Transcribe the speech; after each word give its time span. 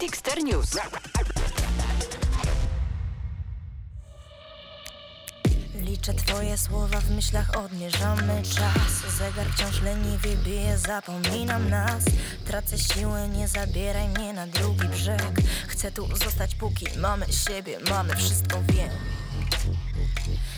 Dexter 0.00 0.42
News. 0.44 0.70
Liczę 5.74 6.14
twoje 6.14 6.58
słowa, 6.58 7.00
w 7.00 7.10
myślach 7.10 7.56
odmierzamy 7.56 8.42
czas. 8.42 9.16
Zegar 9.18 9.46
wciąż 9.46 9.80
leniwie 9.82 10.36
bije, 10.36 10.78
zapominam 10.78 11.70
nas. 11.70 12.04
Tracę 12.44 12.78
siłę, 12.78 13.28
nie 13.28 13.48
zabieraj 13.48 14.08
mnie 14.08 14.32
na 14.32 14.46
drugi 14.46 14.88
brzeg. 14.88 15.32
Chcę 15.68 15.92
tu 15.92 16.16
zostać 16.16 16.54
póki 16.54 16.86
mamy 16.98 17.26
siebie, 17.32 17.78
mamy 17.90 18.16
wszystko, 18.16 18.58
wiem. 18.68 18.90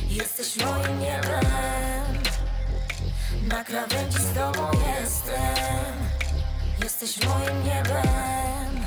Jesteś 0.09 0.57
moim 0.57 1.01
niebem. 1.01 1.45
Na 3.49 3.65
krawędzi 3.65 4.19
z 4.19 4.35
tobą 4.35 4.71
jestem 4.73 6.04
Jesteś 7.04 7.29
moim 7.29 7.64
niebem 7.64 8.85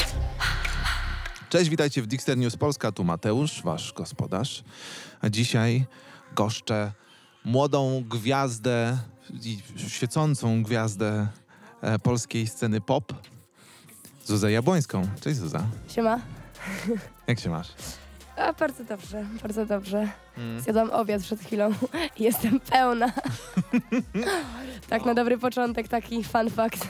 Cześć, 1.50 1.70
witajcie 1.70 2.02
w 2.02 2.08
Dixter 2.08 2.38
News 2.38 2.58
Polska. 2.58 2.92
Tu 2.92 3.04
Mateusz, 3.04 3.62
wasz 3.64 3.94
gospodarz. 3.94 4.64
A 5.22 5.30
dzisiaj 5.30 5.86
goszczę 6.36 6.92
młodą 7.46 8.04
gwiazdę 8.10 8.98
i 9.44 9.60
świecącą 9.90 10.64
gwiazdę 10.64 11.28
e, 11.82 12.00
polskiej 12.00 12.48
sceny 12.48 12.82
pop, 12.82 13.14
Zuzę 14.26 14.52
Jabłońską. 14.52 15.08
Cześć 15.22 15.38
Zuza. 15.38 15.64
Siema. 15.88 16.20
Jak 17.28 17.40
się 17.40 17.50
masz? 17.50 17.68
A 18.38 18.54
bardzo 18.54 18.84
dobrze, 18.84 19.26
bardzo 19.42 19.66
dobrze. 19.66 20.10
Mm. 20.38 20.62
Zjadłam 20.62 20.92
obiad 20.92 21.22
przed 21.22 21.40
chwilą. 21.40 21.72
Jestem 22.20 22.60
pełna. 22.60 23.12
tak 24.90 25.06
na 25.06 25.14
dobry 25.14 25.38
początek, 25.38 25.88
taki 25.88 26.24
fun 26.24 26.50
fact. 26.50 26.88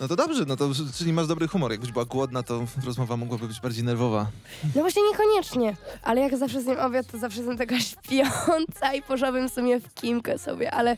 No 0.00 0.08
to 0.08 0.16
dobrze, 0.16 0.44
no 0.46 0.56
to 0.56 0.70
czyli 0.94 1.12
masz 1.12 1.26
dobry 1.26 1.48
humor. 1.48 1.70
Jakbyś 1.70 1.92
była 1.92 2.04
głodna, 2.04 2.42
to 2.42 2.64
rozmowa 2.84 3.16
mogłaby 3.16 3.48
być 3.48 3.60
bardziej 3.60 3.84
nerwowa. 3.84 4.26
No 4.74 4.80
właśnie 4.80 5.02
niekoniecznie, 5.02 5.76
ale 6.02 6.20
jak 6.20 6.36
zawsze 6.36 6.62
zjem 6.62 6.78
obiad, 6.78 7.06
to 7.06 7.18
zawsze 7.18 7.38
jestem 7.38 7.58
taka 7.58 7.80
śpiąca 7.90 8.94
i 8.94 9.02
poszłabym 9.02 9.48
w 9.48 9.52
sumie 9.52 9.80
w 9.80 9.94
kimkę 9.94 10.38
sobie, 10.38 10.70
ale 10.74 10.96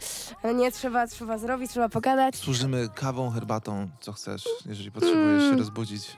nie, 0.54 0.72
trzeba, 0.72 1.06
trzeba 1.06 1.38
zrobić, 1.38 1.70
trzeba 1.70 1.88
pogadać. 1.88 2.36
Służymy 2.36 2.88
kawą, 2.94 3.30
herbatą, 3.30 3.88
co 4.00 4.12
chcesz, 4.12 4.44
jeżeli 4.66 4.90
potrzebujesz 4.90 5.50
się 5.50 5.56
rozbudzić. 5.56 6.16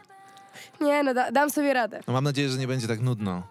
Nie 0.81 1.03
no, 1.03 1.15
da, 1.15 1.33
dam 1.33 1.51
sobie 1.51 1.73
radę. 1.73 2.01
No 2.07 2.13
mam 2.13 2.25
nadzieję, 2.25 2.49
że 2.49 2.59
nie 2.59 2.67
będzie 2.67 2.89
tak 2.89 3.01
nudno, 3.01 3.43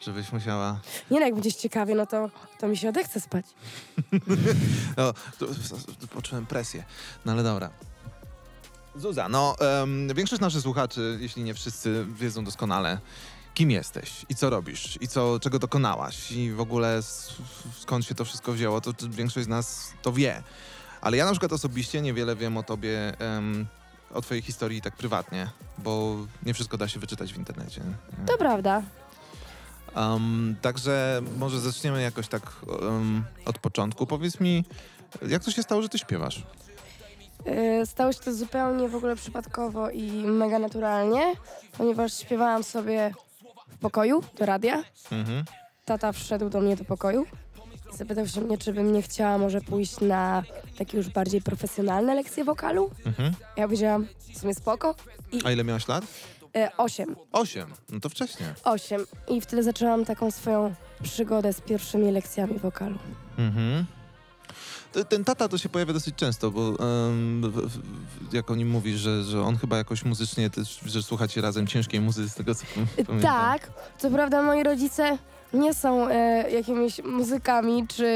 żebyś 0.00 0.32
musiała... 0.32 0.80
Nie 1.10 1.20
no, 1.20 1.26
jak 1.26 1.34
będzie 1.34 1.52
ciekawie, 1.52 1.94
no 1.94 2.06
to, 2.06 2.30
to 2.58 2.68
mi 2.68 2.76
się 2.76 2.88
odechce 2.88 3.20
spać. 3.20 3.46
No, 4.96 5.12
to, 5.38 5.46
to 6.00 6.06
poczułem 6.06 6.46
presję. 6.46 6.84
No 7.24 7.32
ale 7.32 7.42
dobra. 7.42 7.70
Zuza, 8.98 9.28
no 9.28 9.54
em, 9.82 10.08
większość 10.14 10.40
naszych 10.42 10.62
słuchaczy, 10.62 11.18
jeśli 11.20 11.42
nie 11.42 11.54
wszyscy, 11.54 12.06
wiedzą 12.14 12.44
doskonale, 12.44 12.98
kim 13.54 13.70
jesteś 13.70 14.26
i 14.28 14.34
co 14.34 14.50
robisz 14.50 14.98
i 15.00 15.08
co, 15.08 15.40
czego 15.40 15.58
dokonałaś 15.58 16.32
i 16.32 16.52
w 16.52 16.60
ogóle 16.60 16.96
s- 16.96 17.32
skąd 17.80 18.04
się 18.04 18.14
to 18.14 18.24
wszystko 18.24 18.52
wzięło, 18.52 18.80
to, 18.80 18.92
to 18.92 19.08
większość 19.10 19.44
z 19.46 19.48
nas 19.48 19.92
to 20.02 20.12
wie. 20.12 20.42
Ale 21.00 21.16
ja 21.16 21.24
na 21.24 21.30
przykład 21.30 21.52
osobiście 21.52 22.00
niewiele 22.00 22.36
wiem 22.36 22.56
o 22.56 22.62
tobie, 22.62 23.18
em, 23.20 23.66
o 24.14 24.20
twojej 24.22 24.42
historii 24.42 24.82
tak 24.82 24.96
prywatnie, 24.96 25.50
bo 25.78 26.16
nie 26.42 26.54
wszystko 26.54 26.78
da 26.78 26.88
się 26.88 27.00
wyczytać 27.00 27.32
w 27.32 27.36
internecie. 27.36 27.80
To 28.26 28.38
prawda. 28.38 28.82
Także 30.62 31.20
może 31.38 31.60
zaczniemy 31.60 32.02
jakoś 32.02 32.28
tak 32.28 32.42
od 33.44 33.58
początku. 33.58 34.06
Powiedz 34.06 34.40
mi, 34.40 34.64
jak 35.28 35.44
to 35.44 35.50
się 35.50 35.62
stało, 35.62 35.82
że 35.82 35.88
ty 35.88 35.98
śpiewasz? 35.98 36.42
Yy, 37.46 37.86
Stało 37.86 38.12
się 38.12 38.20
to 38.20 38.34
zupełnie 38.34 38.88
w 38.88 38.94
ogóle 38.94 39.16
przypadkowo 39.16 39.90
i 39.90 40.12
mega 40.12 40.58
naturalnie, 40.58 41.22
ponieważ 41.78 42.14
śpiewałam 42.18 42.64
sobie 42.64 43.12
w 43.68 43.78
pokoju 43.78 44.22
do 44.38 44.46
radia. 44.46 44.82
Mhm. 45.12 45.44
Tata 45.84 46.12
wszedł 46.12 46.48
do 46.48 46.60
mnie 46.60 46.76
do 46.76 46.84
pokoju 46.84 47.26
i 47.94 47.96
zapytał 47.96 48.26
się 48.26 48.40
mnie, 48.40 48.58
czy 48.58 48.72
bym 48.72 48.92
nie 48.92 49.02
chciała 49.02 49.38
może 49.38 49.60
pójść 49.60 50.00
na 50.00 50.42
takie 50.78 50.96
już 50.96 51.08
bardziej 51.08 51.42
profesjonalne 51.42 52.14
lekcje 52.14 52.44
wokalu. 52.44 52.90
Mhm. 53.06 53.32
Ja 53.56 53.64
powiedziałam, 53.64 54.06
w 54.34 54.38
sumie 54.38 54.54
spoko. 54.54 54.94
I 55.32 55.40
A 55.44 55.52
ile 55.52 55.64
miałaś 55.64 55.88
lat? 55.88 56.04
e, 56.56 56.76
osiem. 56.76 57.16
Osiem. 57.32 57.72
No 57.90 58.00
to 58.00 58.08
wcześnie. 58.08 58.54
Osiem. 58.64 59.06
I 59.28 59.40
wtedy 59.40 59.62
zaczęłam 59.62 60.04
taką 60.04 60.30
swoją 60.30 60.74
przygodę 61.02 61.52
z 61.52 61.60
pierwszymi 61.60 62.12
lekcjami 62.12 62.58
wokalu. 62.58 62.98
Mhm. 63.38 63.84
Te- 64.92 65.04
Ten 65.04 65.24
tata 65.24 65.48
to 65.48 65.58
się 65.58 65.68
pojawia 65.68 65.92
dosyć 65.92 66.14
często, 66.16 66.50
bo 66.50 66.72
w, 66.72 67.78
jak 68.32 68.50
o 68.50 68.54
nim 68.56 68.68
mówisz, 68.70 69.00
że, 69.00 69.22
że 69.24 69.42
on 69.42 69.56
chyba 69.56 69.76
jakoś 69.76 70.04
muzycznie 70.04 70.50
też, 70.50 70.80
że 70.86 71.02
słuchacie 71.02 71.40
razem 71.40 71.66
ciężkiej 71.66 72.00
muzyki 72.00 72.30
z 72.30 72.34
tego 72.34 72.54
co 72.54 72.64
pamiętam. 73.06 73.20
Tak, 73.20 73.70
co 73.98 74.10
prawda 74.10 74.42
moi 74.42 74.62
rodzice 74.62 75.18
nie 75.52 75.74
są 75.74 76.08
e, 76.08 76.50
jakimiś 76.50 77.04
muzykami, 77.04 77.86
czy 77.86 78.06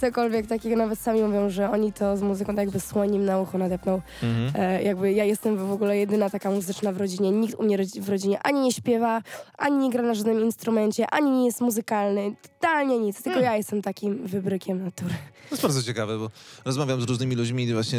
cokolwiek 0.00 0.46
takiego, 0.46 0.76
nawet 0.76 0.98
sami 0.98 1.22
mówią, 1.22 1.50
że 1.50 1.70
oni 1.70 1.92
to 1.92 2.16
z 2.16 2.22
muzyką 2.22 2.54
tak 2.54 2.64
jakby 2.64 2.80
słonim 2.80 3.24
na 3.24 3.40
ucho 3.40 3.58
nadepną. 3.58 4.00
Mhm. 4.22 4.62
E, 4.64 4.82
jakby 4.82 5.12
ja 5.12 5.24
jestem 5.24 5.56
w 5.56 5.72
ogóle 5.72 5.96
jedyna 5.98 6.30
taka 6.30 6.50
muzyczna 6.50 6.92
w 6.92 6.96
rodzinie. 6.96 7.30
Nikt 7.30 7.54
u 7.54 7.62
mnie 7.62 7.78
w 8.00 8.08
rodzinie 8.08 8.38
ani 8.42 8.60
nie 8.60 8.72
śpiewa, 8.72 9.22
ani 9.58 9.76
nie 9.76 9.90
gra 9.90 10.02
na 10.02 10.14
żadnym 10.14 10.40
instrumencie, 10.40 11.10
ani 11.10 11.30
nie 11.30 11.46
jest 11.46 11.60
muzykalny. 11.60 12.34
Totalnie 12.42 12.98
nic. 12.98 13.16
Tylko 13.16 13.30
Hmm. 13.30 13.44
ja 13.44 13.56
jestem 13.56 13.82
takim 13.82 14.26
wybrykiem 14.26 14.84
natury. 14.84 15.14
To 15.48 15.50
jest 15.50 15.62
bardzo 15.62 15.82
ciekawe, 15.82 16.18
bo 16.18 16.30
rozmawiam 16.64 17.00
z 17.00 17.04
różnymi 17.04 17.36
ludźmi 17.36 17.64
i 17.64 17.72
właśnie 17.72 17.98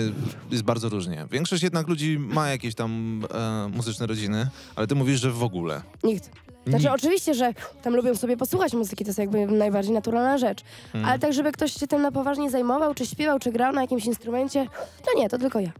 jest 0.51 0.63
bardzo 0.63 0.89
różnie. 0.89 1.27
Większość 1.31 1.63
jednak 1.63 1.87
ludzi 1.87 2.19
ma 2.19 2.49
jakieś 2.49 2.75
tam 2.75 3.21
e, 3.33 3.69
muzyczne 3.75 4.07
rodziny, 4.07 4.47
ale 4.75 4.87
ty 4.87 4.95
mówisz, 4.95 5.19
że 5.19 5.31
w 5.31 5.43
ogóle. 5.43 5.81
Nikt. 6.03 6.29
Znaczy 6.67 6.83
Nikt. 6.83 6.95
oczywiście, 6.95 7.33
że 7.33 7.53
tam 7.81 7.95
lubią 7.95 8.15
sobie 8.15 8.37
posłuchać 8.37 8.73
muzyki, 8.73 9.03
to 9.03 9.09
jest 9.09 9.19
jakby 9.19 9.45
najbardziej 9.47 9.93
naturalna 9.93 10.37
rzecz. 10.37 10.63
Mhm. 10.85 11.05
Ale 11.05 11.19
tak, 11.19 11.33
żeby 11.33 11.51
ktoś 11.51 11.73
się 11.73 11.87
tym 11.87 12.01
na 12.01 12.11
poważnie 12.11 12.49
zajmował, 12.49 12.93
czy 12.93 13.05
śpiewał, 13.05 13.39
czy 13.39 13.51
grał 13.51 13.73
na 13.73 13.81
jakimś 13.81 14.05
instrumencie, 14.05 14.67
to 15.05 15.19
nie, 15.19 15.29
to 15.29 15.37
tylko 15.37 15.59
ja. 15.59 15.71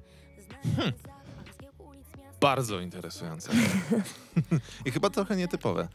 Bardzo 2.41 2.79
interesujące. 2.79 3.51
I 4.85 4.91
chyba 4.91 5.09
trochę 5.09 5.35
nietypowe. 5.35 5.87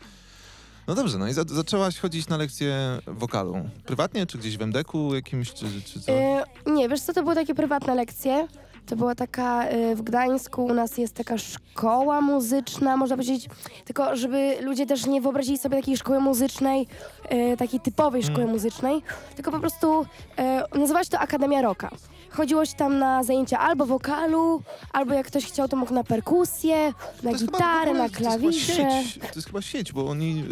No 0.87 0.95
dobrze, 0.95 1.19
no 1.19 1.29
i 1.29 1.33
za 1.33 1.45
zaczęłaś 1.47 1.99
chodzić 1.99 2.29
na 2.29 2.37
lekcje 2.37 2.99
wokalu. 3.07 3.57
Prywatnie, 3.87 4.27
czy 4.27 4.39
gdzieś 4.39 4.57
w 4.57 4.63
MDK-u 4.63 5.15
jakimś, 5.15 5.53
czy, 5.53 5.67
czy 5.83 6.01
co? 6.01 6.13
E, 6.13 6.45
nie, 6.67 6.89
wiesz 6.89 7.01
co, 7.01 7.13
to 7.13 7.23
były 7.23 7.35
takie 7.35 7.55
prywatne 7.55 7.95
lekcje. 7.95 8.49
To 8.91 8.97
była 8.97 9.15
taka, 9.15 9.65
e, 9.65 9.95
w 9.97 10.03
Gdańsku 10.03 10.65
u 10.65 10.75
nas 10.75 10.99
jest 10.99 11.15
taka 11.15 11.39
szkoła 11.39 12.21
muzyczna, 12.21 12.97
można 12.97 13.17
powiedzieć, 13.17 13.49
tylko 13.85 14.17
żeby 14.17 14.57
ludzie 14.63 14.87
też 14.87 15.07
nie 15.07 15.21
wyobrazili 15.21 15.59
sobie 15.59 15.77
takiej 15.77 15.97
szkoły 15.97 16.21
muzycznej, 16.21 16.87
e, 17.29 17.57
takiej 17.57 17.81
typowej 17.81 18.23
szkoły 18.23 18.47
muzycznej, 18.47 19.03
tylko 19.37 19.51
po 19.53 19.61
prostu 19.61 20.07
e, 20.39 20.65
nazywać 20.79 21.09
to 21.09 21.19
Akademia 21.19 21.63
Rocka. 21.63 21.91
Chodziło 22.31 22.65
się 22.67 22.75
tam 22.75 22.99
na 22.99 23.23
zajęcia 23.25 23.59
albo 23.59 23.87
wokalu, 23.87 24.63
albo 24.93 25.15
jak 25.15 25.27
ktoś 25.27 25.47
chciał, 25.47 25.69
to 25.69 25.77
mógł 25.77 25.95
na 25.95 26.05
perkusję, 26.05 26.93
na 27.23 27.31
jest 27.31 27.45
chyba 27.45 27.59
w 27.59 27.61
gitarę, 27.61 27.91
ogóle- 27.91 28.03
na 28.03 28.09
To 28.09 28.15
jest, 28.15 28.17
klawisze. 28.17 28.73
chyba 28.75 28.91
sieć, 29.03 29.19
to 29.19 29.35
jest 29.37 29.47
chyba 29.47 29.63
sieć, 29.63 29.93
bo 29.93 30.09
oni 30.09 30.45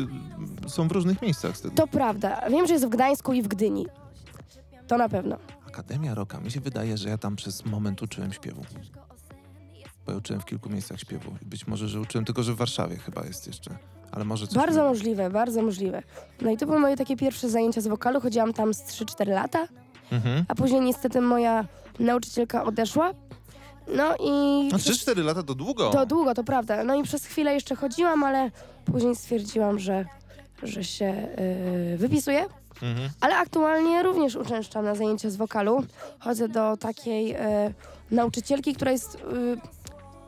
y, 0.66 0.69
są 0.69 0.88
w 0.88 0.93
różnych 0.93 1.22
miejscach. 1.22 1.59
tego. 1.60 1.75
To 1.75 1.87
prawda. 1.87 2.41
Wiem, 2.50 2.66
że 2.66 2.72
jest 2.72 2.87
w 2.87 2.88
Gdańsku 2.88 3.32
i 3.32 3.43
w 3.43 3.49
Gdyni. 3.49 3.87
To 4.88 4.97
na 4.97 5.09
pewno. 5.09 5.37
Akademia 5.72 6.14
Roka. 6.14 6.40
Mi 6.40 6.50
się 6.50 6.60
wydaje, 6.60 6.96
że 6.96 7.08
ja 7.08 7.18
tam 7.18 7.36
przez 7.36 7.64
moment 7.66 8.02
uczyłem 8.02 8.32
śpiewu. 8.32 8.62
Bo 10.06 10.12
ja 10.12 10.18
uczyłem 10.18 10.40
w 10.42 10.44
kilku 10.44 10.70
miejscach 10.70 11.00
śpiewu. 11.00 11.34
I 11.42 11.46
być 11.46 11.66
może, 11.66 11.88
że 11.88 12.00
uczyłem, 12.00 12.24
tylko 12.24 12.42
że 12.42 12.52
w 12.52 12.56
Warszawie 12.56 12.96
chyba 12.96 13.24
jest 13.24 13.46
jeszcze. 13.46 13.78
Ale 14.12 14.24
może 14.24 14.46
coś... 14.46 14.56
Bardzo 14.56 14.82
mi- 14.82 14.88
możliwe, 14.88 15.30
bardzo 15.30 15.62
możliwe. 15.62 16.02
No 16.40 16.50
i 16.50 16.56
to 16.56 16.66
były 16.66 16.78
moje 16.78 16.96
takie 16.96 17.16
pierwsze 17.16 17.50
zajęcia 17.50 17.80
z 17.80 17.86
wokalu. 17.86 18.20
Chodziłam 18.20 18.52
tam 18.52 18.74
z 18.74 18.82
3-4 18.82 19.28
lata, 19.28 19.68
Mhm. 20.12 20.44
a 20.48 20.54
później 20.54 20.80
niestety 20.80 21.20
moja 21.20 21.64
nauczycielka 22.00 22.64
odeszła. 22.64 23.10
No 23.96 24.14
i 24.20 24.31
No 24.72 24.78
przez- 24.78 24.96
3-4 25.06 25.25
lata 25.25 25.43
to 25.43 25.54
długo. 25.54 25.90
to 25.90 26.06
długo, 26.06 26.34
to 26.34 26.44
prawda. 26.44 26.84
No 26.84 26.94
i 26.94 27.02
przez 27.02 27.25
chwilę 27.26 27.54
jeszcze 27.54 27.75
chodziłam, 27.76 28.25
ale 28.25 28.50
później 28.84 29.16
stwierdziłam, 29.16 29.78
że, 29.78 30.04
że 30.62 30.84
się 30.84 31.28
yy, 31.90 31.98
wypisuję. 31.98 32.46
Mhm. 32.82 33.10
Ale 33.20 33.36
aktualnie 33.36 34.02
również 34.02 34.36
uczęszczam 34.36 34.84
na 34.84 34.94
zajęcia 34.94 35.30
z 35.30 35.36
wokalu. 35.36 35.84
Chodzę 36.19 36.48
do 36.48 36.76
takiej 36.76 37.32
e, 37.32 37.72
nauczycielki, 38.10 38.75
która 38.75 38.90
jest 38.92 39.14
e, 39.14 39.78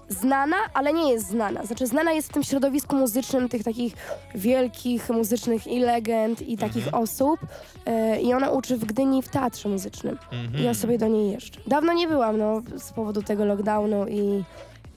znana, 0.09 0.57
ale 0.75 0.93
nie 0.93 1.13
jest 1.13 1.29
znana. 1.29 1.67
Znaczy 1.67 1.87
znana 1.87 2.13
jest 2.13 2.29
w 2.29 2.33
tym 2.33 2.43
środowisku 2.43 2.97
muzycznym 2.97 3.49
tych 3.49 3.65
takich 3.65 3.95
wielkich 4.35 5.11
muzycznych 5.11 5.67
i 5.67 5.81
legend 5.81 6.43
i 6.43 6.57
takich 6.57 6.95
osób. 6.95 7.41
E, 7.87 8.21
I 8.21 8.35
ona 8.35 8.51
uczy 8.51 8.77
w 8.77 8.85
Gdyni 8.85 9.23
w 9.23 9.29
teatrze 9.29 9.69
muzycznym. 9.69 10.19
Mhm. 10.33 10.63
I 10.63 10.65
ja 10.65 10.75
sobie 10.75 10.99
do 10.99 11.09
niej 11.09 11.33
jeżdżę. 11.33 11.61
Dawno 11.67 11.93
nie 11.93 12.09
byłam, 12.09 12.39
no, 12.39 12.63
z 12.77 12.93
powodu 12.93 13.23
tego 13.23 13.45
lockdownu 13.45 14.09
i, 14.09 14.45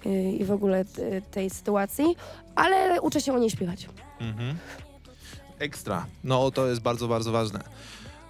i, 0.05 0.41
i 0.41 0.45
w 0.45 0.51
ogóle 0.51 0.85
t, 0.85 1.21
tej 1.21 1.49
sytuacji, 1.49 2.05
ale 2.55 3.01
uczę 3.01 3.21
się 3.21 3.33
u 3.33 3.37
niej 3.37 3.49
śpiewać. 3.49 3.89
Mhm. 4.21 4.55
Ekstra. 5.59 6.05
No 6.23 6.51
to 6.51 6.67
jest 6.67 6.81
bardzo, 6.81 7.07
bardzo 7.07 7.31
ważne. 7.31 7.59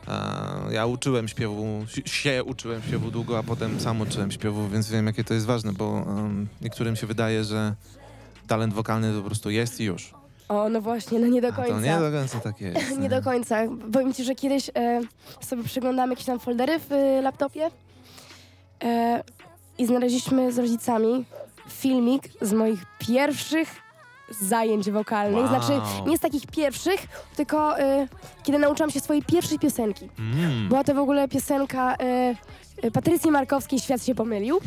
E, 0.08 0.74
ja 0.74 0.86
uczyłem 0.86 1.28
śpiewu, 1.28 1.86
si- 1.88 2.10
się 2.10 2.44
uczyłem 2.44 2.82
śpiewu 2.82 3.12
długo, 3.12 3.38
a 3.38 3.44
potem 3.44 3.80
sam 3.80 4.02
uczyłem 4.02 4.32
śpiewu, 4.32 4.68
więc 4.70 4.90
wiem, 4.90 5.08
jakie 5.08 5.24
to 5.24 5.34
jest 5.34 5.46
ważne, 5.46 5.74
bo 5.74 6.06
niektórym 6.62 6.96
się 6.96 7.08
wydaje, 7.08 7.44
że 7.44 7.76
talent 8.48 8.74
wokalny 8.74 9.14
po 9.22 9.26
prostu 9.26 9.50
jest 9.50 9.80
i 9.80 9.84
już. 9.84 10.14
O, 10.50 10.70
no 10.70 10.82
właśnie, 10.82 11.20
no 11.20 11.28
nie 11.28 11.42
do 11.42 11.48
A 11.48 11.52
końca. 11.52 11.74
to 11.74 11.80
nie 11.80 12.00
do 12.00 12.12
końca 12.12 12.40
tak 12.40 12.62
jest. 12.62 12.98
Nie 13.00 13.10
do 13.10 13.22
końca. 13.22 13.56
Powiem 13.94 14.14
ci, 14.14 14.24
że 14.24 14.36
kiedyś 14.36 14.70
e, 14.76 15.02
sobie 15.42 15.64
przeglądałem 15.64 16.10
jakieś 16.12 16.26
tam 16.26 16.40
foldery 16.40 16.80
w 16.80 16.92
e, 16.92 17.22
laptopie 17.22 17.72
e, 18.84 19.24
i 19.78 19.86
znaleźliśmy 19.86 20.52
z 20.54 20.58
rodzicami 20.60 21.26
filmik 21.70 22.24
z 22.42 22.54
moich 22.54 22.86
pierwszych 23.00 23.76
zajęć 24.42 24.92
wokalnych. 24.92 25.44
Wow. 25.44 25.48
Znaczy, 25.48 25.82
nie 26.10 26.18
z 26.18 26.20
takich 26.20 26.48
pierwszych, 26.48 27.08
tylko 27.36 27.80
e, 27.80 28.08
kiedy 28.44 28.60
nauczyłam 28.60 28.92
się 28.92 29.00
swojej 29.00 29.24
pierwszej 29.24 29.60
piosenki. 29.60 30.10
Mm. 30.20 30.68
Była 30.70 30.84
to 30.84 30.94
w 30.94 30.98
ogóle 30.98 31.28
piosenka 31.28 31.96
e, 31.96 32.36
e, 32.82 32.92
Patrycji 32.92 33.32
Markowskiej 33.32 33.80
Świat 33.80 34.06
się 34.06 34.16
pomylił. 34.16 34.60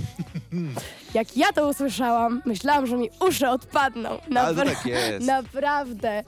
Jak 1.14 1.36
ja 1.36 1.52
to 1.52 1.68
usłyszałam, 1.68 2.42
myślałam, 2.46 2.86
że 2.86 2.96
mi 2.96 3.10
uszy 3.28 3.48
odpadną. 3.48 4.08
Ale 4.36 4.54
to 4.54 4.64
tak 4.64 4.86
jest. 4.86 5.26
Naprawdę. 5.36 6.24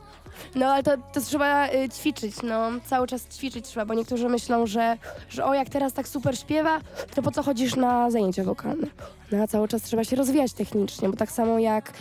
No 0.54 0.66
ale 0.66 0.82
to, 0.82 0.90
to 1.12 1.20
trzeba 1.20 1.68
y, 1.68 1.88
ćwiczyć, 1.88 2.34
no. 2.42 2.70
Cały 2.86 3.06
czas 3.06 3.22
ćwiczyć 3.28 3.66
trzeba, 3.66 3.86
bo 3.86 3.94
niektórzy 3.94 4.28
myślą, 4.28 4.66
że, 4.66 4.96
że 5.30 5.44
o, 5.44 5.54
jak 5.54 5.68
teraz 5.68 5.92
tak 5.92 6.08
super 6.08 6.38
śpiewa, 6.38 6.80
to 7.14 7.22
po 7.22 7.30
co 7.30 7.42
chodzisz 7.42 7.76
na 7.76 8.10
zajęcia 8.10 8.44
wokalne? 8.44 8.86
No 9.32 9.42
a 9.42 9.46
cały 9.46 9.68
czas 9.68 9.82
trzeba 9.82 10.04
się 10.04 10.16
rozwijać 10.16 10.52
technicznie, 10.52 11.08
bo 11.08 11.16
tak 11.16 11.32
samo 11.32 11.58
jak... 11.58 11.92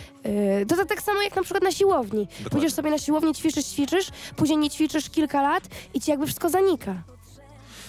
y, 0.62 0.66
to, 0.66 0.76
to 0.76 0.84
tak 0.84 1.02
samo 1.02 1.22
jak 1.22 1.36
na 1.36 1.42
przykład 1.42 1.62
na 1.64 1.72
siłowni. 1.72 2.28
Pójdziesz 2.50 2.72
sobie 2.72 2.90
na 2.90 2.98
siłownię, 2.98 3.34
ćwiczysz, 3.34 3.64
ćwiczysz, 3.64 4.10
później 4.36 4.58
nie 4.58 4.70
ćwiczysz 4.70 5.10
kilka 5.10 5.42
lat 5.42 5.62
i 5.94 6.00
ci 6.00 6.10
jakby 6.10 6.26
wszystko 6.26 6.48
zanika. 6.48 6.94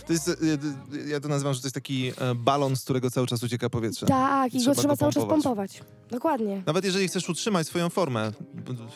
To 0.10 0.14
jest, 0.14 0.28
e, 0.30 0.34
ja 1.10 1.20
to 1.20 1.28
nazywam, 1.28 1.54
że 1.54 1.62
to 1.62 1.68
jest 1.68 1.74
taki 1.76 2.12
e, 2.18 2.36
balon, 2.36 2.76
z 2.76 2.84
którego 2.84 3.12
cały 3.12 3.28
czas 3.28 3.44
ucieka 3.44 3.70
powietrze. 3.70 4.06
Tak, 4.06 4.54
i 4.54 4.66
go 4.66 4.76
trzeba 4.76 4.88
go 4.94 4.98
cały 4.98 5.12
czas 5.14 5.26
pompować. 5.26 5.82
Dokładnie. 6.12 6.64
Nawet 6.66 6.86
jeżeli 6.86 7.08
chcesz 7.08 7.30
utrzymać 7.30 7.68
swoją 7.68 7.90
formę, 7.90 8.32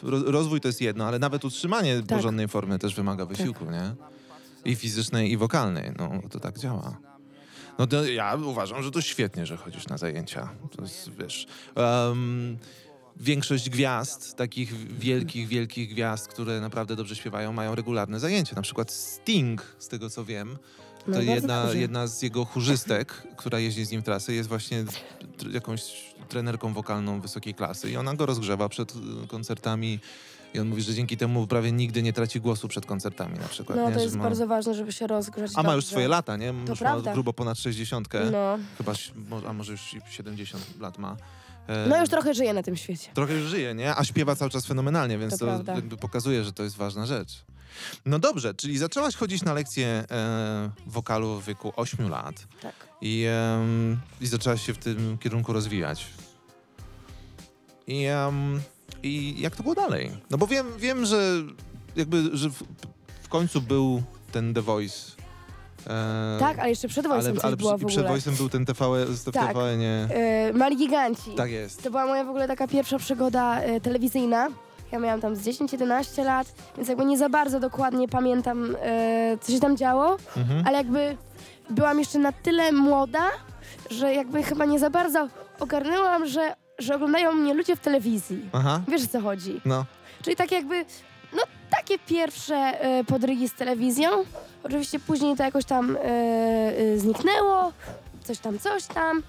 ro- 0.03 0.31
rozwój 0.31 0.61
to 0.61 0.67
jest 0.67 0.81
jedno, 0.81 1.05
ale 1.05 1.19
nawet 1.19 1.45
utrzymanie 1.45 1.95
Tak. 1.97 2.17
porządnej 2.17 2.47
formy 2.47 2.79
też 2.79 2.95
wymaga 2.95 3.25
wysiłku, 3.25 3.65
nie? 3.65 3.95
I 4.65 4.75
fizycznej, 4.75 5.31
i 5.31 5.37
wokalnej. 5.37 5.91
No, 5.99 6.11
to 6.31 6.39
tak 6.39 6.59
działa. 6.59 6.97
No 7.79 7.87
to 7.87 8.05
ja 8.05 8.35
uważam, 8.35 8.83
że 8.83 8.91
to 8.91 9.01
świetnie, 9.01 9.45
że 9.45 9.57
chodzisz 9.57 9.87
na 9.87 9.97
zajęcia. 9.97 10.49
To 10.75 10.81
jest, 10.81 11.09
wiesz... 11.19 11.47
em, 11.75 12.57
większość 13.17 13.69
gwiazd, 13.69 14.35
takich 14.35 14.97
wielkich, 14.99 15.47
wielkich 15.47 15.89
gwiazd, 15.89 16.27
które 16.27 16.61
naprawdę 16.61 16.95
dobrze 16.95 17.15
śpiewają, 17.15 17.53
mają 17.53 17.75
regularne 17.75 18.19
zajęcia. 18.19 18.55
Na 18.55 18.61
przykład 18.61 18.91
Sting, 18.91 19.75
z 19.79 19.87
tego 19.87 20.09
co 20.09 20.25
wiem, 20.25 20.57
to 21.05 21.11
No, 21.11 21.21
jedna, 21.21 21.63
dobrze. 21.63 21.77
jedna 21.79 22.07
z 22.07 22.21
jego 22.21 22.45
chórzystek, 22.45 23.23
która 23.37 23.59
jeździ 23.59 23.85
z 23.85 23.91
nim 23.91 24.03
trasy, 24.03 24.33
jest 24.33 24.49
właśnie 24.49 24.85
jakąś 25.51 26.13
trenerką 26.29 26.73
wokalną 26.73 27.21
wysokiej 27.21 27.53
klasy 27.53 27.91
i 27.91 27.97
ona 27.97 28.13
go 28.15 28.25
rozgrzewa 28.25 28.69
przed 28.69 28.93
y, 28.95 29.27
koncertami 29.27 29.99
i 30.53 30.59
on 30.59 30.67
mówi, 30.67 30.81
że 30.81 30.93
dzięki 30.93 31.17
temu 31.17 31.47
prawie 31.47 31.71
nigdy 31.71 32.03
nie 32.03 32.13
traci 32.13 32.41
głosu 32.41 32.67
przed 32.67 32.85
koncertami 32.85 33.39
na 33.39 33.47
przykład. 33.47 33.77
No 33.77 33.89
nie? 33.89 33.95
to 33.95 34.01
jest 34.01 34.15
ma... 34.15 34.23
bardzo 34.23 34.47
ważne, 34.47 34.73
żeby 34.73 34.91
się 34.91 35.07
rozgrzać 35.07 35.51
A 35.55 35.63
ma 35.63 35.73
już 35.73 35.83
dobrze. 35.83 35.91
swoje 35.91 36.07
lata, 36.07 36.37
nie? 36.37 36.47
Już 36.47 36.69
ma 36.69 36.75
prawda. 36.75 37.13
grubo 37.13 37.33
ponad 37.33 37.57
60. 37.57 38.07
No. 38.31 38.57
Chyba, 38.77 38.93
a 39.47 39.53
może 39.53 39.71
już 39.71 39.93
i 39.93 40.01
70 40.09 40.63
lat 40.79 40.97
ma. 40.97 41.17
E, 41.67 41.87
no 41.87 41.99
już 42.01 42.09
trochę 42.09 42.33
żyje 42.33 42.53
na 42.53 42.63
tym 42.63 42.75
świecie. 42.77 43.09
Trochę 43.13 43.33
już 43.33 43.43
żyje, 43.49 43.73
nie? 43.75 43.95
A 43.95 44.03
śpiewa 44.03 44.35
cały 44.35 44.51
czas 44.51 44.65
fenomenalnie, 44.65 45.17
więc 45.17 45.37
To 45.37 45.63
to, 45.63 45.71
jakby 45.75 45.97
pokazuje, 45.97 46.43
że 46.43 46.53
to 46.53 46.63
jest 46.63 46.75
ważna 46.75 47.05
rzecz. 47.05 47.45
No 48.05 48.19
dobrze, 48.19 48.53
czyli 48.53 48.77
zaczęłaś 48.77 49.15
chodzić 49.15 49.43
na 49.43 49.53
lekcje 49.53 49.87
e, 49.87 50.69
wokalu 50.87 51.41
w 51.41 51.45
wieku 51.45 51.73
8 51.75 52.09
lat 52.09 52.35
Tak. 52.61 52.73
i, 53.01 53.25
em, 53.29 53.99
i 54.21 54.27
zaczęłaś 54.27 54.65
się 54.65 54.73
w 54.73 54.77
tym 54.77 55.17
kierunku 55.17 55.53
rozwijać. 55.53 56.05
I, 57.87 58.05
em, 58.05 58.61
I 59.03 59.41
jak 59.41 59.55
to 59.55 59.63
było 59.63 59.75
dalej? 59.75 60.11
No 60.29 60.37
bo 60.37 60.47
wiem, 60.47 60.67
wiem 60.77 61.05
że 61.05 61.33
jakby, 61.95 62.37
że 62.37 62.49
w, 62.49 62.63
w 63.23 63.27
końcu 63.29 63.61
był 63.61 64.03
ten 64.31 64.53
The 64.53 64.61
Voice. 64.61 65.22
E, 65.87 66.37
Tak, 66.39 66.59
ale 66.59 66.69
jeszcze 66.69 66.87
przed 66.87 67.07
wojskiem 67.07 67.33
ale, 67.33 67.43
ale 67.43 67.57
było 67.57 67.71
w 67.71 67.73
ogóle. 67.75 67.89
przed 67.89 68.07
Voice'em 68.07 68.37
był 68.37 68.49
ten 68.49 68.65
TV, 68.65 69.05
z 69.15 69.23
Tak. 69.23 69.47
TVN, 69.53 69.79
nie? 69.79 70.07
E, 70.13 70.53
Mali 70.53 70.77
Giganci. 70.77 71.31
Tak 71.37 71.51
jest. 71.51 71.83
To 71.83 71.89
była 71.91 72.05
moja 72.05 72.23
w 72.23 72.29
ogóle 72.29 72.47
taka 72.47 72.67
pierwsza 72.67 72.97
przygoda 72.99 73.59
e, 73.61 73.81
telewizyjna. 73.81 74.47
Ja 74.91 74.99
miałam 74.99 75.21
tam 75.21 75.35
z 75.35 75.41
10-11 75.47 76.25
lat, 76.25 76.47
więc 76.77 76.89
jakby 76.89 77.05
nie 77.05 77.17
za 77.17 77.29
bardzo 77.29 77.59
dokładnie 77.59 78.07
pamiętam, 78.07 78.75
e, 78.81 79.37
co 79.41 79.51
się 79.51 79.59
tam 79.59 79.77
działo, 79.77 80.17
Mhm. 80.37 80.63
ale 80.67 80.77
jakby 80.77 81.17
byłam 81.69 81.99
jeszcze 81.99 82.19
na 82.19 82.31
tyle 82.31 82.71
młoda, 82.71 83.23
że 83.91 84.13
jakby 84.13 84.43
chyba 84.43 84.65
nie 84.65 84.79
za 84.79 84.89
bardzo 84.89 85.27
ogarnęłam, 85.59 86.25
że, 86.27 86.55
że 86.79 86.95
oglądają 86.95 87.31
mnie 87.31 87.53
ludzie 87.53 87.75
w 87.75 87.79
telewizji. 87.79 88.49
Aha, 88.53 88.81
Wiesz 88.87 89.03
o 89.03 89.07
co 89.07 89.21
chodzi? 89.21 89.61
no. 89.65 89.85
Czyli 90.23 90.35
tak 90.35 90.51
jakby, 90.51 90.85
takie 91.77 91.99
pierwsze 91.99 92.55
e, 92.55 93.03
podrygi 93.03 93.49
z 93.49 93.53
telewizją. 93.53 94.09
Oczywiście 94.63 94.99
później 94.99 95.35
to 95.35 95.43
jakoś 95.43 95.65
tam 95.65 95.97
e, 95.97 95.99
e, 95.99 96.97
zniknęło, 96.97 97.71
coś 98.23 98.39
tam, 98.39 98.59
coś 98.59 98.85
tam. 98.85 99.23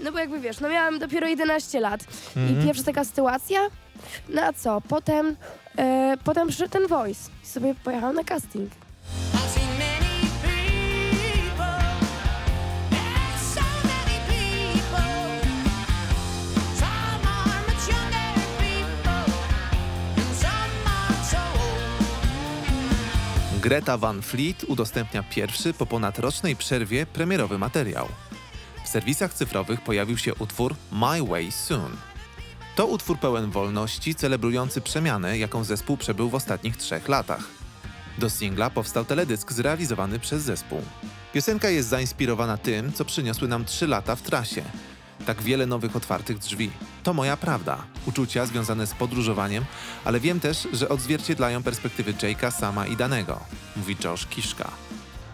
No 0.00 0.12
bo 0.12 0.18
jakby 0.18 0.40
wiesz, 0.40 0.60
no 0.60 0.68
miałam 0.68 0.98
dopiero 0.98 1.28
11 1.28 1.80
lat 1.80 2.00
Mhm. 2.36 2.60
i 2.60 2.64
pierwsza 2.66 2.84
taka 2.84 3.04
sytuacja. 3.04 3.60
No 4.28 4.42
a 4.42 4.52
co, 4.52 4.80
potem, 4.88 5.36
e, 5.78 6.16
potem 6.24 6.48
przyszedł 6.48 6.70
ten 6.72 6.86
voice 6.86 7.30
i 7.44 7.46
sobie 7.46 7.74
pojechałam 7.84 8.14
na 8.16 8.24
casting. 8.24 8.70
I've 9.34 9.48
seen 9.54 9.67
Greta 23.60 23.98
Van 23.98 24.22
Fleet 24.22 24.64
udostępnia 24.64 25.22
pierwszy 25.22 25.72
po 25.72 25.86
ponadrocznej 25.86 26.56
przerwie 26.56 27.06
premierowy 27.06 27.58
materiał. 27.58 28.08
W 28.84 28.88
serwisach 28.88 29.34
cyfrowych 29.34 29.80
pojawił 29.80 30.18
się 30.18 30.34
utwór 30.34 30.74
My 30.92 31.26
Way 31.26 31.52
Soon. 31.52 31.96
To 32.76 32.86
utwór 32.86 33.18
pełen 33.18 33.50
wolności, 33.50 34.14
celebrujący 34.14 34.80
przemianę, 34.80 35.38
jaką 35.38 35.64
zespół 35.64 35.96
przebył 35.96 36.30
w 36.30 36.34
ostatnich 36.34 36.76
trzech 36.76 37.08
latach. 37.08 37.44
Do 38.18 38.30
singla 38.30 38.70
powstał 38.70 39.04
teledysk 39.04 39.52
zrealizowany 39.52 40.18
przez 40.18 40.42
zespół. 40.42 40.82
Piosenka 41.32 41.70
jest 41.70 41.88
zainspirowana 41.88 42.56
tym, 42.56 42.92
co 42.92 43.04
przyniosły 43.04 43.48
nam 43.48 43.64
trzy 43.64 43.86
lata 43.86 44.16
w 44.16 44.22
trasie. 44.22 44.62
Tak 45.26 45.42
wiele 45.42 45.66
nowych 45.66 45.96
otwartych 45.96 46.38
drzwi. 46.38 46.70
To 47.02 47.14
moja 47.14 47.36
prawda. 47.36 47.78
Uczucia 48.06 48.46
związane 48.46 48.86
z 48.86 48.94
podróżowaniem, 48.94 49.64
ale 50.04 50.20
wiem 50.20 50.40
też, 50.40 50.68
że 50.72 50.88
odzwierciedlają 50.88 51.62
perspektywy 51.62 52.12
Jake'a, 52.12 52.50
Sama 52.50 52.86
i 52.86 52.96
Danego, 52.96 53.40
mówi 53.76 53.96
Josh 54.04 54.26
Kiszka. 54.26 54.70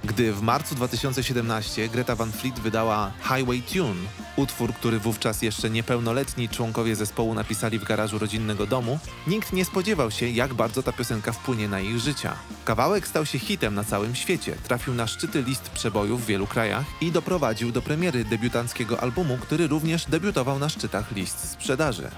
Gdy 0.04 0.32
w 0.32 0.42
marcu 0.42 0.74
2017 0.74 1.88
Greta 1.88 2.16
Van 2.16 2.32
Fleet 2.32 2.60
wydała 2.60 3.12
Highway 3.22 3.62
Tune, 3.62 4.00
utwór, 4.36 4.74
który 4.74 4.98
wówczas 4.98 5.42
jeszcze 5.42 5.70
niepełnoletni 5.70 6.48
członkowie 6.48 6.96
zespołu 6.96 7.34
napisali 7.34 7.78
w 7.78 7.84
garażu 7.84 8.18
rodzinnego 8.18 8.66
domu, 8.66 8.98
nikt 9.26 9.52
nie 9.52 9.64
spodziewał 9.64 10.10
się, 10.10 10.28
jak 10.28 10.54
bardzo 10.54 10.82
ta 10.82 10.92
piosenka 10.92 11.32
wpłynie 11.32 11.68
na 11.68 11.80
ich 11.80 11.98
życia. 11.98 12.36
Kawałek 12.64 13.08
stał 13.08 13.26
się 13.26 13.38
hitem 13.38 13.74
na 13.74 13.84
całym 13.84 14.14
świecie, 14.14 14.56
trafił 14.64 14.94
na 14.94 15.06
szczyty 15.06 15.42
list 15.42 15.70
przebojów 15.70 16.22
w 16.22 16.26
wielu 16.26 16.46
krajach 16.46 16.84
i 17.00 17.12
doprowadził 17.12 17.72
do 17.72 17.82
premiery 17.82 18.24
debiutanckiego 18.24 19.00
albumu, 19.00 19.38
który 19.38 19.66
również 19.66 20.04
debiutował 20.04 20.58
na 20.58 20.68
szczytach 20.68 21.12
list 21.12 21.50
sprzedaży. 21.50 22.10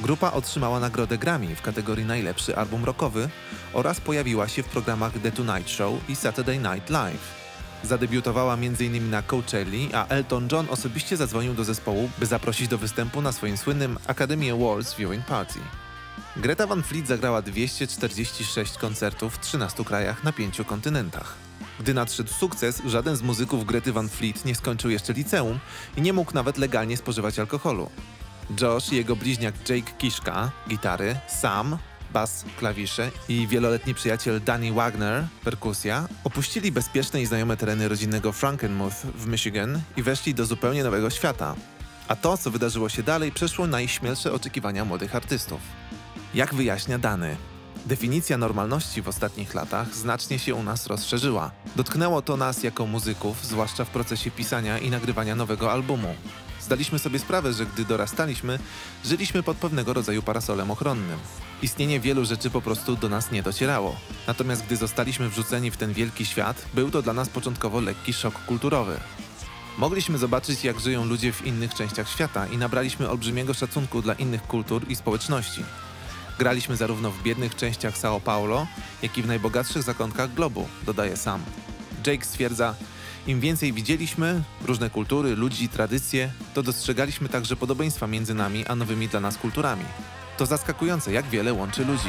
Grupa 0.00 0.32
otrzymała 0.32 0.80
nagrodę 0.80 1.18
Grammy 1.18 1.56
w 1.56 1.62
kategorii 1.62 2.04
Najlepszy 2.04 2.56
Album 2.56 2.84
Rockowy 2.84 3.28
oraz 3.72 4.00
pojawiła 4.00 4.48
się 4.48 4.62
w 4.62 4.68
programach 4.68 5.12
The 5.22 5.32
Tonight 5.32 5.70
Show 5.70 6.08
i 6.08 6.16
Saturday 6.16 6.58
Night 6.58 6.90
Live. 6.90 7.45
Zadebiutowała 7.86 8.54
m.in. 8.54 9.10
na 9.10 9.22
Coachelli, 9.22 9.94
a 9.94 10.06
Elton 10.06 10.48
John 10.52 10.66
osobiście 10.70 11.16
zadzwonił 11.16 11.54
do 11.54 11.64
zespołu, 11.64 12.10
by 12.18 12.26
zaprosić 12.26 12.68
do 12.68 12.78
występu 12.78 13.22
na 13.22 13.32
swoim 13.32 13.56
słynnym 13.56 13.98
Academy 14.06 14.52
Awards 14.52 14.94
Viewing 14.94 15.24
Party. 15.24 15.58
Greta 16.36 16.66
Van 16.66 16.82
Fleet 16.82 17.06
zagrała 17.06 17.42
246 17.42 18.78
koncertów 18.78 19.34
w 19.34 19.40
13 19.40 19.84
krajach 19.84 20.24
na 20.24 20.32
pięciu 20.32 20.64
kontynentach. 20.64 21.34
Gdy 21.80 21.94
nadszedł 21.94 22.32
sukces, 22.32 22.82
żaden 22.86 23.16
z 23.16 23.22
muzyków 23.22 23.66
Grety 23.66 23.92
Van 23.92 24.08
Fleet 24.08 24.44
nie 24.44 24.54
skończył 24.54 24.90
jeszcze 24.90 25.12
liceum 25.12 25.58
i 25.96 26.02
nie 26.02 26.12
mógł 26.12 26.34
nawet 26.34 26.58
legalnie 26.58 26.96
spożywać 26.96 27.38
alkoholu. 27.38 27.90
Josh 28.60 28.92
i 28.92 28.96
jego 28.96 29.16
bliźniak 29.16 29.54
Jake 29.68 29.92
Kiszka, 29.98 30.50
gitary, 30.68 31.16
Sam, 31.28 31.78
bas, 32.12 32.44
klawisze 32.58 33.10
i 33.28 33.46
wieloletni 33.46 33.94
przyjaciel 33.94 34.40
Danny 34.44 34.72
Wagner, 34.72 35.24
perkusja, 35.44 36.08
opuścili 36.24 36.72
bezpieczne 36.72 37.22
i 37.22 37.26
znajome 37.26 37.56
tereny 37.56 37.88
rodzinnego 37.88 38.32
Frankenmuth 38.32 38.96
w 38.96 39.26
Michigan 39.26 39.80
i 39.96 40.02
weszli 40.02 40.34
do 40.34 40.46
zupełnie 40.46 40.84
nowego 40.84 41.10
świata. 41.10 41.54
A 42.08 42.16
to, 42.16 42.38
co 42.38 42.50
wydarzyło 42.50 42.88
się 42.88 43.02
dalej, 43.02 43.32
przeszło 43.32 43.66
najśmielsze 43.66 44.32
oczekiwania 44.32 44.84
młodych 44.84 45.16
artystów. 45.16 45.60
Jak 46.34 46.54
wyjaśnia 46.54 46.98
Dany, 46.98 47.36
Definicja 47.86 48.38
normalności 48.38 49.02
w 49.02 49.08
ostatnich 49.08 49.54
latach 49.54 49.94
znacznie 49.94 50.38
się 50.38 50.54
u 50.54 50.62
nas 50.62 50.86
rozszerzyła. 50.86 51.50
Dotknęło 51.76 52.22
to 52.22 52.36
nas 52.36 52.62
jako 52.62 52.86
muzyków, 52.86 53.44
zwłaszcza 53.44 53.84
w 53.84 53.90
procesie 53.90 54.30
pisania 54.30 54.78
i 54.78 54.90
nagrywania 54.90 55.34
nowego 55.34 55.72
albumu. 55.72 56.14
Zdaliśmy 56.66 56.98
sobie 56.98 57.18
sprawę, 57.18 57.52
że 57.52 57.66
gdy 57.66 57.84
dorastaliśmy, 57.84 58.58
żyliśmy 59.04 59.42
pod 59.42 59.56
pewnego 59.56 59.92
rodzaju 59.92 60.22
parasolem 60.22 60.70
ochronnym. 60.70 61.18
Istnienie 61.62 62.00
wielu 62.00 62.24
rzeczy 62.24 62.50
po 62.50 62.60
prostu 62.60 62.96
do 62.96 63.08
nas 63.08 63.30
nie 63.30 63.42
docierało. 63.42 63.96
Natomiast 64.26 64.64
gdy 64.64 64.76
zostaliśmy 64.76 65.28
wrzuceni 65.28 65.70
w 65.70 65.76
ten 65.76 65.92
wielki 65.92 66.26
świat, 66.26 66.66
był 66.74 66.90
to 66.90 67.02
dla 67.02 67.12
nas 67.12 67.28
początkowo 67.28 67.80
lekki 67.80 68.12
szok 68.12 68.34
kulturowy. 68.44 69.00
Mogliśmy 69.78 70.18
zobaczyć, 70.18 70.64
jak 70.64 70.80
żyją 70.80 71.04
ludzie 71.04 71.32
w 71.32 71.46
innych 71.46 71.74
częściach 71.74 72.08
świata 72.08 72.46
i 72.46 72.58
nabraliśmy 72.58 73.10
olbrzymiego 73.10 73.54
szacunku 73.54 74.02
dla 74.02 74.14
innych 74.14 74.42
kultur 74.42 74.82
i 74.88 74.96
społeczności. 74.96 75.64
Graliśmy 76.38 76.76
zarówno 76.76 77.10
w 77.10 77.22
biednych 77.22 77.54
częściach 77.54 77.94
São 77.94 78.20
Paulo, 78.20 78.66
jak 79.02 79.18
i 79.18 79.22
w 79.22 79.26
najbogatszych 79.26 79.82
zakątkach 79.82 80.34
globu, 80.34 80.68
dodaje 80.86 81.16
sam. 81.16 81.40
Jake 82.06 82.24
stwierdza, 82.24 82.74
im 83.26 83.40
więcej 83.40 83.72
widzieliśmy, 83.72 84.42
różne 84.64 84.90
kultury, 84.90 85.36
ludzi, 85.36 85.68
tradycje, 85.68 86.32
to 86.54 86.62
dostrzegaliśmy 86.62 87.28
także 87.28 87.56
podobieństwa 87.56 88.06
między 88.06 88.34
nami 88.34 88.66
a 88.66 88.74
nowymi 88.74 89.08
dla 89.08 89.20
nas 89.20 89.36
kulturami. 89.38 89.84
To 90.38 90.46
zaskakujące, 90.46 91.12
jak 91.12 91.26
wiele 91.26 91.52
łączy 91.52 91.84
ludzi. 91.84 92.08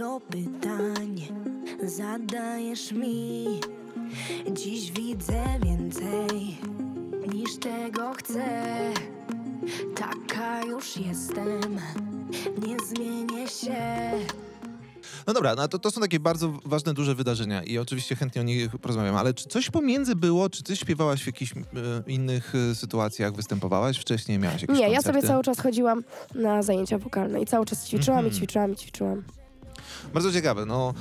Dużo 0.00 0.20
pytań 0.20 1.28
zadajesz 1.82 2.92
mi. 2.92 3.46
Dziś 4.52 4.92
widzę 4.92 5.44
więcej 5.64 6.56
niż 7.34 7.56
tego 7.56 8.12
chcę. 8.14 8.44
Taka 9.96 10.64
już 10.64 10.96
jestem, 10.96 11.78
nie 12.66 12.76
zmienię 12.88 13.48
się. 13.48 14.10
No 15.26 15.32
dobra, 15.34 15.54
no 15.54 15.68
to, 15.68 15.78
to 15.78 15.90
są 15.90 16.00
takie 16.00 16.20
bardzo 16.20 16.52
ważne, 16.64 16.94
duże 16.94 17.14
wydarzenia 17.14 17.62
i 17.62 17.78
oczywiście 17.78 18.16
chętnie 18.16 18.40
o 18.40 18.44
nich 18.44 18.70
porozmawiam, 18.78 19.16
ale 19.16 19.34
czy 19.34 19.48
coś 19.48 19.70
pomiędzy 19.70 20.16
było? 20.16 20.50
Czy 20.50 20.62
ty 20.62 20.76
śpiewałaś 20.76 21.22
w 21.22 21.26
jakichś 21.26 21.52
e, 21.52 21.56
innych 22.06 22.52
e, 22.70 22.74
sytuacjach, 22.74 23.32
występowałaś 23.34 23.98
wcześniej, 23.98 24.38
miałaś 24.38 24.62
jakieś 24.62 24.76
Nie, 24.78 24.88
ja 24.88 24.94
koncerty? 24.96 25.18
sobie 25.18 25.28
cały 25.28 25.42
czas 25.44 25.60
chodziłam 25.60 26.04
na 26.34 26.62
zajęcia 26.62 26.98
wokalne 26.98 27.42
i 27.42 27.46
cały 27.46 27.66
czas 27.66 27.86
ćwiczyłam 27.86 28.20
i 28.24 28.28
Mhm. 28.28 28.36
ćwiczyłam 28.36 28.72
i 28.72 28.76
ćwiczyłam. 28.76 29.22
Bardzo 30.14 30.32
ciekawe, 30.32 30.66
no 30.66 30.94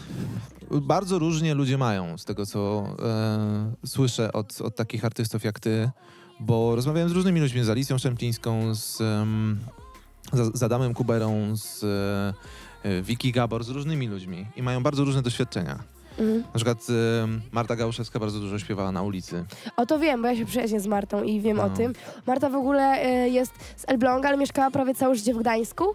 bardzo 0.72 1.20
różnie 1.20 1.54
ludzie 1.54 1.78
mają 1.78 2.18
z 2.18 2.26
tego, 2.26 2.46
co 2.46 2.88
e, 3.00 3.88
słyszę 3.88 4.34
od, 4.34 4.62
od 4.62 4.76
takich 4.76 5.06
artystów 5.06 5.44
jak 5.44 5.60
ty, 5.60 5.90
bo 6.40 6.76
rozmawiałem 6.76 7.10
z 7.10 7.12
różnymi 7.12 7.42
ludźmi, 7.42 7.64
z 7.64 7.70
Alicją 7.70 7.98
Szemplińską, 7.98 8.76
z, 8.76 9.02
em, 9.02 9.60
z, 10.34 10.58
z 10.60 10.64
Adamem 10.64 10.94
Kuberą, 10.94 11.58
z 11.58 11.84
e, 12.84 13.32
Gabor, 13.32 13.64
z 13.64 13.70
różnymi 13.70 14.08
ludźmi 14.08 14.46
i 14.56 14.64
mają 14.64 14.84
bardzo 14.84 15.06
różne 15.06 15.22
doświadczenia. 15.22 15.99
Mhm. 16.20 16.40
Na 16.40 16.56
przykład 16.56 16.78
e, 16.90 16.94
Marta 17.52 17.76
Gałuszewska 17.76 18.20
bardzo 18.20 18.40
dużo 18.40 18.60
śpiewała 18.60 18.92
na 18.92 19.02
ulicy. 19.04 19.46
O 19.78 19.86
to 19.86 20.00
wiem, 20.00 20.22
bo 20.22 20.28
ja 20.28 20.36
się 20.36 20.46
przyjaźnię 20.46 20.80
z 20.80 20.88
Martą 20.88 21.24
i 21.24 21.42
wiem 21.42 21.60
o 21.60 21.68
No. 21.68 21.76
tym. 21.78 21.94
Marta 22.28 22.50
w 22.50 22.56
ogóle 22.56 22.84
e, 22.84 23.30
jest 23.30 23.52
z 23.78 23.86
Elbląga, 23.88 24.28
ale 24.30 24.38
mieszkała 24.38 24.72
prawie 24.72 24.96
całe 24.96 25.16
życie 25.16 25.34
w 25.34 25.38
Gdańsku. 25.38 25.86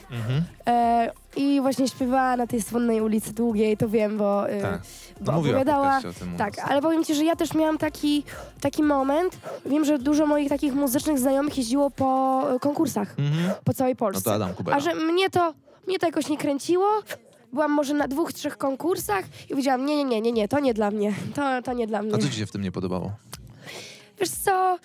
E, 0.66 1.10
I 1.36 1.60
właśnie 1.60 1.88
śpiewała 1.88 2.36
na 2.36 2.46
tej 2.46 2.62
słynnej 2.62 3.00
ulicy 3.00 3.32
Długiej, 3.34 3.76
to 3.76 3.88
wiem, 3.88 4.18
bo, 4.18 4.48
e, 4.50 4.60
Tak. 4.62 4.80
bo 5.20 5.32
No 5.32 5.38
mówiła 5.38 5.58
w 5.58 5.60
opowiadała. 5.62 5.84
podcaście 5.94 6.08
o 6.08 6.12
tym 6.24 6.34
u 6.34 6.38
Tak, 6.38 6.56
nas. 6.56 6.66
ale 6.70 6.82
powiem 6.82 7.04
ci, 7.04 7.14
że 7.14 7.24
ja 7.24 7.36
też 7.36 7.54
miałam 7.54 7.78
taki, 7.78 8.22
taki 8.60 8.82
moment. 8.82 9.38
Wiem, 9.66 9.84
że 9.84 9.98
dużo 9.98 10.26
moich 10.26 10.48
takich 10.48 10.74
muzycznych 10.74 11.18
znajomych 11.18 11.58
jeździło 11.58 11.90
po 11.90 12.42
e, 12.54 12.58
konkursach 12.58 13.14
Mhm. 13.18 13.50
po 13.64 13.74
całej 13.74 13.92
No 13.92 13.98
Polsce. 13.98 14.24
to 14.24 14.34
Adam 14.34 14.54
Kubera. 14.54 14.76
A 14.76 14.80
że 14.80 14.94
mnie 14.94 15.30
to, 15.30 15.54
mnie 15.88 15.98
to 15.98 16.06
jakoś 16.06 16.28
nie 16.28 16.38
kręciło. 16.38 16.86
Byłam 17.54 17.72
może 17.72 17.94
na 17.94 18.08
dwóch, 18.08 18.32
trzech 18.32 18.58
konkursach 18.58 19.24
i 19.44 19.48
powiedziałam, 19.48 19.86
nie, 19.86 19.96
nie, 19.96 20.04
nie, 20.04 20.20
nie, 20.20 20.32
nie, 20.32 20.48
to 20.48 20.60
nie 20.60 20.74
dla 20.74 20.90
mnie, 20.90 21.14
to, 21.34 21.62
to 21.62 21.72
nie 21.72 21.86
dla 21.86 22.02
mnie. 22.02 22.14
A 22.14 22.18
co 22.18 22.28
ci 22.28 22.34
się 22.34 22.46
w 22.46 22.52
tym 22.52 22.62
nie 22.62 22.72
podobało? 22.72 23.12
Wiesz 24.20 24.30
co, 24.30 24.78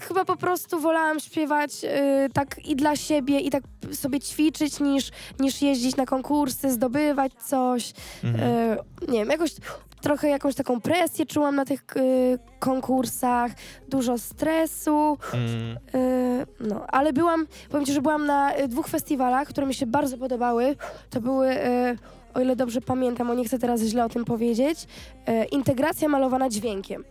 chyba 0.00 0.24
po 0.24 0.36
prostu 0.36 0.80
wolałam 0.80 1.20
śpiewać 1.20 1.70
y, 1.84 1.88
tak 2.32 2.66
i 2.66 2.76
dla 2.76 2.96
siebie 2.96 3.40
i 3.40 3.50
tak 3.50 3.62
sobie 3.92 4.20
ćwiczyć 4.20 4.80
niż, 4.80 5.10
niż 5.40 5.62
jeździć 5.62 5.96
na 5.96 6.06
konkursy, 6.06 6.72
zdobywać 6.72 7.32
coś. 7.46 7.92
Mhm. 8.24 8.50
Y, 8.50 9.12
nie 9.12 9.18
wiem, 9.18 9.28
jakoś 9.28 9.54
trochę 10.02 10.28
jakąś 10.28 10.54
taką 10.54 10.80
presję 10.80 11.26
czułam 11.26 11.56
na 11.56 11.64
tych 11.64 11.84
y, 11.96 12.38
konkursach, 12.58 13.52
dużo 13.88 14.18
stresu. 14.18 15.18
Mm. 15.32 15.76
Y, 15.94 16.46
no, 16.60 16.86
ale 16.88 17.12
byłam, 17.12 17.46
powiem 17.70 17.86
ci, 17.86 17.92
że 17.92 18.02
byłam 18.02 18.26
na 18.26 18.58
y, 18.58 18.68
dwóch 18.68 18.88
festiwalach, 18.88 19.48
które 19.48 19.66
mi 19.66 19.74
się 19.74 19.86
bardzo 19.86 20.18
podobały. 20.18 20.76
To 21.10 21.20
były, 21.20 21.50
y, 21.50 21.98
o 22.34 22.40
ile 22.40 22.56
dobrze 22.56 22.80
pamiętam, 22.80 23.30
o 23.30 23.34
nie 23.34 23.44
chcę 23.44 23.58
teraz 23.58 23.80
źle 23.80 24.04
o 24.04 24.08
tym 24.08 24.24
powiedzieć, 24.24 24.86
y, 25.28 25.44
integracja 25.44 26.08
malowana 26.08 26.48
dźwiękiem. 26.48 27.04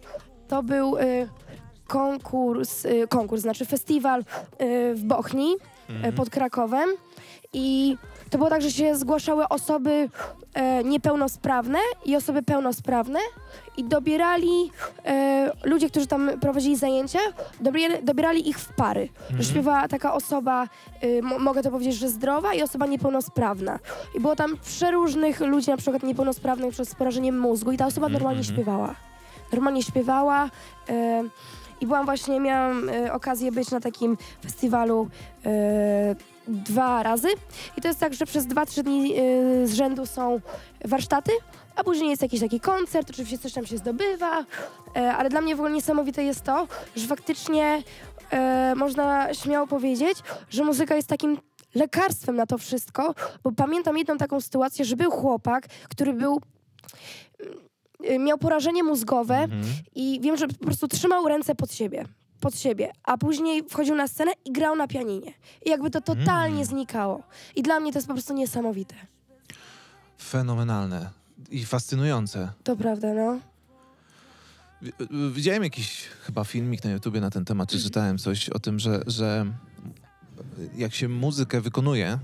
To 0.48 0.64
był 0.64 0.98
y, 0.98 1.28
konkurs, 1.88 2.88
konkurs, 3.10 3.42
znaczy 3.42 3.66
festiwal 3.66 4.24
w 4.96 5.02
Bochni 5.04 5.56
y, 6.10 6.12
pod 6.14 6.30
Krakowem 6.30 6.90
i 7.54 7.98
to 8.32 8.38
było 8.38 8.50
tak, 8.50 8.62
że 8.62 8.72
się 8.72 8.96
zgłaszały 8.96 9.48
osoby 9.48 10.10
e, 10.54 10.84
niepełnosprawne 10.84 11.80
i 12.06 12.16
osoby 12.16 12.44
pełnosprawne 12.44 13.20
i 13.78 13.84
dobierali 13.84 14.72
e, 15.06 15.52
ludzie, 15.64 15.90
którzy 15.90 16.08
tam 16.08 16.32
prowadzili 16.42 16.76
zajęcia, 16.76 17.20
dobierali, 17.62 18.04
dobierali 18.04 18.50
ich 18.50 18.60
w 18.60 18.74
pary. 18.74 19.10
Że 19.30 19.44
śpiewała 19.44 19.88
taka 19.88 20.14
osoba, 20.14 20.68
y, 21.04 21.22
mo- 21.24 21.40
mogę 21.40 21.64
to 21.64 21.72
powiedzieć, 21.72 21.96
że 21.96 22.10
zdrowa 22.10 22.54
i 22.54 22.62
osoba 22.64 22.86
niepełnosprawna. 22.86 23.80
I 24.16 24.20
było 24.20 24.36
tam 24.36 24.58
przeróżnych 24.58 25.40
ludzi, 25.40 25.70
na 25.72 25.78
przykład 25.78 26.04
niepełnosprawnych 26.04 26.74
przez 26.74 26.96
porażenie 26.96 27.32
mózgu 27.32 27.72
i 27.72 27.78
ta 27.78 27.86
osoba 27.86 28.10
normalnie 28.10 28.44
śpiewała. 28.44 28.96
Normalnie 29.52 29.84
śpiewała. 29.84 30.50
e, 30.90 31.24
i 31.82 31.86
byłam 31.88 32.06
właśnie, 32.06 32.40
miałam 32.40 32.90
e, 32.90 33.14
okazję 33.14 33.52
być 33.52 33.72
na 33.72 33.80
takim 33.80 34.18
festiwalu 34.44 35.08
e, 35.46 36.16
dwa 36.48 37.04
razy. 37.04 37.28
I 37.78 37.82
to 37.82 37.88
jest 37.88 38.00
tak, 38.00 38.14
że 38.14 38.26
przez 38.26 38.46
dwa, 38.46 38.66
trzy 38.66 38.84
dni 38.84 39.14
e, 39.14 39.18
z 39.68 39.74
rzędu 39.74 40.06
są 40.06 40.42
warsztaty, 40.86 41.32
a 41.76 41.84
później 41.84 42.10
jest 42.10 42.22
jakiś 42.22 42.40
taki 42.40 42.60
koncert, 42.60 43.10
oczywiście 43.10 43.38
coś 43.38 43.54
tam 43.54 43.66
się 43.66 43.78
zdobywa, 43.78 44.46
e, 44.96 45.14
ale 45.14 45.30
dla 45.30 45.42
mnie 45.42 45.56
w 45.56 45.60
ogóle 45.60 45.76
niesamowite 45.76 46.24
jest 46.24 46.42
to, 46.44 46.68
że 46.96 47.08
faktycznie 47.08 47.84
e, 48.32 48.74
można 48.76 49.34
śmiało 49.34 49.68
powiedzieć, 49.68 50.18
że 50.50 50.64
muzyka 50.64 50.96
jest 50.96 51.08
takim 51.08 51.38
lekarstwem 51.76 52.36
na 52.36 52.46
to 52.46 52.58
wszystko, 52.58 53.16
bo 53.44 53.52
pamiętam 53.52 53.98
jedną 53.98 54.18
taką 54.18 54.42
sytuację, 54.42 54.86
że 54.86 54.96
był 54.96 55.12
chłopak, 55.12 55.68
który 55.90 56.14
był 56.14 56.42
y, 58.10 58.20
miał 58.20 58.38
porażenie 58.38 58.84
mózgowe 58.84 59.38
Mhm. 59.38 59.64
i 59.96 60.20
wiem, 60.22 60.38
że 60.38 60.48
po 60.48 60.66
prostu 60.66 60.88
trzymał 60.88 61.28
ręce 61.28 61.56
pod 61.56 61.74
siebie. 61.74 62.06
Pod 62.42 62.56
siebie, 62.56 62.92
a 63.04 63.18
później 63.18 63.64
wchodził 63.70 63.96
na 63.96 64.08
scenę 64.08 64.32
i 64.46 64.52
grał 64.52 64.76
na 64.76 64.88
pianinie. 64.88 65.34
I 65.66 65.70
jakby 65.70 65.92
to 65.92 66.02
totalnie 66.02 66.56
Mm. 66.56 66.66
znikało. 66.66 67.24
I 67.56 67.64
dla 67.64 67.80
mnie 67.80 67.92
to 67.92 67.98
jest 67.98 68.08
po 68.08 68.14
prostu 68.14 68.34
niesamowite. 68.34 68.96
Fenomenalne 70.18 71.10
i 71.52 71.66
fascynujące. 71.66 72.50
To 72.64 72.76
prawda, 72.76 73.14
no. 73.14 73.40
Y, 74.84 75.32
Widziałem 75.32 75.64
jakiś 75.64 76.04
chyba 76.22 76.44
filmik 76.44 76.84
na 76.84 76.92
YouTubie 76.92 77.22
na 77.22 77.30
ten 77.30 77.46
temat, 77.46 77.70
czy 77.70 77.80
czytałem 77.80 78.18
coś 78.18 78.50
o 78.50 78.60
tym, 78.60 78.80
że, 78.80 79.02
że 79.08 79.46
jak 80.76 80.94
się 80.96 81.10
muzykę 81.10 81.62
wykonuje, 81.62 82.20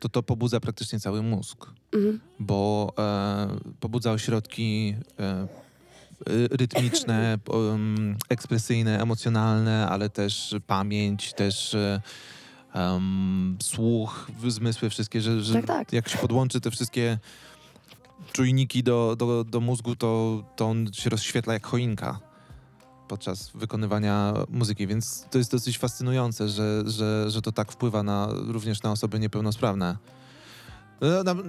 to 0.00 0.08
to 0.08 0.22
pobudza 0.22 0.60
praktycznie 0.60 1.00
cały 1.00 1.22
mózg, 1.22 1.66
Mhm. 1.92 2.20
bo 2.40 2.92
e, 2.98 3.48
pobudza 3.80 4.12
ośrodki 4.12 4.94
e, 5.20 5.46
rytmiczne, 6.50 7.38
em, 7.72 8.16
ekspresyjne, 8.28 9.00
emocjonalne, 9.00 9.88
ale 9.88 10.10
też 10.10 10.54
pamięć, 10.66 11.32
też 11.32 11.76
em, 12.74 13.56
słuch, 13.62 14.30
zmysły 14.48 14.90
wszystkie, 14.90 15.20
że, 15.20 15.40
że 15.40 15.54
Tak, 15.54 15.66
tak. 15.66 15.92
jak 15.92 16.08
się 16.08 16.18
podłączy 16.18 16.60
te 16.60 16.70
wszystkie 16.70 17.18
czujniki 18.32 18.82
do, 18.82 19.16
do, 19.18 19.44
do 19.44 19.60
mózgu, 19.60 19.96
to, 19.96 20.42
to 20.56 20.66
on 20.66 20.92
się 20.92 21.10
rozświetla 21.10 21.52
jak 21.52 21.66
choinka 21.66 22.20
podczas 23.08 23.50
wykonywania 23.54 24.34
muzyki, 24.48 24.86
więc 24.86 25.26
to 25.30 25.38
jest 25.38 25.50
dosyć 25.50 25.78
fascynujące, 25.78 26.48
że, 26.48 26.82
że, 26.86 27.30
że 27.30 27.42
to 27.42 27.52
tak 27.52 27.72
wpływa 27.72 28.02
na, 28.02 28.28
również 28.32 28.82
na 28.82 28.92
osoby 28.92 29.20
niepełnosprawne. 29.20 29.96
No, 31.00 31.22
na, 31.22 31.32
y, 31.32 31.44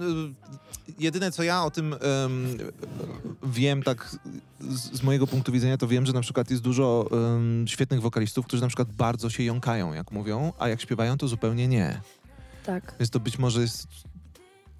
jedyne, 0.98 1.32
co 1.32 1.42
ja 1.42 1.64
o 1.64 1.70
tym 1.70 1.92
em, 1.94 1.98
wiem, 3.42 3.82
tak 3.82 4.16
z, 4.60 4.98
z 4.98 5.02
mojego 5.02 5.26
punktu 5.26 5.52
widzenia, 5.52 5.76
to 5.78 5.88
wiem, 5.88 6.06
że 6.06 6.12
na 6.12 6.20
przykład 6.20 6.50
jest 6.50 6.62
dużo 6.62 7.08
em, 7.12 7.64
świetnych 7.68 8.00
wokalistów, 8.00 8.46
którzy 8.46 8.62
na 8.62 8.68
przykład 8.68 8.92
bardzo 8.92 9.30
się 9.30 9.42
jąkają, 9.42 9.92
jak 9.92 10.12
mówią, 10.12 10.52
a 10.58 10.68
jak 10.68 10.80
śpiewają, 10.80 11.18
to 11.18 11.28
zupełnie 11.28 11.68
nie. 11.68 12.00
Tak. 12.66 12.94
Więc 13.00 13.10
to 13.10 13.20
być 13.20 13.38
może 13.38 13.60
jest 13.60 13.86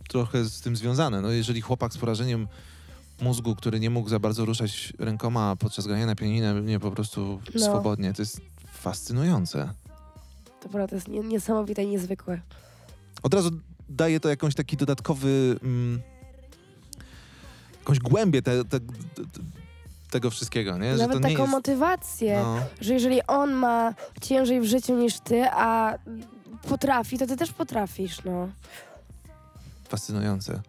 trochę 0.09 0.45
z 0.45 0.61
tym 0.61 0.77
związane. 0.77 1.21
No, 1.21 1.31
jeżeli 1.31 1.61
chłopak 1.61 1.93
z 1.93 1.99
porażeniem 1.99 2.49
mózgu, 3.21 3.57
który 3.57 3.81
nie 3.81 3.91
mógł 3.91 4.09
za 4.09 4.19
bardzo 4.19 4.45
ruszać 4.45 4.93
rękoma 4.99 5.57
podczas 5.57 5.87
grania 5.87 6.07
na 6.07 6.15
pianinie, 6.15 6.55
nie 6.65 6.81
po 6.81 6.91
prostu 6.91 7.41
No. 7.55 7.61
swobodnie, 7.61 8.13
to 8.15 8.23
jest 8.23 8.41
fascynujące. 8.73 9.73
To 10.61 10.69
prawda, 10.69 10.89
to 10.89 10.95
jest 10.95 11.09
nie, 11.09 11.21
niesamowite 11.21 11.85
i 11.85 11.87
niezwykłe. 11.89 12.41
Od 13.23 13.35
razu 13.35 13.51
daje 13.89 14.21
to 14.21 14.29
jakąś 14.29 14.55
taki 14.55 14.77
dodatkowy... 14.77 15.57
Mm, 15.63 16.01
jakąś 17.79 17.99
głębię 17.99 18.43
te, 18.43 18.65
te, 18.65 18.81
te, 18.81 18.87
tego 20.11 20.31
wszystkiego, 20.31 20.79
nie? 20.79 20.93
Nawet 20.95 21.17
to 21.17 21.21
taką 21.21 21.29
nie 21.35 21.41
jest... 21.41 21.51
motywację, 21.53 22.41
No, 22.43 22.59
że 22.81 22.95
jeżeli 22.95 23.23
on 23.27 23.53
ma 23.53 23.95
ciężej 24.21 24.61
w 24.61 24.65
życiu 24.65 24.99
niż 24.99 25.21
ty, 25.21 25.45
a 25.51 25.99
potrafi, 26.69 27.19
to 27.19 27.27
ty 27.27 27.37
też 27.37 27.53
potrafisz, 27.53 28.25
no. 28.25 28.49
fascynujące. 29.89 30.61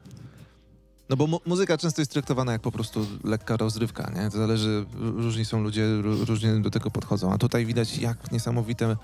No 1.10 1.16
bo 1.18 1.28
mu 1.28 1.40
muzyka 1.46 1.78
często 1.78 2.02
jest 2.02 2.12
traktowana 2.12 2.52
jak 2.52 2.62
po 2.62 2.72
prostu 2.72 3.06
lekka 3.24 3.58
rozrywka, 3.58 4.12
nie? 4.16 4.30
To 4.32 4.38
zależy, 4.38 4.86
różni 5.00 5.46
są 5.46 5.62
ludzie, 5.62 5.82
ró- 5.82 6.26
różnie 6.26 6.56
do 6.56 6.70
tego 6.70 6.92
podchodzą. 6.92 7.34
A 7.34 7.38
tutaj 7.38 7.66
widać, 7.66 7.98
jak 7.98 8.32
niesamowite 8.32 8.96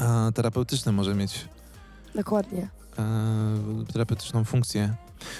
e, 0.00 0.32
terapeutyczne 0.34 0.92
może 0.92 1.14
mieć 1.14 1.48
Dokładnie. 2.14 2.68
E, 2.98 3.92
terapeutyczną 3.92 4.44
funkcję. 4.44 4.94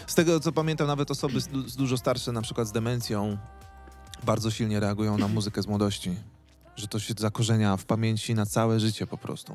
Z 0.06 0.14
tego, 0.14 0.40
co 0.40 0.52
pamiętam, 0.52 0.87
nawet 0.87 1.11
osoby 1.11 1.40
z, 1.40 1.49
z 1.66 1.76
dużo 1.76 1.97
starsze, 1.97 2.32
na 2.32 2.42
przykład 2.42 2.68
z 2.68 2.73
demencją, 2.73 3.38
bardzo 4.25 4.50
silnie 4.50 4.80
reagują 4.80 5.18
na 5.18 5.28
muzykę 5.28 5.62
z 5.62 5.66
młodości. 5.66 6.14
Że 6.76 6.88
to 6.88 6.99
się 6.99 7.14
zakorzenia 7.18 7.76
w 7.76 7.85
pamięci 7.85 8.35
na 8.35 8.47
całe 8.47 8.80
życie 8.80 9.06
po 9.06 9.18
prostu. 9.18 9.52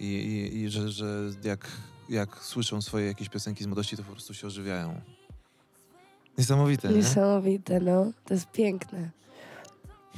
I, 0.00 0.04
i, 0.04 0.58
i 0.58 0.68
że, 0.68 0.88
że 0.88 1.30
jak, 1.44 1.66
jak 2.08 2.38
słyszą 2.42 2.82
swoje 2.82 3.06
jakieś 3.06 3.28
piosenki 3.28 3.64
z 3.64 3.66
młodości, 3.66 3.96
to 3.96 4.02
po 4.02 4.12
prostu 4.12 4.34
się 4.34 4.46
ożywiają. 4.46 5.00
Niesamowite, 6.38 6.88
nie? 6.88 6.94
Niesamowite, 6.94 7.80
no. 7.80 8.12
To 8.24 8.34
jest 8.34 8.50
piękne. 8.50 9.10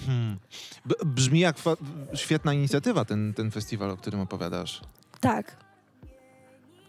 Hmm. 0.06 0.38
Brzmi 1.06 1.40
jak 1.40 1.56
świetna 2.14 2.54
inicjatywa 2.54 3.04
ten, 3.04 3.34
ten 3.34 3.50
festiwal, 3.50 3.90
o 3.90 3.96
którym 3.96 4.20
opowiadasz. 4.20 4.80
Tak. 5.20 5.69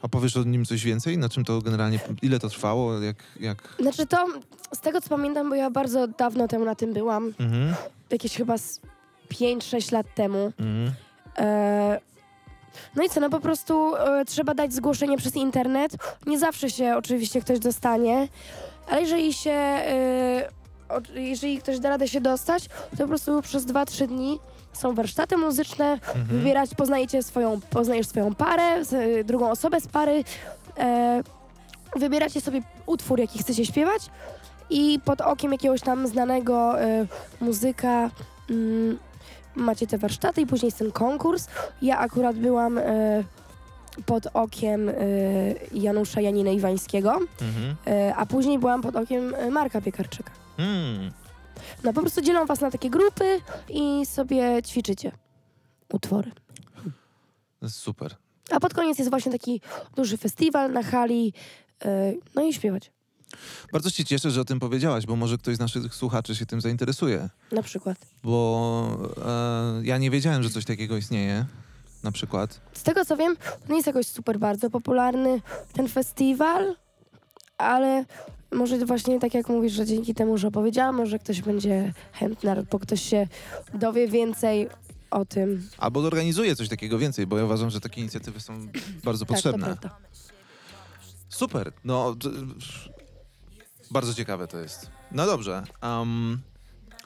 A 0.01 0.08
powiesz 0.08 0.38
o 0.38 0.43
nim 0.43 0.65
coś 0.65 0.84
więcej? 0.84 1.17
Na 1.17 1.29
czym 1.29 1.46
to 1.46 1.62
generalnie, 1.62 2.00
ile 2.22 2.39
to 2.39 2.50
trwało? 2.50 3.00
Jak, 3.00 3.15
jak... 3.39 3.75
Znaczy 3.79 4.05
to, 4.08 4.25
z 4.75 4.79
tego 4.79 5.01
co 5.01 5.10
pamiętam, 5.10 5.50
bo 5.50 5.55
ja 5.55 5.70
bardzo 5.70 6.08
dawno 6.08 6.48
temu 6.48 6.65
na 6.65 6.75
tym 6.75 6.93
byłam, 6.93 7.34
Mhm, 7.39 7.75
jakieś 8.10 8.36
chyba 8.36 8.58
z 8.58 8.79
5-6 9.29 9.93
lat 9.93 10.05
temu. 10.15 10.51
mhm. 10.60 10.91
E, 11.38 12.00
no 12.96 13.03
i 13.03 13.10
co, 13.10 13.20
no 13.20 13.29
po 13.29 13.39
prostu 13.39 13.96
e, 13.96 14.25
trzeba 14.25 14.53
dać 14.53 14.74
zgłoszenie 14.74 15.17
przez 15.17 15.36
internet. 15.36 15.91
Nie 16.25 16.39
zawsze 16.39 16.70
się 16.70 16.96
oczywiście 16.98 17.41
ktoś 17.41 17.60
dostanie, 17.60 18.27
ale 18.88 19.01
jeżeli 19.01 19.34
się, 19.34 19.51
e, 19.51 20.50
jeżeli 21.15 21.58
ktoś 21.58 21.79
da 21.79 21.89
radę 21.89 22.08
się 22.08 22.22
dostać, 22.22 22.65
to 22.91 22.98
po 22.98 23.08
prostu 23.08 23.41
przez 23.41 23.65
2-3 23.65 24.08
dni 24.08 24.39
są 24.73 24.95
warsztaty 24.95 25.37
muzyczne, 25.37 25.91
Mhm. 25.93 26.25
wybierać, 26.25 26.75
poznajecie 26.75 27.23
swoją, 27.23 27.59
poznajesz 27.69 28.07
swoją 28.07 28.35
parę, 28.35 28.85
z, 28.85 28.93
e, 28.93 29.23
drugą 29.23 29.51
osobę 29.51 29.81
z 29.81 29.87
pary, 29.87 30.23
e, 30.77 31.21
wybieracie 31.95 32.41
sobie 32.41 32.61
utwór, 32.85 33.19
jaki 33.19 33.39
chcecie 33.39 33.65
śpiewać 33.65 34.01
i 34.69 34.99
pod 35.05 35.21
okiem 35.21 35.51
jakiegoś 35.51 35.81
tam 35.81 36.07
znanego 36.07 36.81
e, 36.81 37.05
muzyka 37.41 38.09
mm, 38.49 38.97
macie 39.55 39.87
te 39.87 39.97
warsztaty 39.97 40.41
i 40.41 40.47
później 40.47 40.67
jest 40.67 40.77
ten 40.77 40.91
konkurs. 40.91 41.47
Ja 41.81 41.97
akurat 41.99 42.35
byłam 42.35 42.77
e, 42.77 42.83
pod 44.05 44.27
okiem 44.33 44.89
e, 44.89 44.93
Janusza 45.73 46.21
Janina 46.21 46.51
Iwańskiego, 46.51 47.19
Mhm. 47.41 47.75
a 48.17 48.25
później 48.25 48.59
byłam 48.59 48.81
pod 48.81 48.95
okiem 48.95 49.35
Marka 49.51 49.81
Piekarczyka. 49.81 50.31
Hmm. 50.57 51.12
No 51.83 51.93
po 51.93 52.01
prostu 52.01 52.21
dzielą 52.21 52.45
was 52.45 52.61
na 52.61 52.71
takie 52.71 52.89
grupy 52.89 53.41
i 53.69 54.05
sobie 54.05 54.61
ćwiczycie 54.63 55.11
utwory. 55.93 56.31
Super. 57.69 58.15
A 58.51 58.59
pod 58.59 58.73
koniec 58.73 58.97
jest 58.99 59.09
właśnie 59.09 59.31
taki 59.31 59.61
duży 59.95 60.17
festiwal 60.17 60.71
na 60.71 60.83
hali, 60.83 61.33
e, 61.85 62.13
no 62.35 62.43
i 62.43 62.53
śpiewać 62.53 62.91
Bardzo 63.73 63.89
się 63.89 64.05
cieszę, 64.05 64.31
że 64.31 64.41
o 64.41 64.45
tym 64.45 64.59
powiedziałaś, 64.59 65.05
bo 65.05 65.15
może 65.15 65.37
ktoś 65.37 65.55
z 65.55 65.59
naszych 65.59 65.95
słuchaczy 65.95 66.35
się 66.35 66.45
tym 66.45 66.61
zainteresuje. 66.61 67.29
na 67.51 67.63
przykład. 67.63 67.97
Bo 68.23 69.11
e, 69.25 69.81
ja 69.83 69.97
nie 69.97 70.11
wiedziałem, 70.11 70.43
że 70.43 70.49
coś 70.49 70.65
takiego 70.65 70.97
istnieje. 70.97 71.45
Na 72.03 72.11
przykład. 72.11 72.61
Z 72.73 72.83
tego 72.83 73.05
co 73.05 73.17
wiem, 73.17 73.35
nie 73.69 73.75
jest 73.75 73.87
jakoś 73.87 74.07
super 74.07 74.39
bardzo 74.39 74.69
popularny 74.69 75.41
ten 75.73 75.87
festiwal, 75.87 76.75
ale 77.57 78.05
może 78.51 78.85
właśnie 78.85 79.19
tak 79.19 79.33
jak 79.33 79.49
mówisz, 79.49 79.73
że 79.73 79.85
dzięki 79.85 80.13
temu, 80.13 80.37
że 80.37 80.47
opowiedziałam, 80.47 80.95
może 80.95 81.19
ktoś 81.19 81.41
będzie 81.41 81.93
chętny, 82.13 82.63
bo 82.71 82.79
ktoś 82.79 83.01
się 83.01 83.27
dowie 83.73 84.07
więcej 84.07 84.69
o 85.11 85.25
tym. 85.25 85.69
Albo 85.77 85.99
organizuje 85.99 86.55
coś 86.55 86.69
takiego 86.69 86.97
więcej, 86.99 87.27
bo 87.27 87.37
ja 87.37 87.45
uważam, 87.45 87.69
że 87.69 87.79
takie 87.81 88.01
inicjatywy 88.01 88.39
są 88.39 88.67
bardzo 89.03 89.25
potrzebne. 89.25 89.65
Tak, 89.67 89.75
to 89.75 89.81
prawda. 89.81 89.97
Super. 91.29 91.71
No, 91.85 92.15
bardzo 93.91 94.13
ciekawe 94.13 94.47
to 94.47 94.59
jest. 94.59 94.89
No 95.11 95.25
dobrze. 95.25 95.63
Um, 95.83 96.41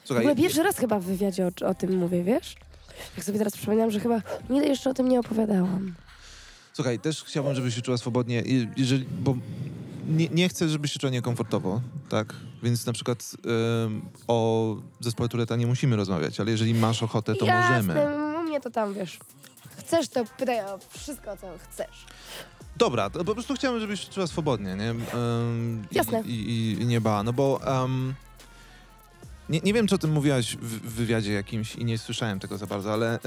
W 0.02 0.06
słuchaj, 0.06 0.24
ogóle 0.24 0.36
pierwszy 0.42 0.62
raz 0.62 0.76
chyba 0.76 0.98
w 1.00 1.04
wywiadzie 1.04 1.46
o, 1.62 1.66
o 1.68 1.74
tym 1.74 1.96
mówię, 1.96 2.24
wiesz? 2.24 2.56
Jak 3.16 3.24
sobie 3.26 3.38
teraz 3.38 3.56
przypominam, 3.56 3.90
że 3.90 4.00
chyba 4.00 4.22
nigdy 4.50 4.68
jeszcze 4.68 4.90
o 4.90 4.94
tym 4.94 5.08
nie 5.08 5.20
opowiadałam. 5.20 5.94
słuchaj, 6.72 6.98
też 6.98 7.24
chciałbym, 7.24 7.54
żebyś 7.54 7.74
się 7.74 7.82
czuła 7.82 7.96
swobodnie, 7.98 8.42
jeżeli, 8.76 9.04
bo 9.20 9.36
nie, 10.08 10.28
nie 10.28 10.48
chcę, 10.48 10.68
żebyś 10.68 10.92
się 10.92 10.98
czuła 10.98 11.10
niekomfortowo, 11.10 11.80
tak? 12.08 12.34
Więc 12.62 12.86
na 12.86 12.92
przykład 12.92 13.36
o 14.28 14.76
zespole 15.00 15.28
Tureta 15.28 15.56
nie 15.56 15.66
musimy 15.66 15.96
rozmawiać, 15.96 16.40
ale 16.40 16.50
jeżeli 16.50 16.74
masz 16.74 17.02
ochotę, 17.02 17.34
to 17.34 17.46
Jasne, 17.46 17.94
możemy. 17.94 18.36
u 18.38 18.42
mnie 18.42 18.60
to 18.60 18.70
tam, 18.70 18.94
wiesz. 18.94 19.18
Chcesz, 19.78 20.08
to 20.08 20.24
pytaj 20.38 20.60
o 20.60 20.78
wszystko, 20.90 21.36
co 21.36 21.46
chcesz. 21.70 22.06
Dobra, 22.76 23.10
to 23.10 23.24
po 23.24 23.34
prostu 23.34 23.54
chciałem, 23.54 23.80
żebyś 23.80 24.00
się 24.00 24.12
czuła 24.12 24.26
swobodnie, 24.26 24.74
nie? 24.76 24.90
Ym, 24.90 25.86
Jasne. 25.92 26.22
I, 26.26 26.30
i, 26.32 26.82
I 26.82 26.86
nie 26.86 27.00
bała, 27.00 27.22
no 27.22 27.32
bo 27.32 27.60
nie, 29.48 29.60
nie 29.60 29.72
wiem, 29.72 29.86
czy 29.86 29.94
o 29.94 29.98
tym 29.98 30.12
mówiłaś 30.12 30.56
w, 30.56 30.60
w 30.60 30.92
wywiadzie 30.94 31.32
jakimś 31.32 31.76
i 31.76 31.84
nie 31.84 31.98
słyszałem 31.98 32.40
tego 32.40 32.58
za 32.58 32.66
bardzo, 32.66 32.92
ale 32.92 33.18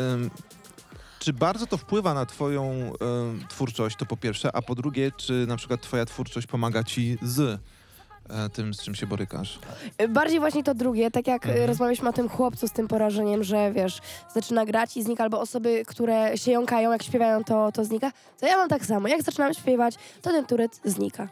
czy 1.20 1.34
bardzo 1.34 1.68
to 1.68 1.78
wpływa 1.78 2.14
na 2.14 2.26
twoją 2.26 2.72
ym, 3.02 3.46
twórczość, 3.50 3.96
to 3.98 4.06
po 4.06 4.18
pierwsze, 4.18 4.56
a 4.56 4.62
po 4.62 4.76
drugie, 4.76 5.12
czy 5.18 5.46
na 5.48 5.56
przykład 5.58 5.82
twoja 5.82 6.06
twórczość 6.06 6.48
pomaga 6.48 6.84
ci 6.84 7.18
z 7.22 7.40
e, 8.30 8.50
tym, 8.50 8.74
z 8.74 8.82
czym 8.84 8.96
się 8.96 9.08
borykasz? 9.08 9.60
Bardziej 10.10 10.40
właśnie 10.40 10.64
to 10.64 10.76
drugie, 10.76 11.12
tak 11.12 11.28
jak 11.28 11.46
Mhm. 11.46 11.68
rozmawialiśmy 11.68 12.10
o 12.10 12.14
tym 12.14 12.30
chłopcu 12.30 12.68
z 12.68 12.72
tym 12.72 12.88
porażeniem, 12.88 13.44
że 13.44 13.72
wiesz, 13.72 14.00
zaczyna 14.34 14.66
grać 14.66 14.98
i 14.98 15.04
znika, 15.04 15.24
albo 15.24 15.40
osoby, 15.42 15.84
które 15.88 16.38
się 16.38 16.52
jąkają, 16.52 16.92
jak 16.92 17.04
śpiewają, 17.04 17.44
to, 17.44 17.72
to 17.72 17.86
znika. 17.86 18.12
To 18.40 18.46
ja 18.48 18.58
mam 18.58 18.70
tak 18.70 18.86
samo. 18.86 19.08
Jak 19.08 19.22
zaczynam 19.24 19.54
śpiewać, 19.54 19.96
to 20.22 20.32
ten 20.32 20.46
turet 20.46 20.80
znika. 20.86 21.28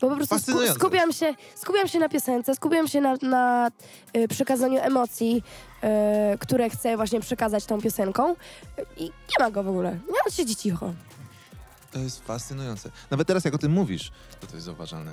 Bo 0.00 0.08
po 0.10 0.16
prostu 0.16 0.38
sku 0.38 0.58
skupiam, 0.74 1.12
się, 1.12 1.34
skupiam 1.54 1.88
się 1.88 1.98
na 1.98 2.08
piosence, 2.08 2.54
skupiam 2.54 2.88
się 2.88 3.00
na, 3.00 3.16
na 3.22 3.70
y, 4.16 4.28
przekazaniu 4.28 4.80
emocji, 4.80 5.42
y, 6.34 6.38
które 6.38 6.70
chcę 6.70 6.96
właśnie 6.96 7.20
przekazać 7.20 7.64
tą 7.66 7.80
piosenką 7.80 8.34
i 8.96 9.04
nie 9.04 9.44
ma 9.44 9.50
go 9.50 9.62
w 9.62 9.68
ogóle. 9.68 9.90
Nie 9.90 10.18
on 10.26 10.30
siedzi 10.32 10.56
cicho. 10.56 10.92
To 11.92 11.98
jest 11.98 12.24
fascynujące. 12.24 12.90
Nawet 13.10 13.26
teraz, 13.28 13.44
jak 13.44 13.54
o 13.54 13.58
tym 13.58 13.72
mówisz, 13.72 14.12
to 14.40 14.46
to 14.46 14.54
jest 14.54 14.66
zauważalne. 14.66 15.12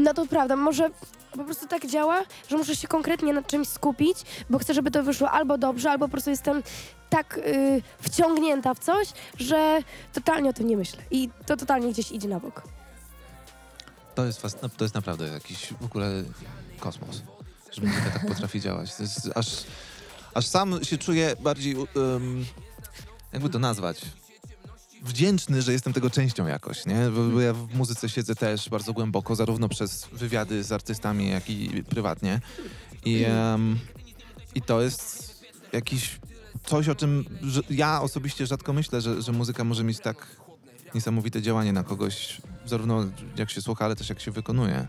No 0.00 0.14
to 0.14 0.26
prawda, 0.26 0.56
może 0.56 0.90
po 1.32 1.44
prostu 1.44 1.66
tak 1.66 1.86
działa, 1.86 2.22
że 2.48 2.56
muszę 2.56 2.76
się 2.76 2.88
konkretnie 2.88 3.32
nad 3.32 3.46
czymś 3.46 3.68
skupić, 3.68 4.18
bo 4.50 4.58
chcę, 4.58 4.74
żeby 4.74 4.90
to 4.90 5.02
wyszło 5.02 5.30
albo 5.30 5.58
dobrze, 5.58 5.90
albo 5.90 6.04
po 6.04 6.12
prostu 6.12 6.30
jestem 6.30 6.62
tak 7.10 7.38
y, 7.38 7.82
wciągnięta 8.00 8.74
w 8.74 8.78
coś, 8.78 9.08
że 9.38 9.78
totalnie 10.12 10.50
o 10.50 10.52
tym 10.52 10.66
nie 10.66 10.76
myślę. 10.76 11.02
I 11.10 11.30
to 11.46 11.56
totalnie 11.56 11.88
gdzieś 11.92 12.12
idzie 12.12 12.28
na 12.28 12.40
bok. 12.40 12.62
To 14.16 14.24
jest, 14.24 14.62
no, 14.62 14.68
to 14.68 14.84
jest 14.84 14.94
naprawdę 14.94 15.28
jakiś 15.28 15.72
w 15.80 15.84
ogóle 15.84 16.22
kosmos, 16.80 17.22
że 17.72 17.82
muzyka 17.82 18.10
tak 18.10 18.26
potrafi 18.26 18.60
działać. 18.60 18.94
To 18.96 19.02
jest 19.02 19.30
aż, 19.34 19.64
aż 20.34 20.46
sam 20.46 20.84
się 20.84 20.98
czuję 20.98 21.36
bardziej, 21.40 21.76
um, 21.76 22.44
jakby 23.32 23.50
to 23.50 23.58
nazwać, 23.58 24.00
wdzięczny, 25.02 25.62
że 25.62 25.72
jestem 25.72 25.92
tego 25.92 26.10
częścią 26.10 26.46
jakoś, 26.46 26.86
nie? 26.86 27.10
Bo, 27.32 27.40
ja 27.40 27.52
w 27.52 27.74
muzyce 27.74 28.08
siedzę 28.08 28.34
też 28.34 28.68
bardzo 28.68 28.92
głęboko, 28.92 29.34
zarówno 29.34 29.68
przez 29.68 30.08
wywiady 30.12 30.64
z 30.64 30.72
artystami, 30.72 31.28
jak 31.30 31.50
i 31.50 31.84
prywatnie. 31.84 32.40
I, 33.04 33.24
em, 33.24 33.78
i 34.54 34.62
to 34.62 34.82
jest 34.82 35.34
jakiś 35.72 36.18
coś, 36.64 36.88
o 36.88 36.94
czym 36.94 37.24
ja 37.70 38.02
osobiście 38.02 38.46
rzadko 38.46 38.72
myślę, 38.72 39.00
że, 39.00 39.22
że 39.22 39.32
muzyka 39.32 39.64
może 39.64 39.84
mieć 39.84 40.00
tak 40.00 40.26
niesamowite 40.94 41.42
działanie 41.42 41.72
na 41.72 41.82
kogoś 41.82 42.40
zarówno 42.66 43.04
jak 43.36 43.50
się 43.50 43.62
słucha, 43.62 43.84
ale 43.84 43.96
też 43.96 44.08
jak 44.08 44.20
się 44.20 44.30
wykonuje. 44.30 44.88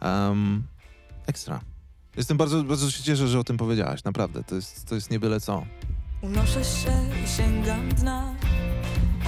Um, 0.00 0.62
ekstra. 1.26 1.60
Jestem 2.16 2.36
bardzo, 2.36 2.64
bardzo 2.64 2.90
się 2.90 3.02
cieszę, 3.02 3.28
że 3.28 3.38
o 3.38 3.44
tym 3.44 3.56
powiedziałaś, 3.56 4.04
naprawdę. 4.04 4.44
To 4.44 4.54
jest, 4.54 4.88
to 4.88 4.94
jest 4.94 5.10
nie 5.10 5.20
byle 5.20 5.40
co. 5.40 5.64
Unoszę 6.22 6.64
się 6.64 6.92
i 7.24 7.28
sięgam 7.28 7.88
dna 7.88 8.34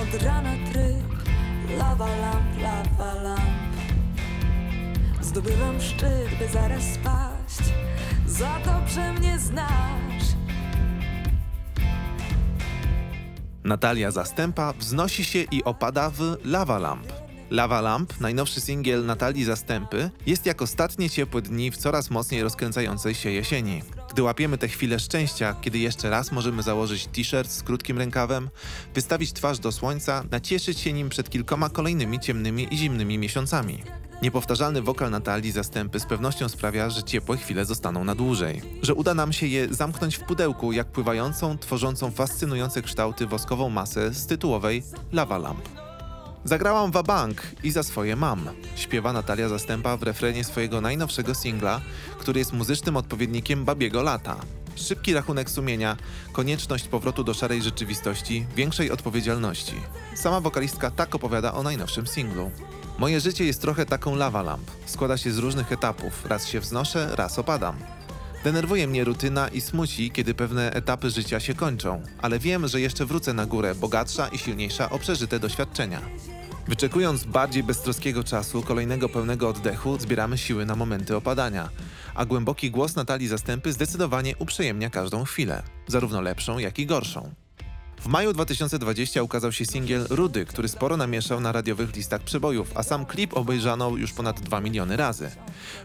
Od 0.02 0.22
rana 0.22 0.52
tryb 0.72 1.14
Lawa 1.78 2.06
lamp, 2.16 2.62
lawa 2.62 3.14
lamp 3.14 3.40
Zdobywam 5.20 5.80
szczyt, 5.80 6.38
by 6.38 6.48
zaraz 6.48 6.82
spaść 6.82 7.70
Za 8.26 8.60
dobrze 8.64 9.12
mnie 9.12 9.38
znasz 9.38 10.24
Natalia 13.64 14.10
Zastępa 14.10 14.72
wznosi 14.72 15.24
się 15.24 15.38
i 15.38 15.64
opada 15.64 16.10
w 16.10 16.36
Lava 16.44 16.78
Lamp. 16.78 17.23
Lava 17.54 17.80
Lamp, 17.80 18.20
najnowszy 18.20 18.60
singiel 18.60 19.06
Natalii 19.06 19.44
Zastępy, 19.44 20.10
jest 20.26 20.46
jak 20.46 20.62
ostatnie 20.62 21.10
ciepłe 21.10 21.42
dni 21.42 21.70
w 21.70 21.76
coraz 21.76 22.10
mocniej 22.10 22.42
rozkręcającej 22.42 23.14
się 23.14 23.30
jesieni. 23.30 23.82
Gdy 24.12 24.22
łapiemy 24.22 24.58
te 24.58 24.68
chwile 24.68 24.98
szczęścia, 24.98 25.56
kiedy 25.60 25.78
jeszcze 25.78 26.10
raz 26.10 26.32
możemy 26.32 26.62
założyć 26.62 27.06
t-shirt 27.06 27.50
z 27.50 27.62
krótkim 27.62 27.98
rękawem, 27.98 28.50
wystawić 28.94 29.32
twarz 29.32 29.58
do 29.58 29.72
słońca, 29.72 30.24
nacieszyć 30.30 30.80
się 30.80 30.92
nim 30.92 31.08
przed 31.08 31.30
kilkoma 31.30 31.68
kolejnymi 31.68 32.20
ciemnymi 32.20 32.74
i 32.74 32.76
zimnymi 32.78 33.18
miesiącami. 33.18 33.82
Niepowtarzalny 34.22 34.82
wokal 34.82 35.10
Natalii 35.10 35.52
Zastępy 35.52 36.00
z 36.00 36.06
pewnością 36.06 36.48
sprawia, 36.48 36.90
że 36.90 37.02
ciepłe 37.02 37.36
chwile 37.36 37.64
zostaną 37.64 38.04
na 38.04 38.14
dłużej. 38.14 38.62
Że 38.82 38.94
uda 38.94 39.14
nam 39.14 39.32
się 39.32 39.46
je 39.46 39.74
zamknąć 39.74 40.16
w 40.16 40.24
pudełku, 40.24 40.72
jak 40.72 40.86
pływającą, 40.86 41.58
tworzącą 41.58 42.10
fascynujące 42.10 42.82
kształty 42.82 43.26
woskową 43.26 43.70
masę 43.70 44.14
z 44.14 44.26
tytułowej 44.26 44.82
Lava 45.12 45.38
Lamp. 45.38 45.83
Zagrałam 46.44 46.90
wabank 46.90 47.42
i 47.62 47.70
za 47.70 47.82
swoje 47.82 48.16
mam. 48.16 48.48
Śpiewa 48.76 49.12
Natalia 49.12 49.48
Zastępa 49.48 49.96
w 49.96 50.02
refrenie 50.02 50.44
swojego 50.44 50.80
najnowszego 50.80 51.34
singla, 51.34 51.80
który 52.18 52.38
jest 52.38 52.52
muzycznym 52.52 52.96
odpowiednikiem 52.96 53.64
Babiego 53.64 54.02
Lata. 54.02 54.36
Szybki 54.74 55.14
rachunek 55.14 55.50
sumienia, 55.50 55.96
konieczność 56.32 56.88
powrotu 56.88 57.24
do 57.24 57.34
szarej 57.34 57.62
rzeczywistości, 57.62 58.46
większej 58.56 58.90
odpowiedzialności. 58.90 59.74
Sama 60.14 60.40
wokalistka 60.40 60.90
tak 60.90 61.14
opowiada 61.14 61.54
o 61.54 61.62
najnowszym 61.62 62.06
singlu. 62.06 62.50
Moje 62.98 63.20
życie 63.20 63.44
jest 63.44 63.60
trochę 63.60 63.86
taką 63.86 64.16
lava 64.16 64.42
lamp. 64.42 64.70
Składa 64.86 65.16
się 65.16 65.32
z 65.32 65.38
różnych 65.38 65.72
etapów. 65.72 66.26
Raz 66.26 66.48
się 66.48 66.60
wznoszę, 66.60 67.10
raz 67.16 67.38
opadam. 67.38 67.76
Denerwuje 68.44 68.86
mnie 68.86 69.04
rutyna 69.04 69.48
i 69.48 69.60
smuci, 69.60 70.10
kiedy 70.10 70.34
pewne 70.34 70.72
etapy 70.72 71.10
życia 71.10 71.40
się 71.40 71.54
kończą, 71.54 72.02
ale 72.22 72.38
wiem, 72.38 72.68
że 72.68 72.80
jeszcze 72.80 73.06
wrócę 73.06 73.34
na 73.34 73.46
górę, 73.46 73.74
bogatsza 73.74 74.28
i 74.28 74.38
silniejsza 74.38 74.90
o 74.90 74.98
przeżyte 74.98 75.38
doświadczenia. 75.38 76.00
Wyczekując 76.68 77.24
bardziej 77.24 77.62
beztroskiego 77.62 78.24
czasu, 78.24 78.62
kolejnego 78.62 79.08
pełnego 79.08 79.48
oddechu, 79.48 79.98
zbieramy 79.98 80.38
siły 80.38 80.66
na 80.66 80.76
momenty 80.76 81.16
opadania, 81.16 81.68
a 82.14 82.24
głęboki 82.24 82.70
głos 82.70 82.96
Natalii 82.96 83.28
Zastępy 83.28 83.72
zdecydowanie 83.72 84.36
uprzyjemnia 84.38 84.90
każdą 84.90 85.24
chwilę, 85.24 85.62
zarówno 85.86 86.20
lepszą, 86.20 86.58
jak 86.58 86.78
i 86.78 86.86
gorszą. 86.86 87.34
W 88.00 88.06
maju 88.06 88.32
2020 88.32 89.22
ukazał 89.22 89.52
się 89.52 89.64
singiel 89.64 90.06
Rudy, 90.10 90.44
który 90.44 90.68
sporo 90.68 90.96
namieszał 90.96 91.40
na 91.40 91.52
radiowych 91.52 91.96
listach 91.96 92.22
przebojów, 92.22 92.72
a 92.74 92.82
sam 92.82 93.06
klip 93.06 93.36
obejrzano 93.36 93.90
już 93.90 94.12
ponad 94.12 94.40
2 94.40 94.60
miliony 94.60 94.96
razy. 94.96 95.30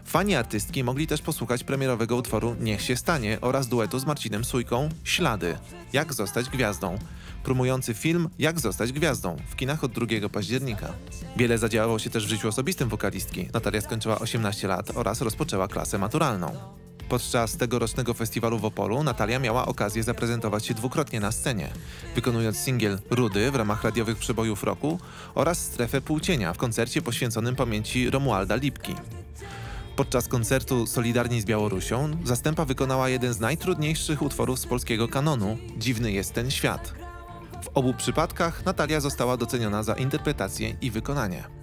Fani 0.04 0.34
artystki 0.34 0.84
mogli 0.84 1.06
też 1.06 1.22
posłuchać 1.22 1.64
premierowego 1.64 2.16
utworu 2.16 2.56
Niech 2.60 2.82
się 2.82 2.96
stanie 2.96 3.38
oraz 3.40 3.68
duetu 3.68 3.98
z 3.98 4.06
Marcinem 4.06 4.44
Sujką 4.44 4.88
Ślady. 5.04 5.58
Jak 5.92 6.14
zostać 6.14 6.48
gwiazdą. 6.48 6.98
Promujący 7.44 7.94
film 7.94 8.28
Jak 8.38 8.60
zostać 8.60 8.92
gwiazdą 8.92 9.36
w 9.50 9.56
kinach 9.56 9.84
od 9.84 9.92
2 9.92 10.28
października. 10.28 10.92
Wiele 11.36 11.58
zadziałało 11.58 11.98
się 11.98 12.10
też 12.10 12.26
w 12.26 12.28
życiu 12.28 12.48
osobistym 12.48 12.88
wokalistki. 12.88 13.48
Natalia 13.54 13.80
skończyła 13.80 14.18
18 14.18 14.68
lat 14.68 14.90
oraz 14.94 15.20
rozpoczęła 15.20 15.68
klasę 15.68 15.98
maturalną. 15.98 16.80
Podczas 17.10 17.56
tegorocznego 17.56 18.14
festiwalu 18.14 18.58
w 18.58 18.64
Opolu 18.64 19.02
Natalia 19.02 19.38
miała 19.38 19.66
okazję 19.66 20.02
zaprezentować 20.02 20.66
się 20.66 20.74
dwukrotnie 20.74 21.20
na 21.20 21.32
scenie, 21.32 21.68
wykonując 22.14 22.58
singiel 22.58 22.98
Rudy 23.10 23.50
w 23.50 23.54
ramach 23.54 23.84
radiowych 23.84 24.18
przebojów 24.18 24.64
roku 24.64 24.98
oraz 25.34 25.58
Strefę 25.58 26.00
Półcienia 26.00 26.52
w 26.52 26.58
koncercie 26.58 27.02
poświęconym 27.02 27.56
pamięci 27.56 28.10
Romualda 28.10 28.56
Lipki. 28.56 28.94
Podczas 29.96 30.28
koncertu 30.28 30.86
Solidarni 30.86 31.40
z 31.40 31.44
Białorusią 31.44 32.16
zastępa 32.24 32.64
wykonała 32.64 33.08
jeden 33.08 33.32
z 33.32 33.40
najtrudniejszych 33.40 34.22
utworów 34.22 34.58
z 34.58 34.66
polskiego 34.66 35.08
kanonu 35.08 35.58
Dziwny 35.78 36.12
jest 36.12 36.32
ten 36.32 36.50
świat. 36.50 36.94
W 37.62 37.68
obu 37.74 37.94
przypadkach 37.94 38.64
Natalia 38.64 39.00
została 39.00 39.36
doceniona 39.36 39.82
za 39.82 39.94
interpretację 39.94 40.76
i 40.80 40.90
wykonanie. 40.90 41.59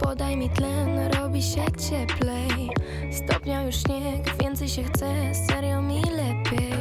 Podaj 0.00 0.36
mi 0.36 0.50
tlen, 0.50 1.12
robi 1.12 1.42
się 1.42 1.64
cieplej. 1.90 2.70
Stopnia 3.12 3.62
już 3.62 3.74
śnieg, 3.76 4.42
więcej 4.42 4.68
się 4.68 4.82
chce, 4.82 5.34
serio 5.46 5.82
mi 5.82 6.02
lepiej. 6.02 6.74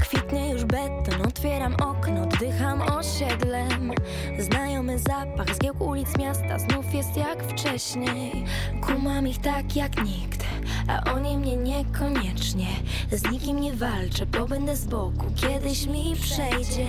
Kwitnie 0.00 0.50
już 0.50 0.64
beton, 0.64 1.26
otwieram 1.28 1.74
okno, 1.74 2.22
oddycham 2.22 2.82
osiedlem. 2.82 3.92
Znajomy 4.38 4.98
zapach, 4.98 5.54
zgiełk 5.54 5.80
ulic 5.80 6.18
miasta, 6.18 6.58
znów 6.58 6.94
jest 6.94 7.16
jak 7.16 7.44
wcześniej. 7.44 8.44
Kumam 8.86 9.28
ich 9.28 9.38
tak 9.38 9.76
jak 9.76 10.04
nikt, 10.04 10.44
a 10.88 11.12
oni 11.14 11.36
mnie 11.38 11.56
niekoniecznie 11.56 12.66
Z 13.12 13.30
nikim 13.32 13.60
nie 13.60 13.72
walczę, 13.72 14.26
bo 14.26 14.48
będę 14.48 14.76
z 14.76 14.84
boku, 14.84 15.26
kiedyś 15.36 15.86
mi 15.86 16.16
przejdzie 16.22 16.86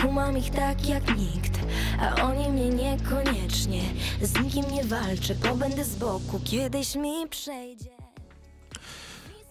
Kumam 0.00 0.38
ich 0.38 0.50
tak 0.50 0.88
jak 0.88 1.16
nikt, 1.18 1.58
a 2.00 2.22
oni 2.22 2.48
mnie 2.48 2.68
niekoniecznie 2.68 3.80
Z 4.22 4.40
nikim 4.40 4.64
nie 4.72 4.84
walczę, 4.84 5.34
bo 5.34 5.54
będę 5.56 5.84
z 5.84 5.96
boku, 5.96 6.40
kiedyś 6.44 6.94
mi 6.96 7.28
przejdzie 7.30 7.90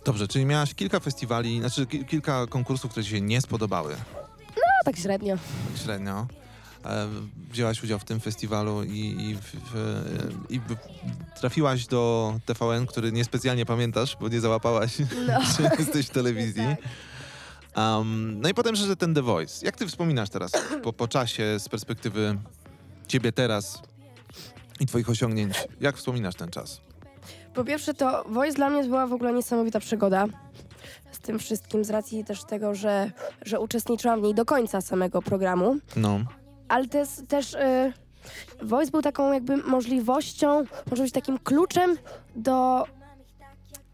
Dobrze, 0.06 0.28
czyli 0.28 0.46
miałaś 0.46 0.74
kilka 0.76 1.00
festiwali, 1.00 1.60
znaczy 1.60 1.86
ki- 1.86 2.06
kilka 2.06 2.48
konkursów, 2.48 2.92
które 2.92 3.04
ci 3.04 3.10
się 3.12 3.22
nie 3.22 3.42
spodobały. 3.42 3.96
No 4.56 4.62
tak 4.86 4.98
średnio. 4.98 5.36
Tak 5.36 5.84
średnio. 5.84 6.28
E, 6.86 7.08
wzięłaś 7.52 7.84
udział 7.84 8.00
w 8.00 8.04
tym 8.04 8.20
festiwalu 8.20 8.84
i, 8.84 9.00
i, 9.00 9.36
w, 9.36 9.74
i 10.50 10.62
trafiłaś 11.40 11.88
do 11.88 12.34
TVN, 12.46 12.86
który 12.86 13.12
niespecjalnie 13.12 13.66
pamiętasz, 13.66 14.18
bo 14.22 14.28
nie 14.30 14.40
załapałaś, 14.40 14.98
No. 15.28 15.40
jesteś 15.80 16.08
w 16.08 16.10
telewizji. 16.10 16.64
Um, 17.78 18.42
no 18.42 18.50
i 18.50 18.54
potem, 18.54 18.76
że 18.76 18.96
ten 18.96 19.14
The 19.14 19.22
Voice. 19.22 19.66
Jak 19.66 19.76
ty 19.78 19.88
wspominasz 19.88 20.30
teraz 20.30 20.52
po, 20.84 20.94
po 20.94 21.08
czasie, 21.08 21.60
z 21.60 21.70
perspektywy 21.70 22.38
ciebie 23.08 23.32
teraz 23.32 23.82
i 24.80 24.86
twoich 24.86 25.10
osiągnięć? 25.10 25.68
Jak 25.82 25.98
wspominasz 25.98 26.36
ten 26.36 26.50
czas? 26.50 26.82
Po 27.54 27.64
pierwsze 27.64 27.94
to 27.94 28.24
Voice 28.30 28.56
dla 28.56 28.70
mnie 28.70 28.84
była 28.84 29.08
w 29.08 29.14
ogóle 29.14 29.34
niesamowita 29.34 29.80
przygoda 29.80 30.26
z 31.12 31.20
tym 31.20 31.40
wszystkim, 31.40 31.86
z 31.86 31.90
racji 31.90 32.24
też 32.26 32.44
tego, 32.44 32.76
że, 32.76 33.12
że 33.46 33.60
uczestniczyłam 33.60 34.20
w 34.20 34.24
niej 34.24 34.34
do 34.36 34.46
końca 34.46 34.82
samego 34.82 35.22
programu. 35.22 35.78
No. 35.96 36.20
Ale 36.70 36.88
to 36.88 36.98
jest 36.98 37.28
też 37.28 37.54
y, 37.54 37.94
Voice 38.62 38.92
był 38.92 39.02
taką 39.02 39.34
jakby 39.34 39.58
możliwością, 39.58 40.64
może 40.90 41.04
być 41.04 41.12
takim 41.12 41.40
kluczem 41.40 41.98
do, 42.36 42.84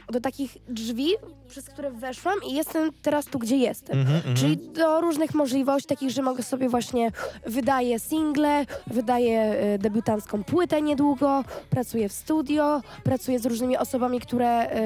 do 0.09 0.21
takich 0.21 0.57
drzwi, 0.69 1.09
przez 1.47 1.65
które 1.65 1.91
weszłam 1.91 2.35
i 2.49 2.53
jestem 2.53 2.91
teraz 3.01 3.25
tu, 3.25 3.39
gdzie 3.39 3.57
jestem. 3.57 3.99
Mhm, 3.99 4.17
mhm. 4.17 4.35
Czyli 4.35 4.57
do 4.57 5.01
różnych 5.01 5.33
możliwości, 5.33 5.87
takich, 5.87 6.11
że 6.11 6.21
mogę 6.21 6.43
sobie 6.43 6.69
właśnie 6.69 7.11
wydaję 7.45 7.99
single, 7.99 8.65
wydaję 8.87 9.55
y, 9.75 9.77
debiutancką 9.79 10.43
płytę 10.43 10.81
niedługo, 10.81 11.43
pracuję 11.69 12.09
w 12.09 12.13
studio, 12.13 12.81
pracuję 13.03 13.39
z 13.39 13.45
różnymi 13.45 13.77
osobami, 13.77 14.19
które 14.19 14.77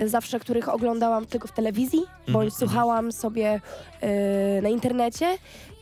y, 0.00 0.08
zawsze, 0.08 0.40
których 0.40 0.68
oglądałam 0.68 1.26
tylko 1.26 1.48
w 1.48 1.52
telewizji, 1.52 2.00
bądź 2.28 2.54
słuchałam 2.54 3.12
sobie 3.12 3.60
y, 4.58 4.62
na 4.62 4.68
internecie. 4.68 5.26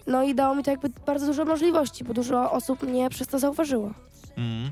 No 0.07 0.23
i 0.23 0.35
dało 0.35 0.55
mi 0.55 0.63
to 0.63 0.71
jakby 0.71 0.91
bardzo 1.07 1.27
dużo 1.27 1.45
możliwości, 1.45 2.05
bo 2.05 2.15
dużo 2.15 2.51
osób 2.53 2.83
mnie 2.83 3.11
przez 3.11 3.29
to 3.29 3.39
zauważyło. 3.39 3.91
Mhm. 4.37 4.71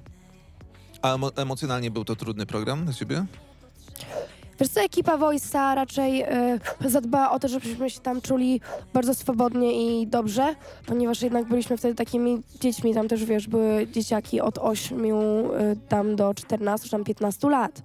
A 1.03 1.15
emo- 1.17 1.31
emocjonalnie 1.43 1.91
był 1.91 2.05
to 2.05 2.17
trudny 2.17 2.47
program 2.47 2.85
dla 2.85 2.95
ciebie? 2.95 3.25
Wiesz 4.61 4.69
co, 4.69 4.81
ekipa 4.81 5.19
Voice'a 5.19 5.75
raczej 5.75 6.23
y, 6.23 6.91
zadbała 6.91 7.31
o 7.31 7.39
to, 7.39 7.49
żebyśmy 7.49 7.91
się 7.91 8.01
tam 8.01 8.21
czuli 8.21 8.61
bardzo 8.93 9.15
swobodnie 9.15 10.01
i 10.03 10.07
dobrze, 10.07 10.55
ponieważ 10.87 11.23
jednak 11.23 11.45
byliśmy 11.49 11.77
wtedy 11.77 11.95
takimi 11.95 12.43
dziećmi, 12.61 12.95
tam 12.95 13.09
też 13.09 13.25
wiesz, 13.25 13.49
były 13.49 13.87
dzieciaki 13.87 14.41
od 14.41 14.59
8 14.59 15.05
y, 15.05 15.11
tam 15.89 16.17
do 16.17 16.35
14, 16.35 16.85
czy 16.85 16.91
tam 16.91 17.05
15 17.05 17.51
lat. 17.51 17.83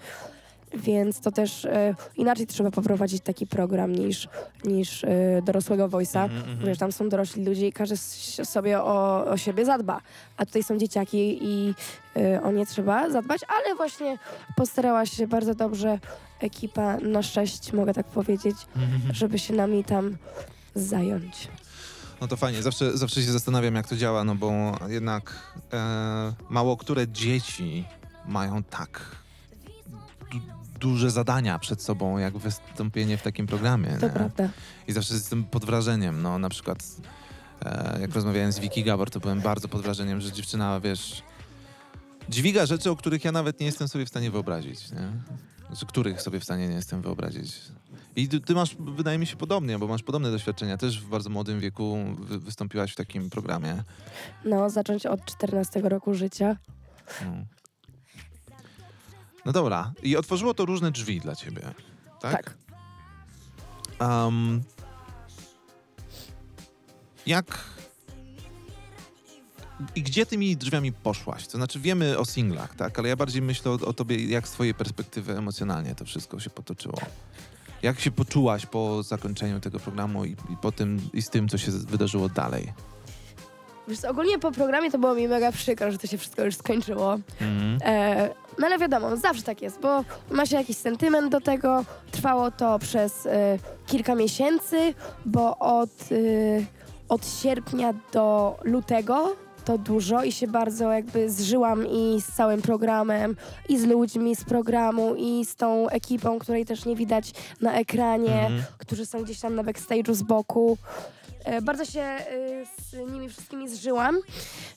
Więc 0.74 1.20
to 1.20 1.32
też 1.32 1.66
e, 1.66 1.96
inaczej 2.16 2.48
trzeba 2.48 2.72
poprowadzić 2.72 3.24
taki 3.24 3.48
program 3.48 3.96
niż, 3.96 4.28
niż 4.64 5.04
e, 5.04 5.08
dorosłego 5.46 5.90
voice'a. 5.90 6.24
Mhm, 6.24 6.50
mhm. 6.50 6.68
Wiesz, 6.68 6.78
tam 6.78 6.92
są 6.92 7.10
dorośli 7.10 7.46
ludzie 7.46 7.68
i 7.68 7.74
każdy 7.74 7.98
sobie 8.46 8.82
o, 8.82 9.26
o 9.26 9.38
siebie 9.38 9.66
zadba, 9.66 10.02
a 10.38 10.46
tutaj 10.46 10.64
są 10.64 10.78
dzieciaki 10.78 11.40
i 11.42 11.74
e, 12.16 12.42
o 12.42 12.52
nie 12.52 12.66
trzeba 12.66 13.10
zadbać, 13.10 13.42
ale 13.48 13.76
właśnie 13.76 14.18
postarała 14.56 15.06
się 15.06 15.28
bardzo 15.28 15.56
dobrze 15.56 16.00
ekipa 16.40 16.98
na 16.98 17.24
sześć, 17.24 17.74
mogę 17.74 17.94
tak 17.94 18.06
powiedzieć, 18.06 18.56
żeby 19.12 19.40
się 19.40 19.54
nami 19.54 19.84
tam 19.84 20.18
zająć. 20.76 21.48
No 22.22 22.28
to 22.28 22.38
fajnie, 22.38 22.64
zawsze, 22.64 22.98
zawsze 22.98 23.22
się 23.22 23.32
zastanawiam, 23.32 23.76
jak 23.76 23.88
to 23.88 23.96
działa, 23.96 24.24
no 24.24 24.36
bo 24.36 24.52
jednak 24.88 25.54
e, 25.74 26.34
mało 26.50 26.78
które 26.78 27.08
dzieci 27.08 27.86
mają 28.26 28.64
tak 28.64 29.02
duże 30.80 31.12
zadania 31.12 31.60
przed 31.60 31.82
sobą, 31.82 32.18
jak 32.18 32.38
wystąpienie 32.38 33.18
w 33.18 33.22
takim 33.22 33.48
programie. 33.48 33.98
To 34.00 34.06
nie? 34.06 34.14
prawda. 34.14 34.50
I 34.88 34.92
zawsze 34.92 35.14
jestem 35.14 35.44
pod 35.44 35.66
wrażeniem, 35.66 36.22
no 36.22 36.40
na 36.40 36.50
przykład 36.50 36.84
e, 37.66 37.98
jak 38.02 38.16
rozmawiałem 38.16 38.52
z 38.52 38.60
Wiki 38.60 38.84
Gabor, 38.84 39.10
to 39.10 39.20
byłem 39.20 39.42
bardzo 39.42 39.68
pod 39.68 39.82
wrażeniem, 39.82 40.22
że 40.22 40.32
dziewczyna, 40.32 40.80
wiesz, 40.80 41.24
dźwiga 42.30 42.66
rzeczy, 42.66 42.92
o 42.92 42.96
których 42.96 43.26
ja 43.26 43.32
nawet 43.32 43.60
nie 43.60 43.66
jestem 43.66 43.88
sobie 43.88 44.06
w 44.06 44.10
stanie 44.10 44.32
wyobrazić, 44.32 44.92
nie? 44.92 45.12
Znaczy, 45.68 45.86
których 45.86 46.22
sobie 46.22 46.40
w 46.40 46.44
stanie 46.44 46.68
nie 46.68 46.76
jestem 46.76 47.02
wyobrazić. 47.02 47.62
I 48.16 48.28
ty, 48.28 48.40
ty 48.40 48.54
masz, 48.54 48.76
wydaje 48.80 49.18
mi 49.18 49.28
się, 49.28 49.36
podobnie, 49.36 49.80
bo 49.80 49.88
masz 49.88 50.04
podobne 50.04 50.32
doświadczenia. 50.32 50.78
Też 50.78 51.02
w 51.02 51.10
bardzo 51.10 51.30
młodym 51.30 51.60
wieku 51.60 51.98
wy, 52.20 52.40
wystąpiłaś 52.40 52.92
w 52.92 52.96
takim 52.96 53.30
programie. 53.30 53.84
No, 54.46 54.70
zacząć 54.70 55.06
od 55.06 55.26
14 55.26 55.82
roku 55.82 56.14
życia. 56.14 56.58
No. 57.26 57.59
No 59.50 59.54
dobra. 59.54 59.92
I 60.04 60.18
otworzyło 60.18 60.54
to 60.54 60.66
różne 60.66 60.92
drzwi 60.92 61.20
dla 61.20 61.36
ciebie, 61.36 61.62
tak? 62.22 62.32
Tak. 62.32 62.58
Um, 64.00 64.64
jak 67.26 67.60
i 69.96 70.04
gdzie 70.04 70.26
tymi 70.26 70.58
drzwiami 70.58 70.92
poszłaś? 70.92 71.48
To 71.48 71.58
znaczy 71.58 71.80
wiemy 71.80 72.18
o 72.18 72.26
singlach, 72.26 72.76
tak? 72.76 73.00
Ale 73.00 73.10
ja 73.10 73.16
bardziej 73.16 73.42
myślę 73.42 73.72
o, 73.72 73.74
o 73.74 73.94
tobie, 73.94 74.26
jak 74.26 74.48
z 74.48 74.52
twojej 74.52 74.74
perspektywy 74.74 75.38
emocjonalnie 75.38 75.96
to 75.96 76.06
wszystko 76.06 76.40
się 76.40 76.50
potoczyło. 76.50 76.98
Jak 77.82 78.00
się 78.00 78.12
poczułaś 78.12 78.66
po 78.66 79.04
zakończeniu 79.04 79.60
tego 79.60 79.80
programu 79.80 80.26
i, 80.26 80.32
i 80.32 80.58
po 80.62 80.72
tym, 80.72 81.10
i 81.14 81.22
z 81.22 81.30
tym, 81.30 81.50
co 81.50 81.58
się 81.58 81.72
wydarzyło 81.72 82.30
dalej? 82.30 82.74
Wiesz, 83.90 84.00
co, 84.00 84.10
ogólnie 84.10 84.40
po 84.40 84.52
programie 84.52 84.92
to 84.92 84.98
było 84.98 85.14
mi 85.16 85.28
mega 85.28 85.52
przykro, 85.52 85.92
że 85.92 85.98
to 85.98 86.08
się 86.08 86.18
wszystko 86.18 86.44
już 86.44 86.56
skończyło. 86.56 87.18
E, 87.86 88.30
no 88.60 88.68
ale 88.68 88.78
wiadomo, 88.78 89.18
zawsze 89.18 89.44
tak 89.44 89.62
jest, 89.62 89.80
bo 89.80 90.04
ma 90.32 90.46
się 90.46 90.56
jakiś 90.56 90.78
sentyment 90.78 91.32
do 91.32 91.42
tego. 91.42 91.86
Trwało 92.12 92.52
to 92.52 92.80
przez 92.80 93.26
e, 93.26 93.58
kilka 93.88 94.16
miesięcy, 94.16 94.94
bo 95.26 95.58
od, 95.58 95.90
e, 95.90 96.16
od 97.10 97.28
sierpnia 97.42 97.94
do 98.14 98.58
lutego 98.64 99.36
to 99.66 99.78
dużo 99.78 100.24
i 100.24 100.32
się 100.32 100.48
bardzo 100.48 100.92
jakby 100.92 101.30
zżyłam 101.30 101.88
i 101.88 102.22
z 102.22 102.26
całym 102.36 102.62
programem, 102.62 103.36
i 103.70 103.78
z 103.80 103.84
ludźmi 103.86 104.36
z 104.36 104.44
programu, 104.44 105.16
i 105.16 105.46
z 105.46 105.56
tą 105.56 105.90
ekipą, 105.90 106.40
której 106.40 106.66
też 106.66 106.86
nie 106.86 106.96
widać 106.96 107.32
na 107.62 107.74
ekranie, 107.74 108.42
Mhm. 108.42 108.64
którzy 108.78 109.06
są 109.06 109.24
gdzieś 109.24 109.40
tam 109.40 109.56
na 109.56 109.64
backstage'u 109.64 110.14
z 110.14 110.24
boku. 110.24 110.78
E, 111.50 111.62
Bardzo 111.62 111.86
się 111.86 112.02
e, 112.02 112.26
z 112.82 113.12
nimi 113.12 113.30
wszystkimi 113.30 113.70
zżyłam. 113.70 114.18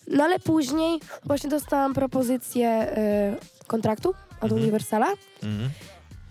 No 0.08 0.24
ale 0.24 0.38
później 0.38 1.00
właśnie 1.24 1.50
dostałam 1.50 1.94
propozycję 1.94 2.68
e, 2.68 3.36
kontraktu 3.66 4.08
od 4.08 4.42
Mhm. 4.42 4.60
Uniwersala. 4.62 5.06
Mhm. 5.42 5.70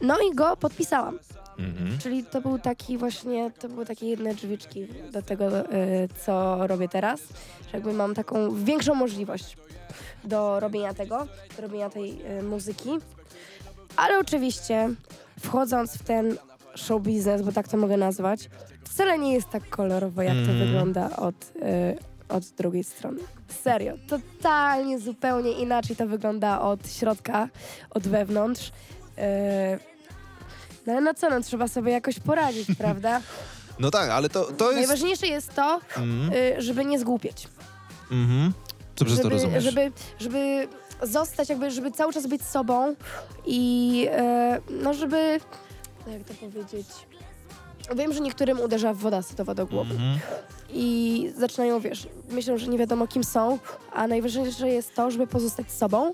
No 0.02 0.18
i 0.32 0.36
go 0.36 0.58
podpisałam. 0.58 1.20
Mhm. 1.60 2.00
Czyli 2.00 2.24
to 2.26 2.42
był 2.42 2.60
taki 2.60 2.98
właśnie, 2.98 3.52
to 3.60 3.70
były 3.70 3.86
takie 3.86 4.08
jedne 4.08 4.36
drzwiczki 4.36 4.88
do 5.12 5.22
tego, 5.22 5.46
co 6.26 6.68
robię 6.68 6.90
teraz. 6.90 7.20
Że 7.64 7.70
jakby 7.74 7.94
mam 7.94 8.16
taką 8.16 8.56
większą 8.56 8.96
możliwość 8.96 9.58
do 10.24 10.60
robienia 10.60 10.94
tego, 10.94 11.28
do 11.56 11.62
robienia 11.62 11.90
tej 11.90 12.22
muzyki. 12.44 12.90
Ale 13.96 14.20
oczywiście 14.20 14.90
wchodząc 15.40 15.94
w 15.94 16.04
ten 16.04 16.38
show 16.76 17.02
biznes, 17.02 17.42
bo 17.42 17.52
tak 17.52 17.68
to 17.68 17.78
mogę 17.78 17.98
nazwać, 17.98 18.50
wcale 18.92 19.20
nie 19.20 19.34
jest 19.34 19.50
tak 19.50 19.70
kolorowo, 19.70 20.22
jak 20.22 20.34
to 20.34 20.40
Mhm. 20.52 20.60
wygląda 20.60 21.16
od, 21.18 21.36
e, 21.62 21.96
od 22.30 22.44
drugiej 22.46 22.84
strony. 22.84 23.20
Serio, 23.64 23.94
totalnie 24.08 25.00
zupełnie 25.00 25.52
inaczej 25.52 25.96
to 25.96 26.08
wygląda 26.08 26.62
od 26.62 26.92
środka, 26.92 27.48
od 27.90 28.08
wewnątrz. 28.08 28.72
E, 29.18 29.80
no 30.86 30.94
ale 30.94 31.02
no 31.02 31.14
co, 31.14 31.30
no 31.30 31.42
trzeba 31.42 31.68
sobie 31.68 31.92
jakoś 31.92 32.20
poradzić, 32.20 32.68
prawda? 32.78 33.22
No 33.80 33.92
tak, 33.92 34.10
ale 34.10 34.30
to, 34.30 34.44
to 34.44 34.66
jest... 34.72 34.78
Najważniejsze 34.88 35.28
jest 35.28 35.54
to, 35.56 35.80
Mhm. 35.98 36.34
y, 36.58 36.62
żeby 36.62 36.86
nie 36.86 37.00
zgłupieć. 37.00 37.48
Mhm. 38.12 38.54
Co 38.96 39.06
przez 39.06 39.18
to 39.18 39.24
żeby, 39.24 39.36
rozumiesz? 39.36 39.64
żeby, 39.64 39.92
żeby 40.20 40.68
zostać 41.04 41.50
jakby, 41.50 41.72
żeby 41.72 41.92
cały 41.92 42.14
czas 42.14 42.28
być 42.28 42.42
sobą 42.44 42.96
i 43.46 44.08
e, 44.12 44.60
no 44.70 44.94
żeby, 44.94 45.40
no 46.08 46.14
jak 46.14 46.24
to 46.24 46.34
powiedzieć, 46.34 46.88
wiem, 47.96 48.14
że 48.14 48.20
niektórym 48.20 48.60
uderza 48.60 48.94
woda 48.94 49.22
sodowa 49.22 49.56
do 49.56 49.66
głowy 49.66 49.94
Mhm. 49.94 50.20
i 50.74 51.32
zaczynają, 51.38 51.80
wiesz, 51.80 52.08
myślą, 52.30 52.58
że 52.58 52.68
nie 52.68 52.78
wiadomo 52.78 53.08
kim 53.08 53.24
są, 53.24 53.60
a 53.94 54.08
najważniejsze 54.08 54.70
jest 54.70 54.96
to, 54.96 55.12
żeby 55.12 55.28
pozostać 55.28 55.72
sobą 55.72 56.14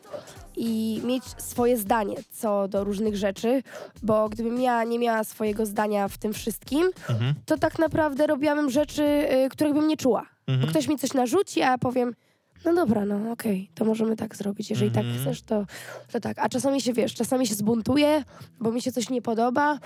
i 0.58 1.02
mieć 1.06 1.24
swoje 1.38 1.78
zdanie 1.78 2.16
co 2.32 2.68
do 2.68 2.84
różnych 2.84 3.16
rzeczy, 3.16 3.64
bo 4.04 4.30
gdybym 4.30 4.62
ja 4.62 4.84
nie 4.84 5.00
miała 5.00 5.24
swojego 5.24 5.66
zdania 5.66 6.08
w 6.08 6.18
tym 6.18 6.34
wszystkim, 6.34 6.90
Mhm. 7.10 7.34
to 7.46 7.58
tak 7.58 7.80
naprawdę 7.80 8.28
robiłabym 8.28 8.70
rzeczy, 8.70 9.04
y, 9.46 9.50
których 9.50 9.74
bym 9.74 9.88
nie 9.88 9.98
czuła. 9.98 10.26
Bo 10.48 10.54
Mhm. 10.54 10.70
ktoś 10.72 10.88
mi 10.88 10.98
coś 10.98 11.14
narzuci, 11.14 11.62
a 11.62 11.66
ja 11.72 11.78
powiem, 11.78 12.16
no 12.66 12.74
dobra, 12.74 13.06
no 13.06 13.32
okej, 13.32 13.70
to 13.76 13.86
możemy 13.86 14.16
tak 14.16 14.36
zrobić. 14.36 14.70
Jeżeli 14.70 14.88
Mhm. 14.88 15.06
tak 15.06 15.22
chcesz, 15.22 15.42
to, 15.42 15.66
to 16.12 16.20
tak. 16.20 16.38
A 16.40 16.50
czasami 16.50 16.82
się, 16.82 16.94
wiesz, 16.94 17.14
czasami 17.14 17.48
się 17.48 17.56
zbuntuję, 17.56 18.24
bo 18.60 18.72
mi 18.72 18.82
się 18.82 18.92
coś 18.92 19.10
nie 19.10 19.22
podoba 19.22 19.80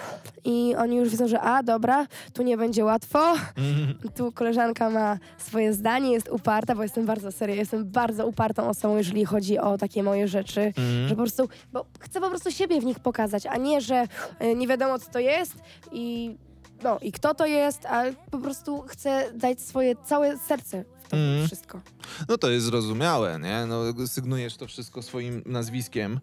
i 0.45 0.75
oni 0.77 0.95
już 0.95 1.09
widzą, 1.09 1.27
że 1.27 1.41
a, 1.41 1.63
dobra, 1.63 2.07
tu 2.33 2.43
nie 2.43 2.57
będzie 2.57 2.85
łatwo. 2.85 3.19
Mhm. 3.57 3.97
Tu 4.15 4.31
koleżanka 4.31 4.89
ma 4.89 5.17
swoje 5.37 5.73
zdanie, 5.73 6.11
jest 6.11 6.29
uparta, 6.29 6.75
bo 6.75 6.83
jestem 6.83 7.05
bardzo 7.05 7.31
serio, 7.31 7.55
jestem 7.55 7.85
bardzo 7.91 8.27
upartą 8.27 8.69
osobą, 8.69 8.97
jeżeli 8.97 9.25
chodzi 9.25 9.59
o 9.59 9.77
takie 9.77 10.03
moje 10.03 10.27
rzeczy. 10.27 10.61
Mhm. 10.61 11.07
Że 11.07 11.15
po 11.15 11.21
prostu, 11.21 11.49
bo 11.73 11.85
chcę 11.99 12.21
po 12.21 12.29
prostu 12.29 12.51
siebie 12.51 12.81
w 12.81 12.85
nich 12.85 12.99
pokazać, 12.99 13.45
a 13.45 13.57
nie, 13.57 13.81
że 13.81 14.07
y, 14.43 14.55
nie 14.55 14.67
wiadomo 14.67 14.99
co 14.99 15.11
to 15.11 15.19
jest 15.19 15.53
i 15.91 16.35
no 16.83 16.99
i 17.01 17.11
kto 17.11 17.33
to 17.33 17.45
jest, 17.45 17.85
a 17.85 18.03
po 18.31 18.37
prostu 18.37 18.81
chcę 18.87 19.23
dać 19.33 19.61
swoje 19.61 19.95
całe 19.95 20.37
serce 20.37 20.83
to 21.11 21.17
Mhm. 21.17 21.47
wszystko. 21.47 21.81
No 22.29 22.37
to 22.37 22.49
jest 22.49 22.65
zrozumiałe, 22.65 23.39
nie? 23.43 23.65
No, 23.65 24.07
sygnujesz 24.07 24.55
to 24.57 24.67
wszystko 24.67 25.01
swoim 25.01 25.41
nazwiskiem 25.45 26.19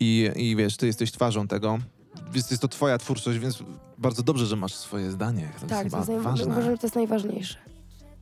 i, 0.00 0.30
i 0.36 0.56
wiesz, 0.56 0.76
ty 0.76 0.86
jesteś 0.86 1.12
twarzą 1.12 1.48
tego. 1.48 1.78
Więc 2.32 2.50
jest 2.50 2.62
to 2.62 2.68
twoja 2.68 2.98
twórczość, 2.98 3.38
więc 3.38 3.58
bardzo 3.98 4.22
dobrze, 4.22 4.46
że 4.46 4.56
masz 4.56 4.74
swoje 4.74 5.10
zdanie. 5.10 5.48
To 5.60 5.66
tak, 5.66 5.84
jest 5.84 5.96
to 6.06 6.12
jest 6.12 6.24
ważne. 6.24 6.46
uważam, 6.46 6.70
że 6.72 6.78
to 6.78 6.86
jest 6.86 6.94
najważniejsze 6.96 7.56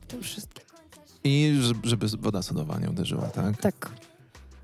w 0.01 0.05
tym 0.05 0.21
wszystkim. 0.23 0.65
I 1.23 1.57
żeby, 1.61 1.87
żeby 1.89 2.07
woda 2.19 2.41
sodowa 2.41 2.79
nie 2.79 2.89
uderzyła, 2.89 3.27
tak? 3.27 3.57
Tak. 3.61 3.91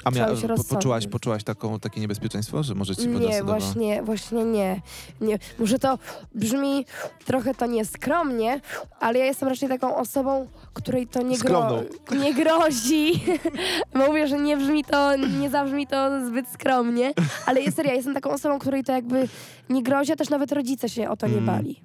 A 0.04 0.12
mia, 0.12 0.28
po, 0.58 0.64
poczułaś, 0.64 1.08
poczułaś 1.08 1.44
taką, 1.44 1.80
takie 1.80 2.02
niebezpieczeństwo, 2.02 2.64
że 2.64 2.76
może 2.76 2.96
ci 2.96 3.08
Nie, 3.08 3.44
właśnie, 3.44 4.04
właśnie 4.04 4.44
nie. 4.46 4.82
nie. 5.22 5.40
Może 5.60 5.80
to 5.80 6.00
brzmi 6.36 6.86
trochę 7.26 7.56
to 7.56 7.66
nieskromnie, 7.66 8.62
ale 9.00 9.20
ja 9.20 9.26
jestem 9.26 9.50
raczej 9.50 9.70
taką 9.70 9.96
osobą, 9.96 10.48
której 10.74 11.08
to 11.08 11.22
nie, 11.22 11.38
gro 11.38 11.60
Skromną. 11.60 11.84
nie 12.24 12.34
grozi. 12.34 13.24
Mówię, 14.08 14.28
że 14.28 14.40
nie 14.40 14.58
brzmi 14.58 14.84
to, 14.84 15.16
nie 15.16 15.50
zabrzmi 15.50 15.88
to 15.88 16.26
zbyt 16.28 16.48
skromnie, 16.50 17.14
ale 17.46 17.62
jest 17.62 17.76
serio, 17.76 17.90
ja 17.92 17.96
jestem 17.96 18.14
taką 18.14 18.30
osobą, 18.32 18.60
której 18.60 18.84
to 18.84 18.92
jakby 18.92 19.28
nie 19.70 19.84
grozi, 19.84 20.12
a 20.12 20.16
też 20.16 20.30
nawet 20.30 20.52
rodzice 20.52 20.90
się 20.90 21.10
o 21.10 21.18
to 21.18 21.28
nie 21.28 21.34
Mm. 21.34 21.46
bali. 21.46 21.82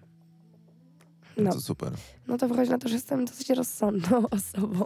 No, 1.36 1.52
To 1.52 1.60
super. 1.60 1.92
no 2.26 2.38
to 2.38 2.48
wychodzi 2.48 2.70
na 2.70 2.78
to, 2.78 2.88
że 2.88 2.94
jestem 2.94 3.24
dosyć 3.24 3.50
rozsądną 3.50 4.22
osobą. 4.30 4.84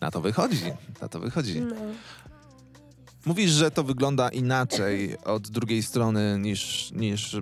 Na 0.00 0.10
to 0.10 0.20
wychodzi, 0.20 0.62
na 1.02 1.08
to 1.08 1.20
wychodzi. 1.20 1.60
No. 1.60 1.74
Mówisz, 3.26 3.50
że 3.50 3.70
to 3.70 3.84
wygląda 3.84 4.28
inaczej 4.28 5.18
od 5.24 5.48
drugiej 5.48 5.82
strony 5.82 6.38
niż, 6.38 6.92
niż 6.92 7.36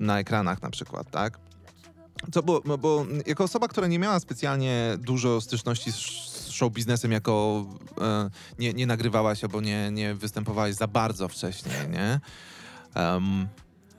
na 0.00 0.18
ekranach 0.18 0.62
na 0.62 0.70
przykład, 0.70 1.10
tak? 1.10 1.38
Co, 2.32 2.42
bo, 2.42 2.62
no 2.64 2.78
bo 2.78 3.06
jako 3.26 3.44
osoba, 3.44 3.68
która 3.68 3.86
nie 3.86 3.98
miała 3.98 4.20
specjalnie 4.20 4.96
dużo 4.98 5.40
styczności 5.40 5.92
z, 5.92 5.96
show 6.50 6.72
biznesem, 6.72 7.12
jako 7.12 7.64
e, 8.00 8.30
nie, 8.58 8.72
nie 8.72 8.86
nagrywałaś 8.86 9.44
albo 9.44 9.60
nie, 9.60 9.90
nie 9.90 10.14
występowałaś 10.14 10.74
za 10.74 10.86
bardzo 10.86 11.28
wcześniej, 11.28 11.74
nie? 11.90 12.20
Em, 12.94 13.48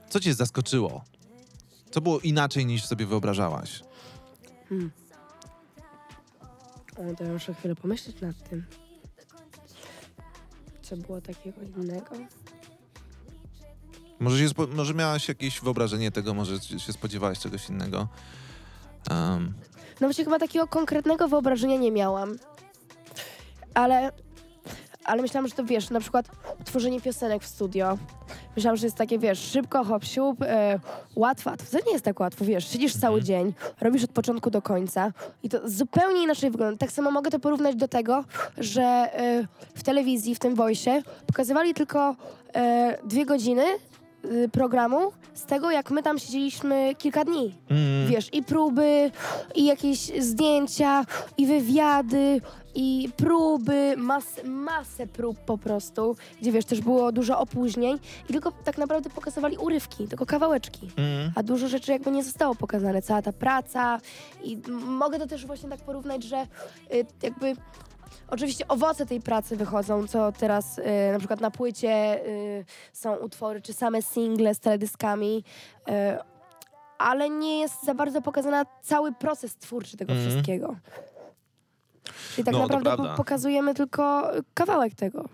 co 0.09 0.19
cię 0.19 0.33
zaskoczyło? 0.33 1.03
Co 1.91 2.01
było 2.01 2.19
inaczej 2.19 2.65
niż 2.65 2.85
sobie 2.85 3.05
wyobrażałaś? 3.05 3.83
O, 6.97 7.15
to 7.17 7.23
ja 7.23 7.33
muszę 7.33 7.53
chwilę 7.53 7.75
pomyśleć 7.75 8.21
nad 8.21 8.49
tym. 8.49 8.65
Co 10.85 10.97
było 10.97 11.21
takiego 11.21 11.61
innego? 11.77 12.15
Może, 14.19 14.37
się 14.37 14.53
może 14.75 14.93
miałaś 14.93 15.27
jakieś 15.27 15.61
wyobrażenie 15.61 16.11
tego, 16.11 16.33
może 16.33 16.59
się 16.59 16.93
spodziewałaś 16.93 17.39
czegoś 17.39 17.69
innego. 17.69 18.07
Um, 19.11 19.53
No 20.01 20.07
właśnie 20.07 20.23
chyba 20.23 20.39
takiego 20.39 20.67
konkretnego 20.67 21.27
wyobrażenia 21.27 21.77
nie 21.77 21.91
miałam. 21.91 22.37
Ale, 23.73 24.11
ale 25.05 25.21
myślałam, 25.21 25.47
że 25.47 25.55
to 25.55 25.63
wiesz, 25.63 25.89
na 25.89 25.99
przykład 25.99 26.25
tworzenie 26.65 27.01
piosenek 27.01 27.43
w 27.43 27.47
studio. 27.47 27.97
Myślałam, 28.55 28.77
że 28.77 28.87
jest 28.87 28.97
takie, 28.97 29.19
wiesz, 29.19 29.39
szybko, 29.39 29.83
hop, 29.83 30.05
siup, 30.05 30.41
e, 30.41 30.79
łatwo, 31.15 31.51
a 31.51 31.57
to 31.57 31.65
wcale 31.65 31.83
nie 31.87 31.91
jest 31.93 32.05
tak 32.05 32.19
łatwo, 32.19 32.45
wiesz, 32.45 32.69
siedzisz 32.69 32.97
cały 32.97 33.23
dzień, 33.23 33.53
robisz 33.81 34.03
od 34.03 34.11
początku 34.11 34.51
do 34.51 34.61
końca 34.61 35.11
i 35.43 35.49
to 35.49 35.69
zupełnie 35.69 36.23
inaczej 36.23 36.51
wygląda. 36.51 36.77
Tak 36.77 36.91
samo 36.91 37.11
mogę 37.11 37.31
to 37.31 37.39
porównać 37.39 37.75
do 37.75 37.87
tego, 37.87 38.23
że 38.57 38.83
e, 38.83 39.47
w 39.75 39.83
telewizji, 39.83 40.35
w 40.35 40.39
tym 40.39 40.55
Voice 40.55 41.01
pokazywali 41.27 41.73
tylko 41.73 42.15
e, 42.55 42.97
dwie 43.03 43.25
godziny 43.25 43.65
y, 43.65 43.94
programu 44.51 45.11
z 45.33 45.45
tego, 45.45 45.71
jak 45.71 45.91
my 45.91 46.03
tam 46.03 46.19
siedzieliśmy 46.19 46.95
kilka 46.97 47.25
dni. 47.25 47.55
mm, 47.69 48.07
Wiesz, 48.09 48.29
i 48.33 48.43
próby, 48.43 49.11
i 49.55 49.65
jakieś 49.65 49.99
zdjęcia, 50.23 51.05
i 51.37 51.45
wywiady, 51.47 52.41
i 52.75 53.09
próby, 53.17 53.93
mas, 53.97 54.25
masę 54.43 55.07
prób 55.07 55.39
po 55.39 55.57
prostu, 55.57 56.15
gdzie 56.41 56.51
wiesz, 56.51 56.65
też 56.65 56.81
było 56.81 57.11
dużo 57.11 57.39
opóźnień 57.39 57.99
i 58.29 58.33
tylko 58.33 58.51
tak 58.51 58.77
naprawdę 58.77 59.09
pokazywali 59.09 59.57
urywki, 59.57 60.07
tylko 60.07 60.25
kawałeczki. 60.25 60.91
mm, 60.97 61.31
A 61.35 61.43
dużo 61.43 61.67
rzeczy 61.67 61.91
jakby 61.91 62.11
nie 62.11 62.23
zostało 62.23 62.55
pokazane, 62.55 63.01
cała 63.01 63.21
ta 63.21 63.33
praca 63.33 63.99
i 64.43 64.57
mogę 64.87 65.19
to 65.19 65.27
też 65.27 65.45
właśnie 65.45 65.69
tak 65.69 65.79
porównać, 65.79 66.23
że 66.23 66.47
y, 66.93 67.05
jakby 67.23 67.55
oczywiście 68.27 68.67
owoce 68.67 69.05
tej 69.05 69.21
pracy 69.21 69.55
wychodzą, 69.55 70.07
co 70.07 70.31
teraz 70.31 70.77
y, 70.77 70.83
na 71.11 71.19
przykład 71.19 71.41
na 71.41 71.51
płycie 71.51 72.25
y, 72.27 72.65
są 72.93 73.15
utwory, 73.15 73.61
czy 73.61 73.73
same 73.73 74.01
single 74.01 74.55
z 74.55 74.59
teledyskami, 74.59 75.43
y, 75.89 75.91
ale 76.97 77.29
nie 77.29 77.59
jest 77.59 77.83
za 77.85 77.93
bardzo 77.93 78.21
pokazany 78.21 78.63
cały 78.83 79.13
proces 79.13 79.55
twórczy 79.55 79.97
tego 79.97 80.13
Mhm. 80.13 80.29
wszystkiego. 80.31 80.75
Czyli 82.35 82.45
tak 82.45 82.53
No, 82.53 82.67
to 82.67 82.67
naprawdę 82.79 82.97
po- 83.09 83.15
pokazujemy 83.17 83.73
tylko 83.73 84.31
kawałek 84.53 84.95
tego. 84.95 85.25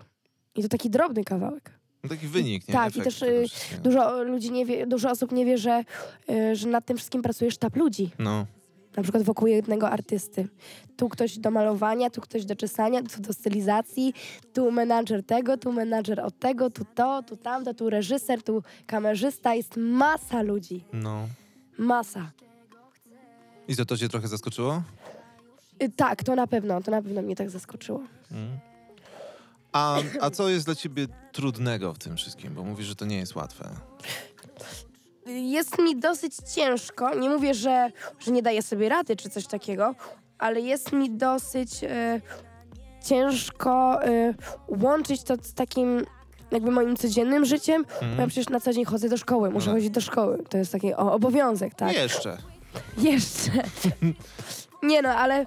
I 0.54 0.62
to 0.62 0.68
taki 0.68 0.90
drobny 0.90 1.24
kawałek. 1.24 1.70
no 2.04 2.08
taki 2.08 2.26
wynik, 2.26 2.68
nie? 2.68 2.74
Tak, 2.74 2.96
i 2.96 3.00
Efekt 3.00 3.04
też, 3.04 3.18
tego 3.20 3.32
y, 3.32 3.48
wszystkiego. 3.48 3.82
Dużo 3.82 4.22
ludzi 4.22 4.50
nie 4.52 4.66
wie, 4.66 4.86
dużo 4.86 5.10
osób 5.10 5.32
nie 5.32 5.44
wie, 5.44 5.58
że, 5.58 5.84
y, 6.30 6.56
że 6.56 6.68
nad 6.68 6.86
tym 6.86 6.96
wszystkim 6.96 7.22
pracuje 7.22 7.50
sztab 7.50 7.76
ludzi. 7.76 8.10
No, 8.18 8.46
Na 8.96 9.02
przykład 9.02 9.22
wokół 9.22 9.46
jednego 9.48 9.90
artysty. 9.90 10.48
Tu 10.96 11.08
ktoś 11.08 11.38
do 11.38 11.50
malowania, 11.50 12.10
tu 12.10 12.20
ktoś 12.20 12.44
do 12.44 12.56
czesania, 12.56 13.02
tu 13.02 13.22
do 13.22 13.32
stylizacji, 13.32 14.14
tu 14.52 14.70
menadżer 14.70 15.24
tego, 15.24 15.56
tu 15.56 15.72
menadżer 15.72 16.20
od 16.20 16.38
tego, 16.38 16.70
tu 16.70 16.84
to, 16.94 17.22
tu 17.22 17.36
tamto, 17.36 17.74
tu 17.74 17.90
reżyser, 17.90 18.42
tu 18.42 18.62
kamerzysta. 18.86 19.54
Jest 19.54 19.76
masa 19.76 20.42
ludzi. 20.42 20.84
no. 20.92 21.28
Masa. 21.78 22.30
I 23.68 23.76
co, 23.76 23.84
to 23.84 23.96
cię 23.96 24.08
trochę 24.08 24.28
zaskoczyło? 24.28 24.82
Y, 25.82 25.88
tak, 25.96 26.24
to 26.24 26.34
na 26.34 26.46
pewno, 26.46 26.80
to 26.82 26.90
na 26.90 27.02
pewno 27.02 27.22
mnie 27.22 27.36
tak 27.36 27.50
zaskoczyło. 27.50 28.00
Mm. 28.32 28.58
A, 29.72 29.98
a 30.20 30.30
co 30.30 30.48
jest 30.48 30.66
dla 30.66 30.74
ciebie 30.74 31.06
trudnego 31.32 31.92
w 31.94 31.98
tym 31.98 32.16
wszystkim? 32.16 32.54
Bo 32.54 32.64
mówisz, 32.64 32.86
że 32.86 32.96
to 32.96 33.04
nie 33.04 33.16
jest 33.16 33.34
łatwe. 33.36 33.68
Jest 35.26 35.78
mi 35.78 35.96
dosyć 35.96 36.32
ciężko. 36.54 37.14
Nie 37.14 37.28
mówię, 37.28 37.54
że, 37.54 37.92
że 38.20 38.30
nie 38.30 38.42
daję 38.42 38.62
sobie 38.62 38.88
rady 38.88 39.16
czy 39.16 39.30
coś 39.30 39.46
takiego, 39.46 39.94
ale 40.38 40.60
jest 40.60 40.92
mi 40.92 41.10
dosyć 41.10 41.84
e, 41.84 42.20
ciężko 43.04 44.04
e, 44.04 44.34
łączyć 44.68 45.22
to 45.22 45.34
z 45.42 45.54
takim 45.54 46.06
jakby 46.50 46.70
moim 46.70 46.96
codziennym 46.96 47.44
życiem. 47.44 47.84
Bo 48.16 48.20
ja 48.22 48.26
przecież 48.26 48.48
na 48.48 48.60
co 48.60 48.72
dzień 48.72 48.84
chodzę 48.84 49.08
do 49.08 49.16
szkoły, 49.16 49.50
muszę 49.50 49.66
No. 49.66 49.72
chodzić 49.72 49.90
do 49.90 50.00
szkoły. 50.00 50.38
To 50.48 50.58
jest 50.58 50.72
taki 50.72 50.94
o, 50.94 51.12
obowiązek, 51.12 51.74
tak? 51.74 51.92
Jeszcze. 51.94 52.36
Jeszcze. 52.98 53.50
nie 54.82 55.02
no, 55.02 55.08
ale 55.08 55.46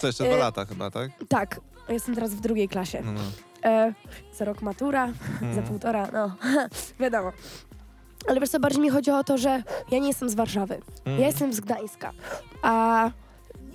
Co, 0.00 0.06
jeszcze 0.06 0.24
dwa 0.24 0.34
Y- 0.36 0.38
lata 0.38 0.64
chyba, 0.64 0.90
tak? 0.90 1.10
tak. 1.28 1.60
Jestem 1.88 2.14
teraz 2.14 2.34
w 2.34 2.40
drugiej 2.40 2.68
klasie. 2.68 3.02
No, 3.04 3.12
no. 3.12 3.20
E, 3.70 3.94
za 4.34 4.44
rok 4.44 4.62
matura, 4.62 5.08
za 5.54 5.62
półtora, 5.62 6.08
no 6.12 6.36
wiadomo. 7.00 7.32
Ale 8.28 8.40
wiesz 8.40 8.50
co, 8.50 8.60
bardziej 8.60 8.82
mi 8.82 8.90
chodzi 8.90 9.10
o 9.10 9.24
to, 9.24 9.38
że 9.38 9.62
ja 9.90 9.98
nie 9.98 10.08
jestem 10.08 10.28
z 10.30 10.34
Warszawy. 10.34 10.80
Ja 11.06 11.26
jestem 11.26 11.52
z 11.52 11.60
Gdańska. 11.60 12.12
A 12.62 13.10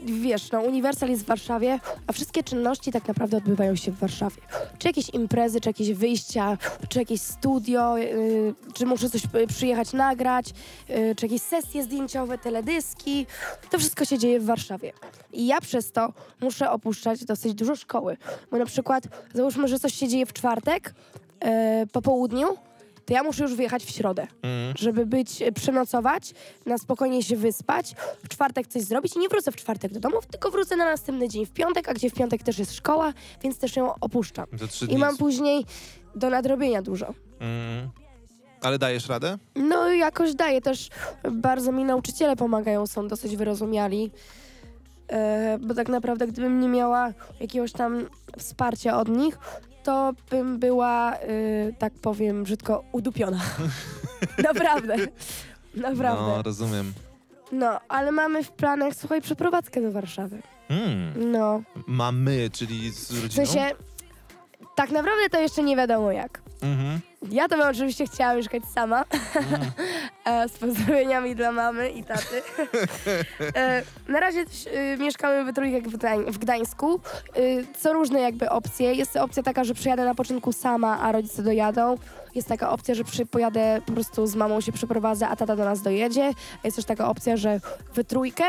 wiesz, 0.05 0.51
no 0.51 0.61
Uniwersal 0.61 1.09
jest 1.09 1.23
w 1.23 1.25
Warszawie, 1.25 1.79
a 2.07 2.13
wszystkie 2.13 2.43
czynności 2.43 2.91
tak 2.91 3.07
naprawdę 3.07 3.37
odbywają 3.37 3.75
się 3.75 3.91
w 3.91 3.99
Warszawie. 3.99 4.41
Czy 4.79 4.87
jakieś 4.87 5.09
imprezy, 5.09 5.61
czy 5.61 5.69
jakieś 5.69 5.93
wyjścia, 5.93 6.57
czy 6.89 6.99
jakieś 6.99 7.21
studio, 7.21 7.97
yy, 7.97 8.53
czy 8.73 8.85
muszę 8.85 9.09
coś 9.09 9.21
y, 9.25 9.47
przyjechać 9.47 9.93
nagrać, 9.93 10.53
yy, 10.89 11.15
czy 11.15 11.25
jakieś 11.25 11.41
sesje 11.41 11.83
zdjęciowe, 11.83 12.37
teledyski. 12.37 13.25
To 13.71 13.79
wszystko 13.79 14.05
się 14.05 14.17
dzieje 14.17 14.39
w 14.39 14.45
Warszawie. 14.45 14.93
I 15.33 15.47
ja 15.47 15.61
przez 15.61 15.91
to 15.91 16.13
muszę 16.41 16.71
opuszczać 16.71 17.25
dosyć 17.25 17.53
dużo 17.53 17.75
szkoły. 17.75 18.17
Bo 18.51 18.57
na 18.57 18.65
przykład, 18.65 19.03
załóżmy, 19.33 19.67
że 19.67 19.79
coś 19.79 19.93
się 19.93 20.07
dzieje 20.07 20.25
w 20.25 20.33
czwartek 20.33 20.93
yy, 21.43 21.49
po 21.91 22.01
południu, 22.01 22.47
to 23.05 23.13
ja 23.13 23.23
muszę 23.23 23.43
już 23.43 23.55
wyjechać 23.55 23.83
w 23.83 23.89
środę 23.89 24.27
Mm. 24.41 24.73
żeby 24.77 25.05
być, 25.05 25.41
e, 25.41 25.51
przenocować, 25.51 26.33
na 26.65 26.77
spokojnie 26.77 27.23
się 27.23 27.35
wyspać, 27.35 27.95
w 28.23 28.29
czwartek 28.29 28.67
coś 28.67 28.81
zrobić 28.81 29.15
i 29.15 29.19
nie 29.19 29.29
wrócę 29.29 29.51
w 29.51 29.55
czwartek 29.55 29.93
do 29.93 29.99
domu, 29.99 30.17
tylko 30.31 30.51
wrócę 30.51 30.75
na 30.75 30.85
następny 30.85 31.29
dzień 31.29 31.45
w 31.45 31.51
piątek, 31.51 31.89
a 31.89 31.93
gdzie 31.93 32.09
w 32.09 32.13
piątek 32.13 32.43
też 32.43 32.59
jest 32.59 32.73
szkoła, 32.75 33.13
więc 33.43 33.59
też 33.59 33.75
ją 33.75 33.93
opuszczam. 34.01 34.45
I 34.89 34.97
mam 34.97 35.17
później 35.17 35.65
do 36.15 36.29
nadrobienia 36.29 36.81
dużo. 36.81 37.13
Mm. 37.39 37.89
Ale 38.61 38.79
dajesz 38.79 39.07
radę? 39.09 39.37
No 39.55 39.91
jakoś 39.91 40.35
daję 40.35 40.61
też, 40.61 40.89
bardzo 41.31 41.71
mi 41.71 41.83
nauczyciele 41.83 42.35
pomagają, 42.35 42.87
są 42.87 43.07
dosyć 43.07 43.37
wyrozumiali. 43.37 44.11
E, 45.07 45.57
bo 45.61 45.73
tak 45.73 45.89
naprawdę, 45.89 46.27
gdybym 46.27 46.59
nie 46.59 46.67
miała 46.67 47.13
jakiegoś 47.39 47.71
tam 47.71 48.05
wsparcia 48.37 48.97
od 48.99 49.07
nich, 49.09 49.37
to 49.83 50.13
bym 50.29 50.59
była, 50.59 51.13
e, 51.15 51.17
tak 51.79 51.93
powiem 51.93 52.43
brzydko, 52.43 52.83
udupiona. 52.91 53.39
Naprawdę. 54.49 54.95
Naprawdę. 55.75 56.21
No, 56.37 56.41
rozumiem. 56.41 56.93
No, 57.51 57.79
ale 57.87 58.11
mamy 58.11 58.43
w 58.43 58.51
planach, 58.51 58.93
słuchaj, 58.95 59.21
przeprowadzkę 59.21 59.81
do 59.81 59.91
Warszawy. 59.91 60.41
Mm. 60.69 61.31
No, 61.31 61.61
Mamy, 61.87 62.49
czyli 62.49 62.91
z 62.91 63.11
w 63.11 63.23
rodziną? 63.23 63.45
sensie, 63.45 63.75
tak 64.75 64.91
naprawdę 64.91 65.29
to 65.29 65.39
jeszcze 65.39 65.63
nie 65.63 65.75
wiadomo 65.75 66.11
jak. 66.11 66.41
Mhm. 66.63 66.99
Ja 67.31 67.47
to 67.47 67.57
bym 67.57 67.67
oczywiście 67.67 68.05
chciała 68.05 68.35
mieszkać 68.35 68.63
sama, 68.75 69.03
e, 70.25 70.49
z 70.49 70.51
pozdrowieniami 70.57 71.35
dla 71.35 71.51
mamy 71.51 71.89
i 71.89 72.03
taty. 72.03 72.41
e, 73.55 73.83
na 74.07 74.19
razie 74.19 74.39
y, 74.93 74.97
mieszkamy 74.97 75.43
we 75.45 75.53
trójkę 75.53 75.89
w, 75.89 75.97
Gdań- 75.97 76.31
w 76.31 76.37
Gdańsku. 76.37 76.99
Y, 77.37 77.65
są 77.77 77.93
różne 77.93 78.21
jakby 78.21 78.49
opcje. 78.49 78.93
Jest 78.93 79.15
opcja 79.15 79.43
taka, 79.43 79.63
że 79.63 79.73
przyjadę 79.73 80.05
na 80.05 80.15
początku 80.15 80.53
sama, 80.53 80.99
a 80.99 81.11
rodzice 81.11 81.43
dojadą. 81.43 81.95
Jest 82.35 82.47
taka 82.47 82.69
opcja, 82.69 82.95
że 82.95 83.03
przy, 83.03 83.25
pojadę 83.25 83.81
po 83.85 83.91
prostu 83.91 84.27
z 84.27 84.35
mamą 84.35 84.61
się 84.61 84.71
przeprowadzę, 84.71 85.27
a 85.27 85.35
tata 85.35 85.55
do 85.55 85.65
nas 85.65 85.81
dojedzie. 85.81 86.31
Jest 86.63 86.75
też 86.75 86.85
taka 86.85 87.09
opcja, 87.09 87.37
że 87.37 87.59
we 87.95 88.03
trójkę. 88.03 88.43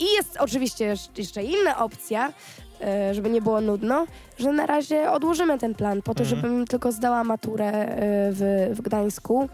I 0.00 0.04
jest 0.16 0.36
oczywiście 0.36 0.84
jeszcze- 0.84 1.10
jeszcze 1.16 1.42
inna 1.42 1.78
opcja, 1.78 2.28
e, 2.28 2.32
żeby 3.12 3.30
nie 3.30 3.42
było 3.42 3.60
nudno, 3.60 4.06
że 4.38 4.52
na 4.52 4.66
razie 4.66 5.10
odłożymy 5.10 5.58
ten 5.58 5.74
plan 5.74 6.02
po 6.02 6.14
to, 6.14 6.22
Mhm. 6.22 6.28
żebym 6.40 6.66
tylko 6.66 6.92
zdała 6.92 7.24
maturę 7.24 7.66
e, 7.66 7.96
w, 8.32 8.68
w 8.74 8.80
Gdańsku, 8.80 9.48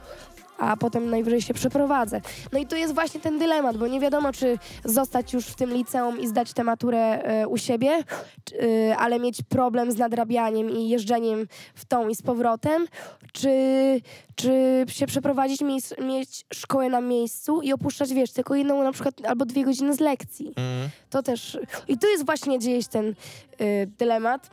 a 0.58 0.76
potem 0.76 1.10
najwyżej 1.10 1.42
się 1.42 1.54
przeprowadzę. 1.54 2.20
No 2.52 2.58
i 2.58 2.66
to 2.66 2.76
jest 2.76 2.94
właśnie 2.94 3.20
ten 3.20 3.38
dylemat, 3.38 3.76
bo 3.76 3.86
nie 3.86 4.00
wiadomo, 4.00 4.32
czy 4.32 4.58
zostać 4.84 5.32
już 5.32 5.46
w 5.46 5.54
tym 5.54 5.74
liceum 5.74 6.20
i 6.20 6.26
zdać 6.28 6.52
tę 6.52 6.64
maturę 6.64 7.22
e, 7.22 7.48
u 7.48 7.56
siebie, 7.56 7.90
e, 7.90 8.96
ale 8.96 9.18
mieć 9.18 9.42
problem 9.48 9.92
z 9.92 9.96
nadrabianiem 9.96 10.70
i 10.70 10.88
jeżdżeniem 10.88 11.46
w 11.74 11.84
tą 11.84 12.08
i 12.08 12.14
z 12.14 12.22
powrotem, 12.22 12.86
czy, 13.32 13.50
czy 14.34 14.84
się 14.88 15.06
przeprowadzić, 15.06 15.60
mieć, 15.60 15.84
mieć 15.98 16.44
szkołę 16.54 16.88
na 16.88 17.00
miejscu 17.00 17.62
i 17.62 17.72
opuszczać, 17.72 18.14
wiesz, 18.14 18.32
tylko 18.32 18.54
jedną 18.54 18.82
na 18.82 18.92
przykład 18.92 19.14
albo 19.26 19.44
dwie 19.44 19.64
godziny 19.64 19.94
z 19.94 20.00
lekcji. 20.00 20.52
Mm. 20.56 20.88
To 21.10 21.22
też. 21.22 21.58
I 21.88 21.98
tu 21.98 22.06
jest 22.06 22.26
właśnie 22.26 22.58
gdzieś 22.58 22.86
ten 22.86 23.06
y, 23.08 23.14
dylemat. 23.98 24.50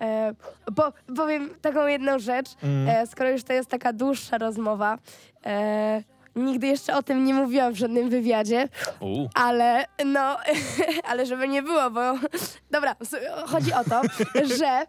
E, 0.00 0.34
bo 0.72 0.92
powiem 1.16 1.50
taką 1.62 1.86
jedną 1.86 2.18
rzecz, 2.18 2.48
Mm. 2.62 2.88
e, 2.88 3.06
skoro 3.06 3.30
już 3.30 3.42
to 3.44 3.52
jest 3.52 3.70
taka 3.70 3.92
dłuższa 3.92 4.38
rozmowa. 4.38 4.98
E, 5.46 6.02
nigdy 6.36 6.66
jeszcze 6.66 6.96
o 6.96 7.02
tym 7.02 7.24
nie 7.24 7.34
mówiłam 7.34 7.72
w 7.72 7.76
żadnym 7.76 8.08
wywiadzie, 8.10 8.68
U. 9.00 9.28
ale 9.34 9.84
no, 10.06 10.36
ale 11.10 11.26
żeby 11.26 11.48
nie 11.48 11.62
było, 11.62 11.90
bo 11.90 12.00
dobra, 12.70 12.96
chodzi 13.46 13.72
o 13.72 13.84
to, 13.84 14.00
że 14.58 14.86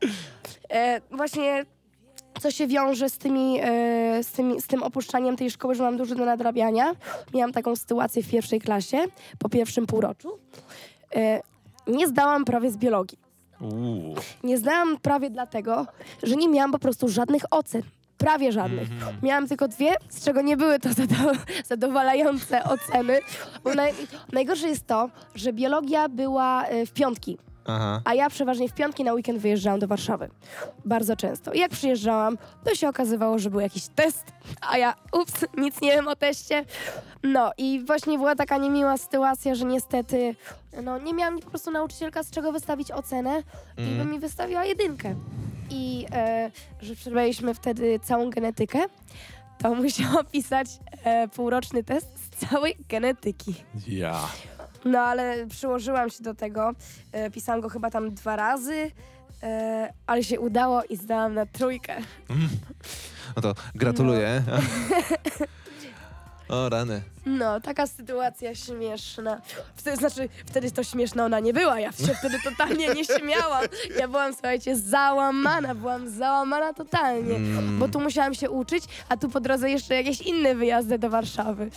e, 0.71 1.01
właśnie 1.11 1.65
co 2.41 2.51
się 2.51 2.67
wiąże 2.67 3.09
z, 3.09 3.17
tymi, 3.17 3.59
e, 3.63 4.23
z, 4.23 4.31
tymi, 4.31 4.61
z 4.61 4.67
tym 4.67 4.83
opuszczaniem 4.83 5.35
tej 5.37 5.51
szkoły, 5.51 5.75
że 5.75 5.83
mam 5.83 5.97
dużo 5.97 6.15
do 6.15 6.25
nadrabiania. 6.25 6.91
Miałam 7.33 7.51
taką 7.53 7.75
sytuację 7.75 8.23
w 8.23 8.29
pierwszej 8.29 8.61
klasie, 8.61 8.97
po 9.39 9.49
pierwszym 9.49 9.87
półroczu. 9.87 10.39
E, 11.15 11.41
nie 11.87 12.07
zdałam 12.07 12.45
prawie 12.45 12.71
z 12.71 12.77
biologii. 12.77 13.17
U. 13.61 14.15
Nie 14.43 14.57
zdałam 14.57 14.97
prawie 14.97 15.29
dlatego, 15.29 15.87
że 16.23 16.35
nie 16.35 16.49
miałam 16.49 16.71
po 16.71 16.79
prostu 16.79 17.07
żadnych 17.09 17.43
ocen. 17.51 17.81
prawie 18.17 18.51
żadnych. 18.51 18.87
Miałam 19.23 19.47
tylko 19.47 19.67
dwie, 19.67 19.93
z 20.09 20.23
czego 20.25 20.41
nie 20.41 20.57
były 20.57 20.79
to 20.79 20.89
zado- 20.89 21.35
zadowalające 21.71 22.63
oceny. 22.63 23.19
Bo 23.63 23.73
naj, 23.73 23.93
najgorsze 24.31 24.67
jest 24.67 24.87
to, 24.87 25.09
że 25.35 25.53
biologia 25.53 26.09
była 26.09 26.69
y, 26.69 26.85
w 26.85 26.91
piątki. 26.93 27.37
Aha. 27.65 28.01
A 28.05 28.13
ja 28.13 28.29
przeważnie 28.29 28.69
w 28.69 28.73
piątki 28.73 29.03
na 29.03 29.13
weekend 29.13 29.39
wyjeżdżałam 29.39 29.79
do 29.79 29.87
Warszawy. 29.87 30.29
Bardzo 30.85 31.15
często. 31.15 31.53
I 31.53 31.59
jak 31.59 31.71
przyjeżdżałam, 31.71 32.37
to 32.63 32.75
się 32.75 32.89
okazywało, 32.89 33.39
że 33.39 33.49
był 33.49 33.59
jakiś 33.59 33.87
test, 33.87 34.25
a 34.69 34.77
ja, 34.77 34.93
ups, 35.21 35.45
nic 35.57 35.81
nie 35.81 35.91
wiem 35.91 36.07
o 36.07 36.15
teście. 36.15 36.65
No 37.23 37.51
i 37.57 37.83
właśnie 37.85 38.17
była 38.17 38.35
taka 38.35 38.57
niemiła 38.57 38.97
sytuacja, 38.97 39.55
że 39.55 39.65
niestety, 39.65 40.35
no 40.83 40.97
nie 40.99 41.13
miałam 41.13 41.39
po 41.39 41.49
prostu 41.49 41.71
nauczycielka 41.71 42.23
z 42.23 42.31
czego 42.31 42.51
wystawić 42.51 42.91
ocenę 42.91 43.43
i 43.77 43.97
by 43.97 44.05
mi 44.05 44.19
wystawiła 44.19 44.65
jedynkę. 44.65 45.15
I 45.69 46.05
e, 46.11 46.51
że 46.81 46.95
przebraliśmy 46.95 47.53
wtedy 47.53 47.99
całą 48.03 48.29
genetykę, 48.29 48.79
to 49.57 49.75
musiałam 49.83 50.25
pisać 50.25 50.67
e, 51.03 51.27
półroczny 51.27 51.83
test 51.83 52.07
z 52.25 52.49
całej 52.49 52.75
genetyki. 52.89 53.55
Ja. 53.87 54.27
No 54.85 54.99
ale 54.99 55.47
przyłożyłam 55.47 56.09
się 56.09 56.23
do 56.23 56.33
tego. 56.33 56.71
E, 57.11 57.31
pisałam 57.31 57.61
go 57.61 57.69
chyba 57.69 57.91
tam 57.91 58.13
dwa 58.13 58.35
razy, 58.35 58.91
e, 59.43 59.93
ale 60.07 60.23
się 60.23 60.39
udało 60.39 60.83
i 60.83 60.97
zdałam 60.97 61.33
na 61.33 61.45
trójkę. 61.45 61.97
No 63.35 63.41
to 63.41 63.53
gratuluję. 63.75 64.43
O 66.49 66.69
rany. 66.69 67.01
No, 67.25 67.61
taka 67.61 67.87
sytuacja 67.87 68.55
śmieszna. 68.55 69.41
Wtedy, 69.75 69.97
znaczy, 69.97 70.29
wtedy 70.45 70.71
to 70.71 70.83
śmieszna 70.83 71.25
ona 71.25 71.39
nie 71.39 71.53
była. 71.53 71.79
Ja 71.79 71.91
się 71.91 72.13
wtedy 72.19 72.37
totalnie 72.43 72.93
nie 72.93 73.05
śmiałam. 73.05 73.65
Ja 73.99 74.07
byłam, 74.07 74.33
słuchajcie, 74.33 74.75
załamana. 74.75 75.75
Byłam 75.75 76.09
załamana 76.09 76.73
totalnie. 76.73 77.35
Mm. 77.35 77.79
Bo 77.79 77.87
tu 77.87 77.99
musiałam 77.99 78.33
się 78.33 78.49
uczyć, 78.49 78.83
a 79.09 79.17
tu 79.17 79.29
po 79.29 79.39
drodze 79.39 79.69
jeszcze 79.69 79.95
jakieś 79.95 80.21
inne 80.21 80.55
wyjazdy 80.55 80.99
do 80.99 81.09
Warszawy. 81.09 81.69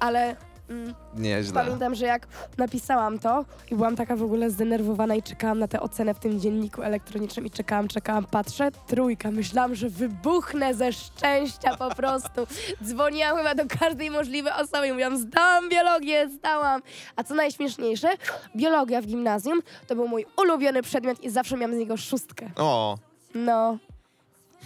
Ale... 0.00 0.36
Mm, 0.68 0.94
Nieźle. 1.16 1.64
Pamiętam, 1.64 1.94
że 1.94 2.06
jak 2.06 2.26
napisałam 2.58 3.18
to 3.18 3.44
i 3.70 3.74
byłam 3.74 3.96
taka 3.96 4.16
w 4.16 4.22
ogóle 4.22 4.50
zdenerwowana 4.50 5.14
i 5.14 5.22
czekałam 5.22 5.58
na 5.58 5.68
tę 5.68 5.80
ocenę 5.80 6.14
w 6.14 6.18
tym 6.18 6.40
dzienniku 6.40 6.82
elektronicznym 6.82 7.46
i 7.46 7.50
czekałam, 7.50 7.88
czekałam, 7.88 8.24
patrzę, 8.24 8.70
trójka. 8.86 9.30
Myślałam, 9.30 9.74
że 9.74 9.88
wybuchnę 9.88 10.74
ze 10.74 10.92
szczęścia 10.92 11.76
po 11.76 11.94
prostu. 12.00 12.46
Dzwoniłam 12.84 13.36
chyba 13.36 13.54
do 13.54 13.64
każdej 13.78 14.10
możliwej 14.10 14.52
osoby 14.52 14.88
i 14.88 14.90
mówiłam, 14.92 15.18
zdałam 15.18 15.68
biologię, 15.68 16.28
zdałam. 16.28 16.82
A 17.16 17.24
co 17.24 17.34
najśmieszniejsze, 17.34 18.08
biologia 18.56 19.02
w 19.02 19.06
gimnazjum 19.06 19.60
to 19.86 19.94
był 19.94 20.08
mój 20.08 20.26
ulubiony 20.36 20.82
przedmiot 20.82 21.24
i 21.24 21.30
zawsze 21.30 21.56
miałam 21.56 21.74
z 21.76 21.78
niego 21.78 21.96
szóstkę. 21.96 22.50
O. 22.56 22.98
No, 23.34 23.78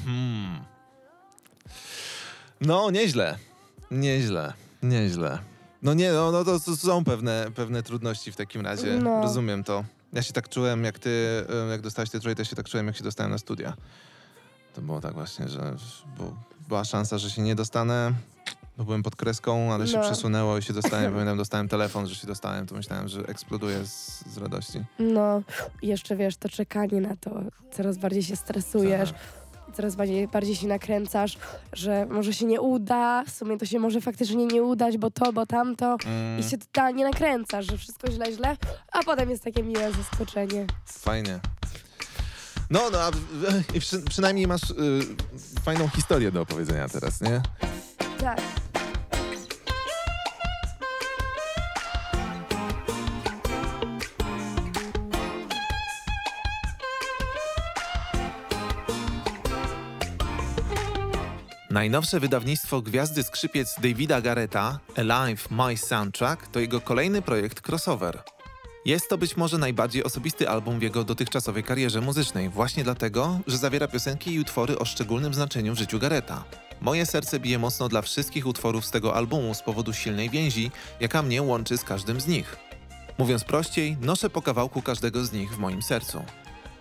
Hmm. 0.04 0.58
No, 2.60 2.90
nieźle. 2.90 3.36
Nieźle. 3.90 4.52
Nieźle. 4.82 5.38
No 5.82 5.94
nie, 5.94 6.12
no, 6.12 6.32
no 6.32 6.44
to, 6.44 6.58
są 6.60 7.04
pewne, 7.04 7.46
pewne 7.54 7.82
trudności 7.82 8.32
w 8.32 8.36
takim 8.36 8.62
razie. 8.62 8.96
No. 8.96 9.22
Rozumiem 9.22 9.64
to. 9.64 9.84
Ja 10.12 10.22
się 10.22 10.32
tak 10.32 10.48
czułem, 10.48 10.84
jak 10.84 10.98
ty, 10.98 11.44
e, 11.66 11.70
jak 11.70 11.80
dostałeś 11.80 12.10
te 12.10 12.20
trójkę, 12.20 12.44
się 12.44 12.56
tak 12.56 12.68
czułem, 12.68 12.86
jak 12.86 12.96
się 12.96 13.04
dostałem 13.04 13.32
na 13.32 13.38
studia. 13.38 13.76
To 14.74 14.80
było 14.82 15.00
tak 15.00 15.14
właśnie, 15.14 15.48
że 15.48 15.76
bo 16.18 16.36
była 16.68 16.84
szansa, 16.84 17.18
że 17.18 17.30
się 17.30 17.42
nie 17.42 17.54
dostanę, 17.54 18.12
bo 18.78 18.84
byłem 18.84 19.02
pod 19.02 19.16
kreską, 19.16 19.72
ale 19.72 19.86
się 19.86 19.96
No. 19.98 20.02
przesunęło 20.04 20.58
i 20.58 20.62
się 20.62 20.72
dostałem. 20.72 21.12
Pamiętam, 21.12 21.36
dostałem 21.38 21.68
telefon, 21.68 22.06
że 22.06 22.14
się 22.14 22.26
dostałem, 22.26 22.66
to 22.66 22.74
myślałem, 22.74 23.08
że 23.08 23.20
eksploduję 23.20 23.84
z, 23.86 24.24
z 24.26 24.38
radości. 24.38 24.84
no. 24.98 25.42
Jeszcze 25.82 26.16
wiesz, 26.16 26.36
to 26.36 26.48
czekanie 26.48 27.00
na 27.00 27.16
to, 27.16 27.30
coraz 27.72 27.98
bardziej 27.98 28.22
się 28.22 28.36
stresujesz. 28.36 29.12
Tak. 29.12 29.20
Coraz 29.74 29.96
bardziej, 29.96 30.28
bardziej 30.28 30.56
się 30.56 30.66
nakręcasz, 30.66 31.38
że 31.72 32.06
może 32.10 32.32
się 32.32 32.46
nie 32.46 32.60
uda, 32.60 33.24
w 33.26 33.30
sumie 33.30 33.58
to 33.58 33.66
się 33.66 33.78
może 33.78 34.00
faktycznie 34.00 34.46
nie 34.46 34.62
udać, 34.62 34.98
bo 34.98 35.10
to, 35.10 35.32
bo 35.32 35.46
tamto 35.46 35.96
Mm, 36.06 36.40
i 36.40 36.42
się 36.42 36.58
totalnie 36.58 37.04
nakręcasz, 37.04 37.66
że 37.66 37.78
wszystko 37.78 38.10
źle, 38.10 38.32
źle, 38.32 38.56
a 38.92 39.02
potem 39.02 39.30
jest 39.30 39.44
takie 39.44 39.62
miłe 39.62 39.92
zaskoczenie. 39.92 40.66
Fajnie. 40.86 41.40
No, 42.70 42.80
no, 42.92 42.98
a 42.98 43.10
przy, 43.80 44.02
przynajmniej 44.02 44.46
masz 44.46 44.70
y, 44.70 44.74
fajną 45.62 45.88
historię 45.88 46.32
do 46.32 46.40
opowiedzenia 46.40 46.88
teraz, 46.88 47.20
nie? 47.20 47.42
Tak. 48.20 48.40
Najnowsze 61.78 62.20
wydawnictwo 62.20 62.82
Gwiazdy 62.82 63.22
Skrzypiec 63.22 63.74
Davida 63.80 64.20
Garreta, 64.20 64.78
Alive 64.96 65.50
My 65.50 65.76
Soundtrack, 65.76 66.48
to 66.48 66.60
jego 66.60 66.80
kolejny 66.80 67.22
projekt 67.22 67.68
crossover. 67.68 68.22
Jest 68.84 69.08
to 69.08 69.18
być 69.18 69.36
może 69.36 69.58
najbardziej 69.58 70.04
osobisty 70.04 70.48
album 70.48 70.78
w 70.78 70.82
jego 70.82 71.04
dotychczasowej 71.04 71.64
karierze 71.64 72.00
muzycznej, 72.00 72.48
właśnie 72.48 72.84
dlatego, 72.84 73.40
że 73.46 73.58
zawiera 73.58 73.88
piosenki 73.88 74.32
i 74.34 74.40
utwory 74.40 74.78
o 74.78 74.84
szczególnym 74.84 75.34
znaczeniu 75.34 75.74
w 75.74 75.78
życiu 75.78 75.98
Garreta. 75.98 76.44
Moje 76.80 77.06
serce 77.06 77.40
bije 77.40 77.58
mocno 77.58 77.88
dla 77.88 78.02
wszystkich 78.02 78.46
utworów 78.46 78.86
z 78.86 78.90
tego 78.90 79.14
albumu 79.14 79.54
z 79.54 79.62
powodu 79.62 79.92
silnej 79.92 80.30
więzi, 80.30 80.70
jaka 81.00 81.22
mnie 81.22 81.42
łączy 81.42 81.76
z 81.78 81.84
każdym 81.84 82.20
z 82.20 82.26
nich. 82.26 82.56
Mówiąc 83.18 83.44
prościej, 83.44 83.96
noszę 84.00 84.30
po 84.30 84.42
kawałku 84.42 84.82
każdego 84.82 85.24
z 85.24 85.32
nich 85.32 85.54
w 85.54 85.58
moim 85.58 85.82
sercu. 85.82 86.22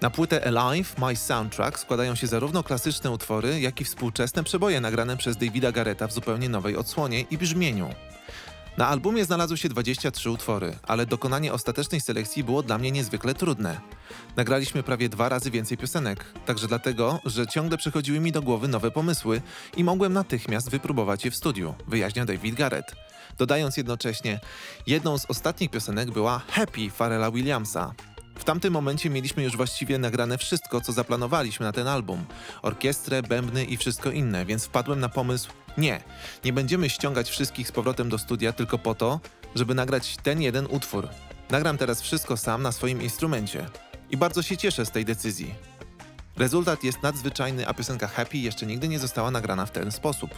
Na 0.01 0.09
płytę 0.09 0.47
Alive 0.47 0.97
My 0.97 1.15
Soundtrack 1.15 1.79
składają 1.79 2.15
się 2.15 2.27
zarówno 2.27 2.63
klasyczne 2.63 3.11
utwory, 3.11 3.59
jak 3.59 3.81
i 3.81 3.85
współczesne 3.85 4.43
przeboje 4.43 4.81
nagrane 4.81 5.17
przez 5.17 5.37
Davida 5.37 5.71
Garreta 5.71 6.07
w 6.07 6.13
zupełnie 6.13 6.49
nowej 6.49 6.77
odsłonie 6.77 7.21
i 7.21 7.37
brzmieniu. 7.37 7.89
Na 8.77 8.87
albumie 8.87 9.25
znalazły 9.25 9.57
się 9.57 9.69
23 9.69 10.29
utwory, 10.31 10.75
ale 10.83 11.05
dokonanie 11.05 11.53
ostatecznej 11.53 12.01
selekcji 12.01 12.43
było 12.43 12.63
dla 12.63 12.77
mnie 12.77 12.91
niezwykle 12.91 13.33
trudne. 13.33 13.79
Nagraliśmy 14.35 14.83
prawie 14.83 15.09
dwa 15.09 15.29
razy 15.29 15.51
więcej 15.51 15.77
piosenek, 15.77 16.25
także 16.45 16.67
dlatego, 16.67 17.19
że 17.25 17.47
ciągle 17.47 17.77
przychodziły 17.77 18.19
mi 18.19 18.31
do 18.31 18.41
głowy 18.41 18.67
nowe 18.67 18.91
pomysły 18.91 19.41
i 19.77 19.83
mogłem 19.83 20.13
natychmiast 20.13 20.69
wypróbować 20.69 21.25
je 21.25 21.31
w 21.31 21.35
studiu, 21.35 21.73
wyjaśnia 21.87 22.25
David 22.25 22.55
Garrett. 22.55 22.95
Dodając 23.37 23.77
jednocześnie, 23.77 24.39
jedną 24.87 25.17
z 25.17 25.25
ostatnich 25.25 25.71
piosenek 25.71 26.11
była 26.11 26.41
Happy 26.49 26.89
Pharrella 26.89 27.31
Williamsa. 27.31 27.93
W 28.39 28.43
tamtym 28.43 28.73
momencie 28.73 29.09
mieliśmy 29.09 29.43
już 29.43 29.57
właściwie 29.57 29.97
nagrane 29.97 30.37
wszystko, 30.37 30.81
co 30.81 30.93
zaplanowaliśmy 30.93 31.65
na 31.65 31.71
ten 31.71 31.87
album. 31.87 32.25
Orkiestrę, 32.61 33.21
bębny 33.23 33.65
i 33.65 33.77
wszystko 33.77 34.11
inne, 34.11 34.45
więc 34.45 34.65
wpadłem 34.65 34.99
na 34.99 35.09
pomysł, 35.09 35.49
nie, 35.77 36.03
nie 36.45 36.53
będziemy 36.53 36.89
ściągać 36.89 37.29
wszystkich 37.29 37.67
z 37.67 37.71
powrotem 37.71 38.09
do 38.09 38.17
studia 38.17 38.53
tylko 38.53 38.77
po 38.77 38.95
to, 38.95 39.19
żeby 39.55 39.75
nagrać 39.75 40.17
ten 40.23 40.41
jeden 40.41 40.67
utwór. 40.69 41.09
Nagram 41.49 41.77
teraz 41.77 42.01
wszystko 42.01 42.37
sam 42.37 42.61
na 42.61 42.71
swoim 42.71 43.01
instrumencie. 43.01 43.65
I 44.09 44.17
bardzo 44.17 44.41
się 44.41 44.57
cieszę 44.57 44.85
z 44.85 44.91
tej 44.91 45.05
decyzji. 45.05 45.55
Rezultat 46.37 46.83
jest 46.83 47.03
nadzwyczajny, 47.03 47.67
a 47.67 47.73
piosenka 47.73 48.07
Happy 48.07 48.37
jeszcze 48.37 48.65
nigdy 48.65 48.87
nie 48.87 48.99
została 48.99 49.31
nagrana 49.31 49.65
w 49.65 49.71
ten 49.71 49.91
sposób. 49.91 50.29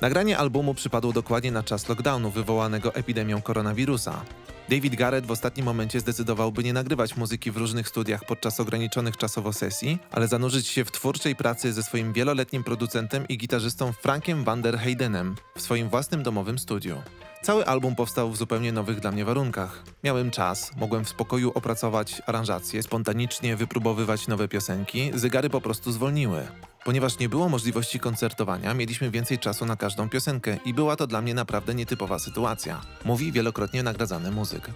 Nagranie 0.00 0.38
albumu 0.38 0.74
przypadło 0.74 1.12
dokładnie 1.12 1.52
na 1.52 1.62
czas 1.62 1.88
lockdownu 1.88 2.30
wywołanego 2.30 2.94
epidemią 2.94 3.42
koronawirusa. 3.42 4.24
David 4.68 4.94
Garrett 4.94 5.26
w 5.26 5.30
ostatnim 5.30 5.66
momencie 5.66 6.00
zdecydował, 6.00 6.52
by 6.52 6.64
nie 6.64 6.72
nagrywać 6.72 7.16
muzyki 7.16 7.50
w 7.50 7.56
różnych 7.56 7.88
studiach 7.88 8.24
podczas 8.24 8.60
ograniczonych 8.60 9.16
czasowo 9.16 9.52
sesji, 9.52 9.98
ale 10.12 10.28
zanurzyć 10.28 10.68
się 10.68 10.84
w 10.84 10.92
twórczej 10.92 11.36
pracy 11.36 11.72
ze 11.72 11.82
swoim 11.82 12.12
wieloletnim 12.12 12.64
producentem 12.64 13.28
i 13.28 13.38
gitarzystą 13.38 13.92
Frankiem 13.92 14.44
van 14.44 14.62
der 14.62 14.78
Heydenem 14.78 15.36
w 15.56 15.60
swoim 15.60 15.88
własnym 15.88 16.22
domowym 16.22 16.58
studiu. 16.58 17.02
Cały 17.42 17.66
album 17.66 17.94
powstał 17.94 18.30
w 18.30 18.36
zupełnie 18.36 18.72
nowych 18.72 19.00
dla 19.00 19.10
mnie 19.10 19.24
warunkach. 19.24 19.82
Miałem 20.04 20.30
czas, 20.30 20.70
mogłem 20.76 21.04
w 21.04 21.08
spokoju 21.08 21.52
opracować 21.54 22.22
aranżacje, 22.26 22.82
spontanicznie 22.82 23.56
wypróbowywać 23.56 24.28
nowe 24.28 24.48
piosenki, 24.48 25.10
zegary 25.14 25.50
po 25.50 25.60
prostu 25.60 25.92
zwolniły. 25.92 26.48
Ponieważ 26.88 27.18
nie 27.18 27.28
było 27.28 27.48
możliwości 27.48 28.00
koncertowania, 28.00 28.74
mieliśmy 28.74 29.10
więcej 29.10 29.38
czasu 29.38 29.66
na 29.66 29.76
każdą 29.76 30.08
piosenkę 30.08 30.58
i 30.64 30.74
była 30.74 30.96
to 30.96 31.06
dla 31.06 31.22
mnie 31.22 31.34
naprawdę 31.34 31.74
nietypowa 31.74 32.18
sytuacja, 32.18 32.80
mówi 33.04 33.32
wielokrotnie 33.32 33.82
nagradzany 33.82 34.30
muzyk. 34.30 34.70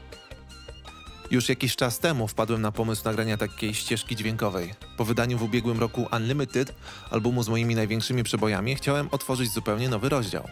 Już 1.30 1.48
jakiś 1.48 1.76
czas 1.76 1.98
temu 1.98 2.28
wpadłem 2.28 2.62
na 2.62 2.72
pomysł 2.72 3.04
nagrania 3.04 3.36
takiej 3.36 3.74
ścieżki 3.74 4.16
dźwiękowej. 4.16 4.74
Po 4.96 5.04
wydaniu 5.04 5.38
w 5.38 5.42
ubiegłym 5.42 5.80
roku 5.80 6.06
Unlimited, 6.16 6.74
albumu 7.10 7.42
z 7.42 7.48
moimi 7.48 7.74
największymi 7.74 8.22
przebojami, 8.22 8.76
chciałem 8.76 9.08
otworzyć 9.10 9.52
zupełnie 9.52 9.88
nowy 9.88 10.08
rozdział. 10.08 10.48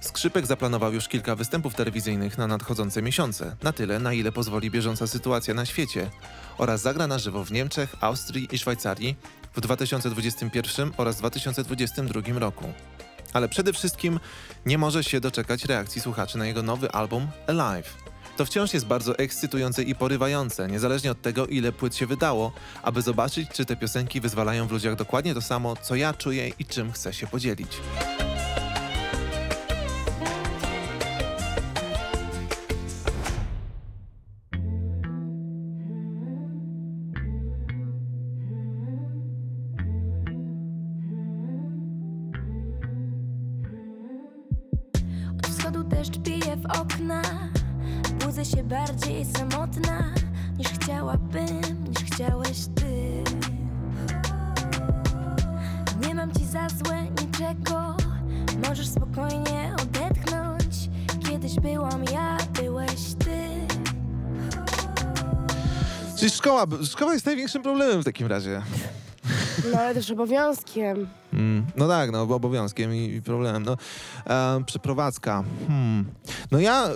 Skrzypek 0.00 0.46
zaplanował 0.46 0.92
już 0.92 1.08
kilka 1.08 1.34
występów 1.36 1.74
telewizyjnych 1.74 2.38
na 2.38 2.46
nadchodzące 2.46 3.02
miesiące, 3.02 3.56
na 3.62 3.72
tyle, 3.72 3.98
na 3.98 4.12
ile 4.12 4.32
pozwoli 4.32 4.70
bieżąca 4.70 5.06
sytuacja 5.06 5.54
na 5.54 5.66
świecie, 5.66 6.10
oraz 6.58 6.80
zagra 6.80 7.06
na 7.06 7.18
żywo 7.18 7.44
w 7.44 7.52
Niemczech, 7.52 7.96
Austrii 8.00 8.48
i 8.52 8.58
Szwajcarii 8.58 9.16
w 9.58 9.60
2021 9.60 10.92
oraz 10.96 11.16
2022 11.16 12.38
roku. 12.38 12.64
Ale 13.32 13.48
przede 13.48 13.72
wszystkim 13.72 14.20
nie 14.66 14.78
może 14.78 15.04
się 15.04 15.20
doczekać 15.20 15.64
reakcji 15.64 16.00
słuchaczy 16.00 16.38
na 16.38 16.46
jego 16.46 16.62
nowy 16.62 16.90
album 16.90 17.28
Alive. 17.46 17.96
to 18.36 18.44
wciąż 18.44 18.74
jest 18.74 18.86
bardzo 18.86 19.18
ekscytujące 19.18 19.82
i 19.82 19.94
porywające, 19.94 20.68
niezależnie 20.68 21.10
od 21.10 21.22
tego, 21.22 21.46
ile 21.46 21.72
płyt 21.72 21.96
się 21.96 22.06
wydało, 22.06 22.52
aby 22.82 23.02
zobaczyć, 23.02 23.48
czy 23.50 23.64
te 23.64 23.76
piosenki 23.76 24.20
wyzwalają 24.20 24.66
w 24.66 24.72
ludziach 24.72 24.96
dokładnie 24.96 25.34
to 25.34 25.42
samo, 25.42 25.76
co 25.76 25.94
ja 25.94 26.14
czuję 26.14 26.48
i 26.58 26.64
czym 26.64 26.92
chcę 26.92 27.12
się 27.12 27.26
podzielić. 27.26 27.70
Bardziej 48.68 49.24
samotna 49.24 50.14
Niż 50.58 50.68
chciałabym, 50.68 51.84
niż 51.88 51.98
chciałeś 51.98 52.58
ty. 52.74 53.24
Nie 56.06 56.14
mam 56.14 56.32
ci 56.32 56.44
za 56.46 56.68
złe 56.68 57.02
niczego 57.02 57.96
Możesz 58.68 58.88
spokojnie 58.88 59.74
odetchnąć. 59.82 60.90
Kiedyś 61.28 61.54
byłam 61.60 62.04
ja, 62.04 62.36
byłeś 62.54 63.14
ty. 63.18 63.48
Czyli 66.16 66.30
szkoła, 66.30 66.66
szkoła 66.84 67.12
jest 67.12 67.26
największym 67.26 67.62
problemem 67.62 68.02
w 68.02 68.04
takim 68.04 68.26
razie. 68.26 68.62
No 69.72 69.78
ale 69.78 69.94
też 69.94 70.10
obowiązkiem. 70.10 71.06
Mm, 71.32 71.66
no 71.76 71.88
tak, 71.88 72.10
no 72.12 72.22
obowiązkiem 72.22 72.94
i, 72.94 73.14
i 73.14 73.22
problemem. 73.22 73.62
No, 73.62 73.76
e, 74.26 74.64
przeprowadzka. 74.66 75.44
Hmm. 75.68 76.04
No 76.50 76.58
ja, 76.58 76.86
e, 76.86 76.90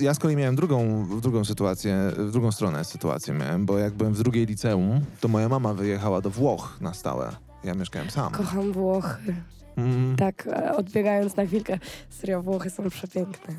ja 0.00 0.14
z 0.14 0.18
kolei 0.18 0.36
miałem 0.36 0.56
drugą, 0.56 1.06
drugą 1.20 1.44
sytuację, 1.44 1.96
w 2.16 2.30
drugą 2.32 2.52
stronę 2.52 2.84
sytuację 2.84 3.34
miałem, 3.34 3.66
bo 3.66 3.78
jak 3.78 3.94
byłem 3.94 4.14
w 4.14 4.18
drugiej 4.22 4.46
liceum, 4.46 5.00
to 5.20 5.28
moja 5.28 5.48
mama 5.48 5.74
wyjechała 5.74 6.20
do 6.20 6.30
Włoch 6.30 6.76
na 6.80 6.94
stałe. 6.94 7.32
Ja 7.64 7.74
mieszkałem 7.74 8.10
sam. 8.10 8.32
Kocham 8.32 8.72
Włochy. 8.72 9.34
Mm, 9.76 10.16
Tak, 10.16 10.46
e, 10.46 10.76
odbiegając 10.76 11.36
na 11.36 11.46
chwilkę. 11.46 11.78
Serio, 12.10 12.42
Włochy 12.42 12.70
są 12.70 12.90
przepiękne. 12.90 13.54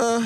e, 0.00 0.20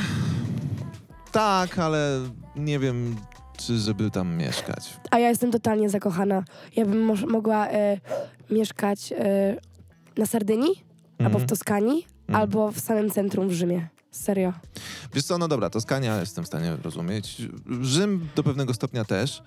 tak, 1.32 1.78
ale 1.78 2.20
nie 2.56 2.78
wiem, 2.78 3.16
czy 3.56 3.78
żeby 3.78 4.10
tam 4.10 4.36
mieszkać. 4.36 4.96
A 5.10 5.18
ja 5.18 5.28
jestem 5.28 5.52
totalnie 5.52 5.90
zakochana. 5.90 6.44
Ja 6.76 6.86
bym 6.86 7.06
moż- 7.06 7.26
mogła 7.30 7.68
e, 7.68 8.00
mieszkać 8.50 9.12
e, 9.12 9.56
na 10.16 10.26
Sardynii, 10.26 10.84
albo 11.18 11.30
w 11.38 11.42
Mhm. 11.42 11.46
Toskanii, 11.48 12.06
Mhm. 12.28 12.36
albo 12.42 12.72
w 12.72 12.80
samym 12.80 13.10
centrum 13.10 13.48
w 13.48 13.52
Rzymie. 13.52 13.88
Serio. 14.10 14.52
Wiesz 15.14 15.24
co, 15.24 15.38
no 15.38 15.48
dobra, 15.48 15.70
Toskania 15.70 16.20
jestem 16.20 16.44
w 16.44 16.46
stanie 16.46 16.76
rozumieć. 16.82 17.42
Rzym 17.80 18.28
do 18.36 18.42
pewnego 18.42 18.74
stopnia 18.74 19.04
też. 19.04 19.42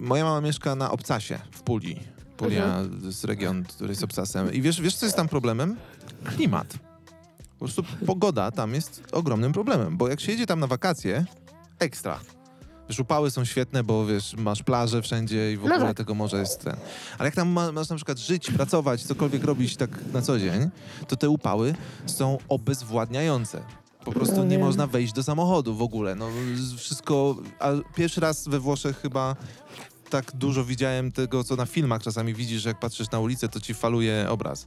Moja 0.00 0.24
mama 0.24 0.40
mieszka 0.40 0.74
na 0.74 0.90
Obcasie 0.90 1.38
w 1.50 1.62
Puli. 1.62 1.98
Pulia 2.36 2.80
to 3.00 3.06
jest 3.06 3.24
region, 3.24 3.64
który 3.64 3.88
jest 3.90 4.02
Obcasem. 4.02 4.52
I 4.52 4.62
wiesz, 4.62 4.80
wiesz, 4.80 4.96
co 4.96 5.06
jest 5.06 5.16
tam 5.16 5.28
problemem? 5.28 5.76
Klimat. 6.24 6.66
Po 7.52 7.58
prostu 7.58 7.82
pogoda 8.06 8.50
tam 8.50 8.74
jest 8.74 9.02
ogromnym 9.12 9.52
problemem, 9.52 9.96
bo 9.96 10.08
jak 10.08 10.20
się 10.20 10.32
jedzie 10.32 10.46
tam 10.46 10.60
na 10.60 10.66
wakacje, 10.66 11.24
ekstra. 11.78 12.20
Wiesz, 12.88 12.98
upały 13.00 13.30
są 13.30 13.44
świetne, 13.44 13.84
bo 13.84 14.06
wiesz, 14.06 14.34
masz 14.36 14.62
plaże 14.62 15.02
wszędzie 15.02 15.52
i 15.52 15.56
w 15.56 15.64
No 15.64 15.74
ogóle 15.74 15.88
tak. 15.88 15.96
tego 15.96 16.14
morza 16.14 16.38
jest 16.38 16.64
ten. 16.64 16.76
Ale 17.18 17.26
jak 17.26 17.34
tam 17.34 17.48
ma, 17.48 17.72
masz 17.72 17.88
na 17.88 17.96
przykład 17.96 18.18
żyć, 18.18 18.50
pracować, 18.50 19.02
cokolwiek 19.02 19.44
robić 19.44 19.76
tak 19.76 19.90
na 20.12 20.22
co 20.22 20.38
dzień, 20.38 20.70
to 21.08 21.16
te 21.16 21.28
upały 21.28 21.74
są 22.06 22.38
obezwładniające. 22.48 23.62
Po 24.04 24.12
prostu 24.12 24.36
No 24.36 24.44
nie 24.44 24.58
można 24.58 24.86
wejść 24.86 25.12
do 25.12 25.22
samochodu 25.22 25.74
w 25.74 25.82
ogóle. 25.82 26.14
No 26.14 26.28
wszystko. 26.76 27.36
A 27.58 27.68
pierwszy 27.96 28.20
raz 28.20 28.48
we 28.48 28.60
Włoszech 28.60 29.00
chyba 29.00 29.36
tak 30.10 30.32
dużo 30.34 30.64
widziałem 30.64 31.12
tego, 31.12 31.44
co 31.44 31.56
na 31.56 31.66
filmach 31.66 32.02
czasami 32.02 32.34
widzisz, 32.34 32.62
że 32.62 32.68
jak 32.68 32.78
patrzysz 32.78 33.10
na 33.10 33.18
ulicę, 33.20 33.48
to 33.48 33.60
ci 33.60 33.74
faluje 33.74 34.26
obraz. 34.30 34.66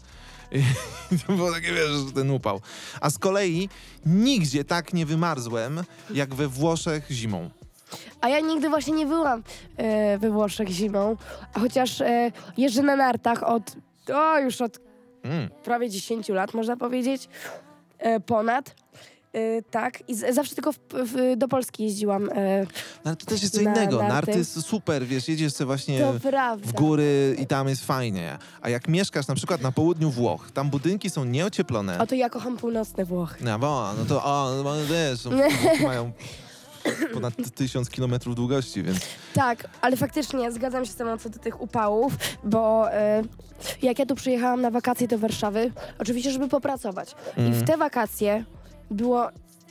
I 1.11 1.19
to 1.19 1.33
było 1.33 1.51
takie, 1.51 1.73
wiesz, 1.73 1.89
że 2.07 2.11
ten 2.13 2.31
upał. 2.31 2.61
A 3.01 3.09
z 3.09 3.17
kolei 3.17 3.69
nigdzie 4.05 4.63
tak 4.65 4.93
nie 4.93 5.05
wymarzłem, 5.05 5.83
jak 6.13 6.35
we 6.35 6.47
Włoszech 6.47 7.07
zimą. 7.11 7.49
A 8.21 8.29
ja 8.29 8.39
nigdy 8.39 8.69
właśnie 8.69 8.93
nie 8.93 9.05
byłam 9.05 9.43
e, 9.77 10.17
we 10.17 10.29
Włoszech 10.31 10.69
zimą, 10.69 11.15
a 11.53 11.59
chociaż 11.59 12.01
e, 12.01 12.31
jeżdżę 12.57 12.81
na 12.83 12.95
nartach 12.95 13.43
od, 13.43 13.75
o 14.13 14.39
już 14.39 14.61
od 14.61 14.79
Mm. 15.23 15.49
prawie 15.63 15.89
10 15.89 16.29
lat, 16.29 16.53
można 16.53 16.77
powiedzieć, 16.77 17.29
e, 17.99 18.19
ponad. 18.19 18.75
E, 19.33 19.61
tak, 19.61 20.09
i 20.09 20.15
z, 20.15 20.35
zawsze 20.35 20.55
tylko 20.55 20.71
w, 20.73 20.77
w, 20.93 21.37
do 21.37 21.47
Polski 21.47 21.83
jeździłam. 21.83 22.29
E, 22.29 22.61
No, 22.63 22.67
ale 23.05 23.15
to 23.15 23.25
też 23.25 23.41
jest 23.41 23.55
co 23.55 23.61
Na 23.61 23.71
innego. 23.71 23.97
narty. 23.97 24.13
Narty 24.13 24.31
jest 24.37 24.61
super, 24.65 25.05
wiesz, 25.05 25.27
jedziesz 25.27 25.53
sobie 25.53 25.65
właśnie 25.65 25.99
to 25.99 26.13
prawda. 26.29 26.67
w 26.67 26.73
góry 26.73 27.35
i 27.39 27.47
tam 27.47 27.67
jest 27.67 27.85
fajnie. 27.85 28.37
A 28.61 28.69
jak 28.69 28.87
mieszkasz 28.87 29.27
na 29.27 29.35
przykład 29.35 29.61
na 29.61 29.71
południu 29.71 30.09
Włoch, 30.11 30.51
tam 30.53 30.69
budynki 30.69 31.09
są 31.09 31.23
nieocieplone. 31.25 31.99
O 31.99 32.07
to 32.07 32.15
ja 32.15 32.29
kocham 32.29 32.57
północne 32.57 33.05
Włochy. 33.05 33.43
No, 33.45 33.59
bo, 33.59 33.89
no 33.97 34.05
to, 34.05 34.23
o, 34.23 34.51
no, 34.63 34.73
wiesz, 34.85 35.23
Włochy 35.23 35.83
mają 35.87 36.11
ponad 37.13 37.33
tysiąc 37.55 37.89
kilometrów 37.89 38.35
długości, 38.35 38.83
więc 38.83 38.99
Tak, 39.33 39.67
ale 39.81 39.97
faktycznie 39.97 40.51
zgadzam 40.51 40.85
się 40.85 40.91
z 40.91 40.95
tobą 40.95 41.17
co 41.17 41.29
do 41.29 41.39
tych 41.39 41.61
upałów, 41.61 42.13
bo 42.43 42.91
e, 42.91 43.21
jak 43.81 43.99
ja 43.99 44.05
tu 44.05 44.15
przyjechałam 44.15 44.61
na 44.61 44.71
wakacje 44.71 45.07
do 45.07 45.17
Warszawy, 45.17 45.71
oczywiście, 45.99 46.31
żeby 46.31 46.47
popracować. 46.47 47.15
I 47.37 47.41
Mhm. 47.41 47.53
w 47.53 47.67
te 47.67 47.77
wakacje 47.77 48.43
było 48.91 49.27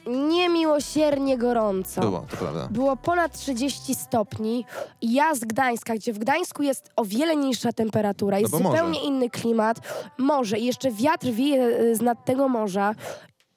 niemiłosiernie 0.06 1.38
gorąco. 1.38 2.00
było, 2.00 2.26
to 2.30 2.36
prawda. 2.36 2.68
Było 2.70 2.96
ponad 2.96 3.38
30 3.38 3.94
stopni. 3.94 4.64
Ja 5.02 5.34
z 5.34 5.40
Gdańska, 5.40 5.94
gdzie 5.94 6.12
w 6.12 6.18
Gdańsku 6.18 6.62
jest 6.62 6.90
o 6.96 7.04
wiele 7.04 7.36
niższa 7.36 7.72
temperatura, 7.72 8.38
jest 8.38 8.52
No 8.52 8.58
bo 8.60 8.70
zupełnie 8.70 9.04
inny 9.04 9.30
klimat, 9.30 9.76
morze 10.18 10.58
i 10.58 10.64
jeszcze 10.64 10.90
wiatr 10.90 11.26
wieje 11.26 11.62
e, 11.64 11.94
z 11.94 12.00
nad 12.00 12.24
tego 12.24 12.48
morza. 12.48 12.94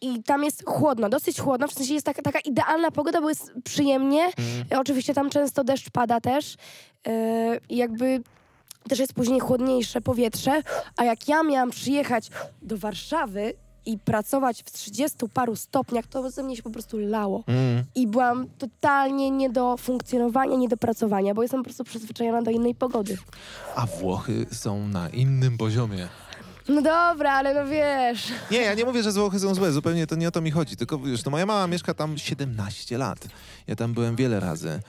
I 0.03 0.23
tam 0.23 0.43
jest 0.43 0.63
chłodno, 0.65 1.09
dosyć 1.09 1.39
chłodno, 1.39 1.67
w 1.67 1.73
sensie 1.73 1.93
jest 1.93 2.05
taka, 2.05 2.21
taka 2.21 2.39
idealna 2.39 2.91
pogoda, 2.91 3.21
bo 3.21 3.29
jest 3.29 3.51
przyjemnie. 3.63 4.25
Mhm. 4.25 4.81
Oczywiście 4.81 5.13
tam 5.13 5.29
często 5.29 5.63
deszcz 5.63 5.89
pada 5.89 6.21
też. 6.21 6.55
I 7.69 7.77
jakby 7.77 8.21
też 8.89 8.99
jest 8.99 9.13
później 9.13 9.39
chłodniejsze 9.39 10.01
powietrze. 10.01 10.61
A 10.97 11.03
jak 11.03 11.27
ja 11.27 11.43
miałam 11.43 11.69
przyjechać 11.71 12.29
do 12.61 12.77
Warszawy 12.77 13.53
i 13.85 13.97
pracować 13.99 14.63
w 14.63 14.71
30 14.71 15.17
paru 15.33 15.55
stopniach, 15.55 16.07
to 16.07 16.29
ze 16.31 16.43
mnie 16.43 16.55
się 16.57 16.63
po 16.63 16.69
prostu 16.69 16.97
lało 16.99 17.43
Mm. 17.47 17.83
i 17.95 18.07
byłam 18.07 18.47
totalnie 18.57 19.31
nie 19.31 19.49
do 19.49 19.77
funkcjonowania, 19.77 20.55
nie 20.57 20.67
do 20.67 20.77
pracowania, 20.77 21.33
bo 21.33 21.41
jestem 21.41 21.59
po 21.59 21.63
prostu 21.63 21.83
przyzwyczajona 21.83 22.41
do 22.41 22.51
innej 22.51 22.75
pogody. 22.75 23.17
A 23.75 23.85
Włochy 23.85 24.45
są 24.51 24.87
na 24.87 25.09
innym 25.09 25.57
poziomie. 25.57 26.07
No 26.67 26.81
dobra, 26.81 27.31
ale 27.33 27.53
no 27.53 27.65
wiesz. 27.69 28.27
Nie, 28.51 28.57
ja 28.61 28.73
nie 28.73 28.85
mówię, 28.85 29.03
że 29.03 29.11
Włochy 29.11 29.39
są 29.39 29.55
złe, 29.55 29.71
zupełnie 29.71 30.07
to 30.07 30.15
nie 30.15 30.27
o 30.27 30.31
to 30.31 30.41
mi 30.41 30.51
chodzi. 30.51 30.77
Tylko 30.77 30.99
wiesz, 30.99 31.25
no 31.25 31.31
moja 31.31 31.45
mama 31.45 31.67
mieszka 31.67 31.93
tam 31.93 32.17
17 32.17 32.97
lat. 32.97 33.27
Ja 33.67 33.75
tam 33.75 33.93
byłem 33.93 34.15
wiele 34.15 34.39
razy. 34.39 34.79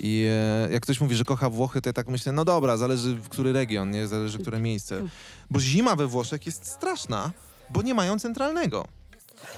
I 0.00 0.26
e, 0.30 0.72
jak 0.72 0.82
ktoś 0.82 1.00
mówi, 1.00 1.16
że 1.16 1.24
kocha 1.24 1.50
Włochy, 1.50 1.82
to 1.82 1.88
ja 1.88 1.92
tak 1.92 2.08
myślę, 2.08 2.32
no 2.32 2.44
dobra, 2.44 2.76
zależy 2.76 3.14
w 3.14 3.28
który 3.28 3.52
region, 3.52 3.90
nie? 3.90 4.06
Zależy 4.06 4.38
które 4.38 4.60
miejsce. 4.60 5.02
Bo 5.50 5.60
zima 5.60 5.96
we 5.96 6.06
Włoszech 6.06 6.46
jest 6.46 6.66
straszna, 6.66 7.30
bo 7.70 7.82
nie 7.82 7.94
mają 7.94 8.18
centralnego. 8.18 8.86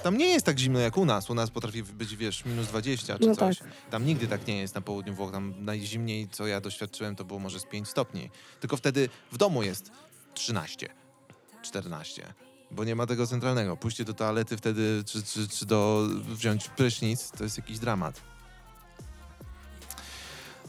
Tam 0.03 0.17
nie 0.17 0.25
jest 0.25 0.45
tak 0.45 0.59
zimno 0.59 0.79
jak 0.79 0.97
u 0.97 1.05
nas. 1.05 1.29
U 1.29 1.33
nas 1.33 1.49
potrafi 1.49 1.83
być, 1.83 2.15
wiesz, 2.15 2.45
minus 2.45 2.67
20 2.67 3.19
czy 3.19 3.27
No 3.27 3.35
coś. 3.35 3.59
tak. 3.59 3.67
Tam 3.91 4.05
nigdy 4.05 4.27
tak 4.27 4.47
nie 4.47 4.57
jest 4.57 4.75
na 4.75 4.81
południu 4.81 5.13
Włoch. 5.15 5.31
Tam 5.31 5.53
najzimniej, 5.59 6.27
co 6.31 6.47
ja 6.47 6.61
doświadczyłem, 6.61 7.15
to 7.15 7.25
było 7.25 7.39
może 7.39 7.59
z 7.59 7.65
5 7.65 7.87
stopni. 7.87 8.29
Tylko 8.59 8.77
wtedy 8.77 9.09
w 9.31 9.37
domu 9.37 9.63
jest 9.63 9.91
13, 10.33 10.89
14. 11.61 12.33
Bo 12.71 12.83
nie 12.83 12.95
ma 12.95 13.07
tego 13.07 13.27
centralnego. 13.27 13.77
Pójście 13.77 14.05
do 14.05 14.13
toalety 14.13 14.57
wtedy, 14.57 15.03
czy, 15.05 15.23
czy, 15.23 15.47
czy 15.47 15.65
do 15.65 16.07
wziąć 16.25 16.67
prysznic, 16.69 17.31
to 17.31 17.43
jest 17.43 17.57
jakiś 17.57 17.79
dramat. 17.79 18.21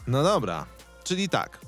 No 0.07 0.23
dobra, 0.23 0.65
czyli 1.03 1.29
tak. 1.29 1.59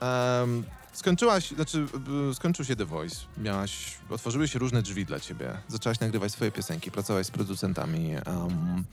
Em, 0.00 0.64
skończyłaś, 0.92 1.50
znaczy 1.50 1.86
y, 2.30 2.34
skończył 2.34 2.64
się 2.64 2.76
The 2.76 2.84
Voice. 2.84 3.16
Miałaś, 3.38 3.98
otworzyły 4.10 4.48
się 4.48 4.58
różne 4.58 4.82
drzwi 4.82 5.04
dla 5.04 5.20
ciebie. 5.20 5.56
Zaczęłaś 5.68 6.00
nagrywać 6.00 6.32
swoje 6.32 6.52
piosenki, 6.52 6.90
pracować 6.90 7.26
z 7.26 7.30
producentami 7.30 8.10
em, 8.14 8.84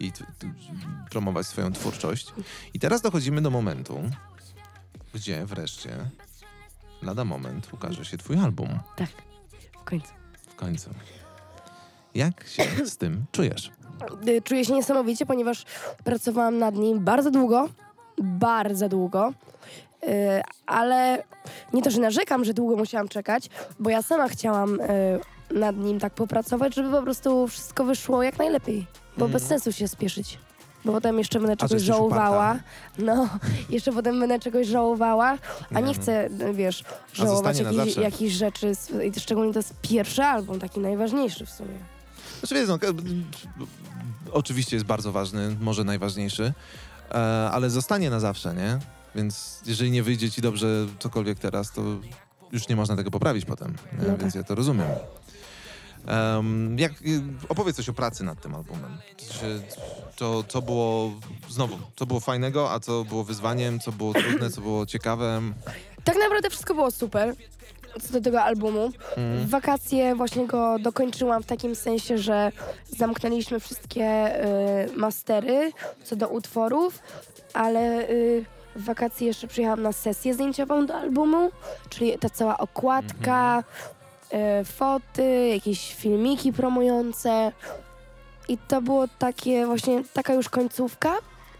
i 0.00 0.12
promować 1.10 1.46
swoją 1.46 1.72
twórczość. 1.72 2.32
I 2.74 2.78
teraz 2.78 3.02
dochodzimy 3.02 3.42
do 3.42 3.50
momentu, 3.50 4.10
gdzie 5.14 5.46
wreszcie, 5.46 6.10
lada 7.06 7.24
moment, 7.24 7.68
ukaże 7.72 8.04
się 8.04 8.18
twój 8.18 8.38
album. 8.38 8.68
Tak, 8.96 9.08
w 9.80 9.84
końcu. 9.84 10.08
W 10.48 10.54
końcu. 10.54 10.90
Jak 12.14 12.46
się 12.46 12.86
z 12.86 12.96
tym 12.96 13.24
czujesz? 13.32 13.70
Y, 14.28 14.42
Czuję 14.42 14.64
się 14.64 14.72
niesamowicie, 14.72 15.26
ponieważ 15.26 15.64
pracowałam 16.04 16.58
nad 16.58 16.74
nim 16.74 17.04
bardzo 17.04 17.30
długo, 17.30 17.68
bardzo 18.18 18.88
długo. 18.88 19.32
Y, 20.04 20.08
ale 20.66 21.22
nie 21.72 21.82
to, 21.82 21.90
że 21.90 22.00
narzekam, 22.00 22.44
że 22.44 22.54
długo 22.54 22.76
musiałam 22.76 23.08
czekać, 23.08 23.48
bo 23.78 23.90
ja 23.90 24.02
sama 24.02 24.28
chciałam 24.28 24.80
y, 24.80 25.20
nad 25.50 25.76
nim 25.76 26.00
tak 26.00 26.14
popracować, 26.14 26.74
żeby 26.74 26.90
po 26.90 27.02
prostu 27.02 27.48
wszystko 27.48 27.84
wyszło 27.84 28.22
jak 28.22 28.38
najlepiej. 28.38 28.86
bo 29.18 29.28
bez 29.28 29.42
sensu 29.46 29.72
się 29.72 29.88
spieszyć. 29.88 30.38
Bo 30.86 30.92
potem 30.92 31.18
jeszcze 31.18 31.40
będę 31.40 31.56
czegoś 31.56 31.82
żałowała. 31.82 32.58
No, 32.98 33.28
jeszcze 33.70 33.92
potem 33.92 34.20
będę 34.20 34.40
czegoś 34.40 34.66
żałowała, 34.66 35.38
a 35.74 35.80
nie 35.80 35.86
no. 35.86 35.94
chcę, 35.94 36.28
wiesz, 36.54 36.84
żałować 37.12 37.58
jakichś, 38.02 38.34
rzeczy. 38.34 38.72
szczególnie 39.18 39.52
to 39.52 39.58
jest 39.58 39.74
pierwszy 39.82 40.22
album, 40.22 40.60
taki 40.60 40.80
najważniejszy 40.80 41.46
w 41.46 41.50
sumie. 41.50 41.78
Znaczy 42.38 42.54
wiesz, 42.54 42.68
no, 42.68 42.78
oczywiście 44.32 44.76
jest 44.76 44.86
bardzo 44.86 45.12
ważny, 45.12 45.56
może 45.60 45.84
najważniejszy, 45.84 46.52
e, 47.10 47.14
ale 47.52 47.70
zostanie 47.70 48.10
na 48.10 48.20
zawsze, 48.20 48.54
nie? 48.54 48.78
Więc 49.14 49.60
jeżeli 49.66 49.90
nie 49.90 50.02
wyjdzie 50.02 50.30
ci 50.30 50.40
dobrze 50.40 50.86
cokolwiek 50.98 51.38
teraz, 51.38 51.72
to 51.72 51.82
już 52.52 52.68
nie 52.68 52.76
można 52.76 52.96
tego 52.96 53.10
poprawić 53.10 53.44
potem? 53.44 53.74
No 53.98 54.04
więc 54.04 54.22
tak. 54.22 54.34
ja 54.34 54.42
to 54.42 54.54
rozumiem. 54.54 54.88
Em, 56.06 56.78
jak, 56.78 56.92
y, 56.92 57.22
opowiedz 57.48 57.76
coś 57.76 57.88
o 57.88 57.92
pracy 57.92 58.24
nad 58.24 58.40
tym 58.40 58.54
albumem. 58.54 58.98
Czy, 59.16 59.62
to, 60.16 60.44
co 60.48 60.62
było, 60.62 61.12
znowu, 61.48 61.78
co 61.96 62.06
było 62.06 62.20
fajnego, 62.20 62.70
a 62.72 62.80
co 62.80 63.04
było 63.04 63.24
wyzwaniem, 63.24 63.80
co 63.80 63.92
było 63.92 64.12
trudne, 64.14 64.50
co 64.50 64.60
było 64.60 64.86
ciekawe. 64.86 65.42
Tak 66.04 66.16
naprawdę 66.18 66.50
wszystko 66.50 66.74
było 66.74 66.90
super 66.90 67.34
co 68.02 68.12
do 68.12 68.20
tego 68.20 68.42
albumu. 68.42 68.90
W 69.16 69.48
wakacje 69.50 70.14
właśnie 70.14 70.46
go 70.46 70.78
dokończyłam 70.78 71.42
w 71.42 71.46
takim 71.46 71.74
sensie, 71.74 72.18
że 72.18 72.52
zamknęliśmy 72.96 73.60
wszystkie 73.60 74.36
y, 74.44 74.96
mastery 74.96 75.72
co 76.04 76.16
do 76.16 76.28
utworów, 76.28 76.98
ale 77.54 78.08
y, 78.10 78.44
w 78.76 78.84
wakacje 78.84 79.26
jeszcze 79.26 79.48
przyjechałam 79.48 79.82
na 79.82 79.92
sesję 79.92 80.34
zdjęciową 80.34 80.86
do 80.86 80.94
albumu, 80.94 81.50
czyli 81.88 82.18
ta 82.18 82.30
cała 82.30 82.58
okładka, 82.58 83.64
y, 84.60 84.64
foty, 84.64 85.48
jakieś 85.48 85.94
filmiki 85.94 86.52
promujące. 86.52 87.52
I 88.48 88.58
to 88.58 88.82
było 88.82 89.08
takie 89.18 89.66
właśnie, 89.66 90.02
taka 90.12 90.34
już 90.34 90.48
końcówka. 90.48 91.14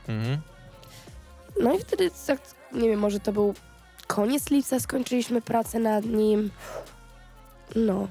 Mhm. 0.09 0.39
No 1.61 1.73
i 1.73 1.79
wtedy, 1.79 2.11
tak, 2.27 2.41
nie 2.73 2.89
wiem, 2.89 3.01
może 3.01 3.21
to 3.21 3.33
był 3.33 3.55
koniec 4.07 4.51
lipca, 4.51 4.81
skończyliśmy 4.81 5.43
pracę 5.43 5.79
nad 5.79 6.05
nim. 6.05 6.51
No. 7.77 8.09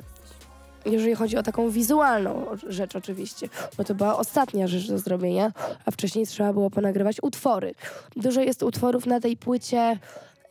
Jeżeli 0.85 1.15
chodzi 1.15 1.37
o 1.37 1.43
taką 1.43 1.69
wizualną 1.69 2.45
rzecz 2.67 2.95
oczywiście, 2.95 3.49
bo 3.77 3.83
to 3.83 3.95
była 3.95 4.17
ostatnia 4.17 4.67
rzecz 4.67 4.87
do 4.87 4.99
zrobienia, 4.99 5.51
a 5.85 5.91
wcześniej 5.91 6.27
trzeba 6.27 6.53
było 6.53 6.69
ponagrywać 6.69 7.17
utwory. 7.21 7.75
Dużo 8.15 8.41
jest 8.41 8.63
utworów 8.63 9.05
na 9.05 9.19
tej 9.19 9.37
płycie 9.37 9.99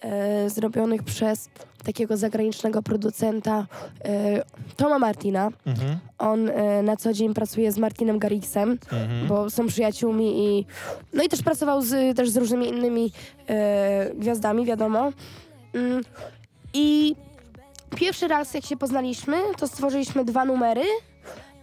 e, 0.04 0.50
zrobionych 0.50 1.02
przez 1.02 1.48
takiego 1.84 2.16
zagranicznego 2.16 2.82
producenta 2.82 3.66
e, 4.04 4.42
Toma 4.76 4.98
Martina. 4.98 5.50
Mhm. 5.66 5.98
On 6.18 6.48
e, 6.48 6.82
na 6.82 6.96
co 6.96 7.12
dzień 7.12 7.34
pracuje 7.34 7.72
z 7.72 7.78
Martinem 7.78 8.18
Garrixem, 8.18 8.70
Mhm. 8.70 9.26
bo 9.28 9.50
są 9.50 9.66
przyjaciółmi 9.66 10.44
i 10.46 10.66
no 11.12 11.22
i 11.22 11.28
też 11.28 11.42
pracował 11.42 11.82
z, 11.82 12.16
też 12.16 12.30
z 12.30 12.36
różnymi 12.36 12.68
innymi 12.68 13.12
e, 13.48 14.10
gwiazdami, 14.14 14.64
wiadomo. 14.66 15.12
Mm, 15.74 16.02
I 16.74 17.16
pierwszy 17.96 18.28
raz 18.28 18.54
jak 18.54 18.64
się 18.64 18.76
poznaliśmy, 18.76 19.36
to 19.58 19.68
stworzyliśmy 19.68 20.24
dwa 20.24 20.44
numery 20.44 20.82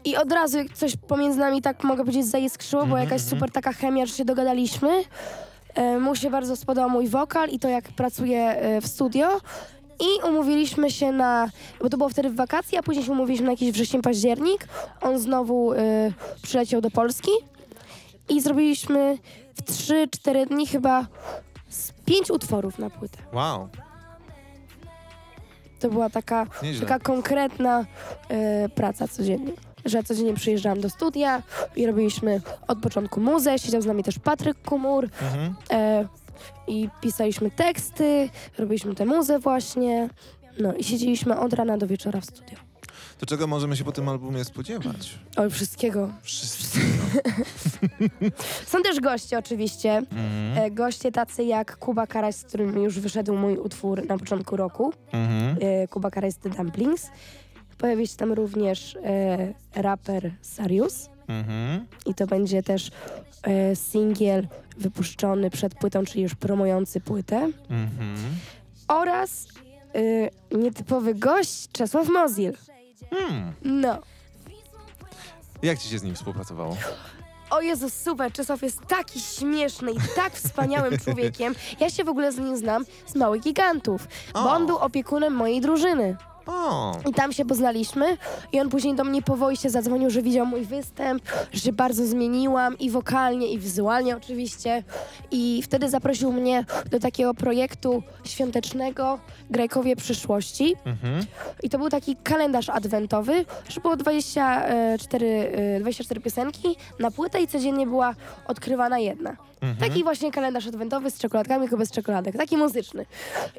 i 0.06 0.18
od 0.18 0.32
razu 0.32 0.58
coś 0.74 0.96
pomiędzy 0.98 1.40
nami 1.40 1.62
tak 1.62 1.84
mogę 1.84 2.04
powiedzieć 2.04 2.26
zaiskrzyło, 2.26 2.82
bo 2.82 2.88
Mhm, 2.88 3.04
jakaś 3.04 3.22
mhm. 3.22 3.30
super 3.30 3.52
taka 3.52 3.74
chemia, 3.74 4.06
że 4.06 4.14
się 4.14 4.26
dogadaliśmy. 4.26 5.04
E, 5.76 6.00
mu 6.00 6.16
się 6.16 6.30
bardzo 6.30 6.56
spodobał 6.56 6.90
mój 6.90 7.08
wokal 7.08 7.50
i 7.50 7.60
to 7.60 7.70
jak 7.70 7.84
pracuję 7.84 8.42
e, 8.42 8.82
w 8.82 8.88
studio. 8.88 9.28
I 10.02 10.28
umówiliśmy 10.30 10.92
się 10.92 11.12
na, 11.12 11.50
bo 11.82 11.90
to 11.90 11.98
było 11.98 12.10
wtedy 12.10 12.30
w 12.30 12.36
wakacje, 12.36 12.80
a 12.80 12.84
później 12.84 13.06
się 13.06 13.12
umówiliśmy 13.12 13.46
na 13.46 13.52
jakiś 13.52 13.72
wrzesień, 13.72 14.02
październik. 14.02 14.68
On 15.02 15.20
znowu 15.20 15.74
y, 15.74 15.78
przyleciał 16.42 16.82
do 16.82 16.92
Polski 16.92 17.32
i 18.30 18.42
zrobiliśmy 18.42 19.18
w 19.56 19.62
3-4 19.72 20.48
dni 20.48 20.68
chyba 20.68 21.08
z 21.70 21.92
pięć 22.06 22.32
utworów 22.32 22.80
na 22.80 22.90
płytę. 22.90 23.18
Wow. 23.34 23.70
To 25.80 25.90
była 25.90 26.10
taka, 26.10 26.48
Nieźle. 26.64 26.88
taka 26.88 27.04
konkretna 27.04 27.86
y, 28.66 28.70
praca 28.70 29.08
codziennie. 29.08 29.52
Że 29.86 30.04
codziennie 30.04 30.34
przyjeżdżałam 30.34 30.82
do 30.82 30.90
studia 30.90 31.44
i 31.76 31.86
robiliśmy 31.86 32.42
od 32.68 32.80
początku 32.80 33.22
muzę. 33.22 33.60
Siedział 33.60 33.82
z 33.82 33.86
nami 33.86 34.04
też 34.04 34.20
Patryk 34.20 34.62
Kumur 34.62 35.10
Mhm. 35.22 35.56
e, 35.72 36.08
i 36.68 36.90
pisaliśmy 37.02 37.52
teksty, 37.52 38.30
robiliśmy 38.58 38.96
tę 38.96 39.06
muzę 39.06 39.40
właśnie. 39.40 40.10
No 40.60 40.74
i 40.74 40.84
siedzieliśmy 40.84 41.40
od 41.40 41.54
rana 41.54 41.78
do 41.78 41.88
wieczora 41.88 42.22
w 42.22 42.26
studio. 42.26 42.56
To 43.20 43.26
czego 43.26 43.48
możemy 43.48 43.76
się 43.78 43.84
po 43.84 43.92
tym 43.92 44.10
albumie 44.10 44.44
spodziewać? 44.46 45.20
Oj, 45.38 45.50
wszystkiego. 45.50 46.10
Wszystkiego. 46.22 46.86
Są 48.68 48.82
też 48.82 49.00
goście 49.00 49.38
oczywiście. 49.38 49.98
Mhm. 49.98 50.58
E, 50.58 50.72
goście 50.72 51.12
tacy 51.12 51.44
jak 51.44 51.78
Kuba 51.78 52.08
Karaś, 52.08 52.36
z 52.36 52.44
którym 52.44 52.84
już 52.84 53.00
wyszedł 53.00 53.36
mój 53.36 53.58
utwór 53.58 54.06
na 54.08 54.18
początku 54.18 54.56
roku. 54.58 54.94
Mhm. 55.12 55.58
E, 55.62 55.88
Kuba 55.88 56.12
Karaś 56.12 56.34
The 56.36 56.50
Dumplings. 56.50 57.08
Pojawi 57.82 58.08
się 58.08 58.18
tam 58.18 58.34
również 58.34 58.96
e, 59.04 59.54
raper 59.76 60.32
Sarius. 60.42 61.10
Mhm. 61.28 61.86
I 62.06 62.14
to 62.14 62.28
będzie 62.28 62.64
też 62.64 62.92
e, 63.44 63.76
singiel 63.76 64.48
wypuszczony 64.78 65.50
przed 65.50 65.76
płytą, 65.76 66.06
czyli 66.06 66.24
już 66.24 66.36
promujący 66.36 67.02
płytę. 67.02 67.38
Mhm. 67.70 68.18
Oraz 68.88 69.48
e, 70.52 70.58
nietypowy 70.58 71.16
gość 71.16 71.68
Czesław 71.72 72.10
Mozil. 72.10 72.54
Hmm. 73.10 73.54
No. 73.64 74.00
Jak 75.62 75.80
ci 75.80 75.90
się 75.90 76.00
z 76.00 76.04
nim 76.04 76.16
współpracowało? 76.16 76.78
O 77.50 77.62
Jezus, 77.62 77.94
super, 77.94 78.32
Czesław 78.32 78.62
jest 78.62 78.86
taki 78.88 79.20
śmieszny 79.20 79.92
i 79.92 79.98
tak 80.16 80.34
wspaniałym 80.34 81.00
człowiekiem. 81.04 81.56
Ja 81.80 81.90
się 81.90 82.04
w 82.04 82.10
ogóle 82.10 82.32
z 82.32 82.38
nim 82.38 82.58
znam 82.58 82.86
z 83.06 83.16
Małych 83.16 83.42
Gigantów, 83.42 84.08
bo 84.34 84.52
on 84.52 84.66
był 84.66 84.78
opiekunem 84.78 85.34
mojej 85.34 85.62
drużyny. 85.62 86.16
O, 86.48 86.98
I 87.10 87.14
tam 87.14 87.34
się 87.34 87.46
poznaliśmy 87.46 88.18
i 88.52 88.60
on 88.60 88.70
później 88.70 88.96
do 88.96 89.04
mnie 89.04 89.22
po 89.22 89.36
wojście 89.36 89.70
zadzwonił, 89.70 90.10
że 90.10 90.22
widział 90.22 90.46
mój 90.46 90.66
występ, 90.66 91.24
że 91.52 91.60
się 91.60 91.74
bardzo 91.74 92.06
zmieniłam 92.06 92.78
i 92.80 92.90
wokalnie, 92.90 93.48
i 93.48 93.60
wizualnie 93.60 94.18
oczywiście. 94.18 94.84
I 95.32 95.62
wtedy 95.64 95.90
zaprosił 95.90 96.34
mnie 96.34 96.66
do 96.92 97.00
takiego 97.00 97.34
projektu 97.34 98.04
świątecznego 98.24 99.20
Grajkowie 99.52 99.96
Przyszłości. 99.96 100.76
mhm. 100.86 101.26
I 101.64 101.70
to 101.70 101.78
był 101.78 101.90
taki 101.90 102.16
kalendarz 102.16 102.70
adwentowy, 102.70 103.46
że 103.70 103.82
było 103.82 103.96
24, 103.96 105.52
e, 105.78 105.80
24 105.80 106.22
piosenki 106.22 106.76
na 107.00 107.12
płytę 107.12 107.42
i 107.42 107.48
codziennie 107.48 107.88
była 107.88 108.16
odkrywana 108.48 109.00
jedna. 109.00 109.36
Mhm. 109.62 109.90
Taki 109.90 110.04
właśnie 110.04 110.32
kalendarz 110.32 110.68
adwentowy 110.68 111.12
z 111.12 111.18
czekoladkami, 111.20 111.62
tylko 111.62 111.78
bez 111.78 111.92
czekoladek, 111.92 112.38
taki 112.38 112.58
muzyczny. 112.58 113.06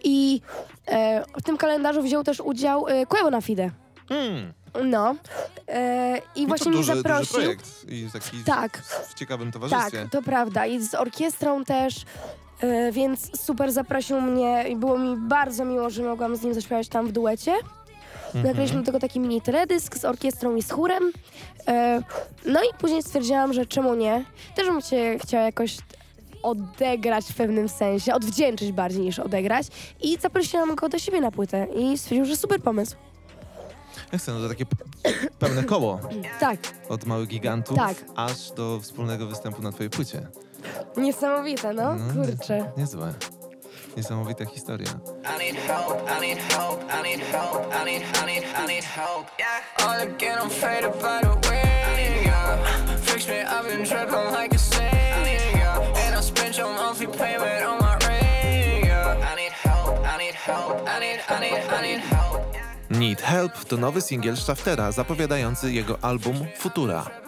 I 0.05 0.41
e, 0.87 1.25
w 1.39 1.43
tym 1.43 1.57
kalendarzu 1.57 2.03
wziął 2.03 2.25
też 2.25 2.41
udział 2.41 2.89
e, 2.89 3.31
na 3.31 3.41
Fide. 3.41 3.71
Hmm. 4.09 4.53
No. 4.85 5.15
E, 5.69 6.19
I 6.37 6.43
No 6.43 6.49
właśnie 6.49 6.65
to 6.65 6.71
mnie 6.71 6.79
duży, 6.79 6.97
zaprosił. 6.97 7.27
Duży 7.27 7.43
projekt 7.43 7.85
i 7.89 8.09
taki 8.13 8.45
Tak. 8.45 8.83
w 9.09 9.15
ciekawym 9.15 9.53
Tak, 9.53 9.63
towarzystwie. 9.63 10.09
to 10.11 10.23
prawda. 10.23 10.67
I 10.67 10.81
z 10.81 10.95
orkiestrą 10.95 11.65
też. 11.65 12.05
E, 12.63 12.93
więc 12.93 13.41
super 13.41 13.73
zaprosił 13.73 14.21
mnie 14.21 14.65
i 14.69 14.77
było 14.77 14.99
mi 14.99 15.17
bardzo 15.17 15.65
miło, 15.65 15.91
że 15.91 16.03
mogłam 16.03 16.37
z 16.37 16.43
nim 16.43 16.55
zaśpiewać 16.55 16.89
tam 16.89 17.07
w 17.07 17.13
duecie. 17.13 17.53
Mhm. 18.27 18.45
Nagraliśmy 18.45 18.79
do 18.81 18.87
tego 18.87 18.99
taki 18.99 19.21
mini 19.21 19.41
teledysk 19.41 19.97
z 19.97 20.05
orkiestrą 20.05 20.57
i 20.57 20.63
z 20.63 20.71
chórem. 20.71 21.13
E, 21.69 22.03
no 22.47 22.61
i 22.63 22.79
później 22.79 23.03
stwierdziłam, 23.03 23.53
że 23.53 23.67
czemu 23.67 23.95
nie. 23.95 24.25
Też 24.55 24.67
bym 24.67 24.83
cię 24.83 25.19
chciała 25.19 25.43
jakoś 25.43 25.77
odegrać 26.43 27.25
w 27.25 27.35
pewnym 27.35 27.69
sensie, 27.69 28.15
odwdzięczyć 28.15 28.73
bardziej 28.73 29.01
niż 29.03 29.19
odegrać. 29.19 29.67
I 30.03 30.17
zaprosiłam 30.19 30.75
go 30.75 30.89
do 30.89 30.99
siebie 30.99 31.21
na 31.21 31.31
płytę 31.31 31.67
i 31.77 31.99
stwierdził, 31.99 32.25
że 32.25 32.37
super 32.37 32.61
pomysł. 32.63 32.97
Ja 34.13 34.19
chcę, 34.19 34.33
no 34.33 34.41
to 34.41 34.49
takie 34.49 34.65
pełne 35.39 35.65
koło. 35.65 36.01
Tak, 36.41 36.59
Od 36.89 37.05
małych 37.05 37.29
gigantów 37.29 37.77
Tak. 37.77 37.97
aż 38.17 38.51
do 38.51 38.81
wspólnego 38.81 39.27
występu 39.27 39.63
na 39.63 39.73
twojej 39.73 39.91
płycie. 39.91 40.27
Niesamowite, 40.97 41.73
no, 41.73 41.95
No, 41.95 42.15
kurczę. 42.15 42.73
Niezłe. 42.77 43.15
Niesamowita 43.97 44.45
historia. 44.45 44.89
Need 62.91 63.23
Help 63.23 63.65
to 63.65 63.77
nowy 63.77 64.01
singiel 64.01 64.37
Shaftera 64.37 64.93
zapowiadający 64.93 65.73
jego 65.73 65.99
album 66.03 66.35
Futura. 66.59 67.22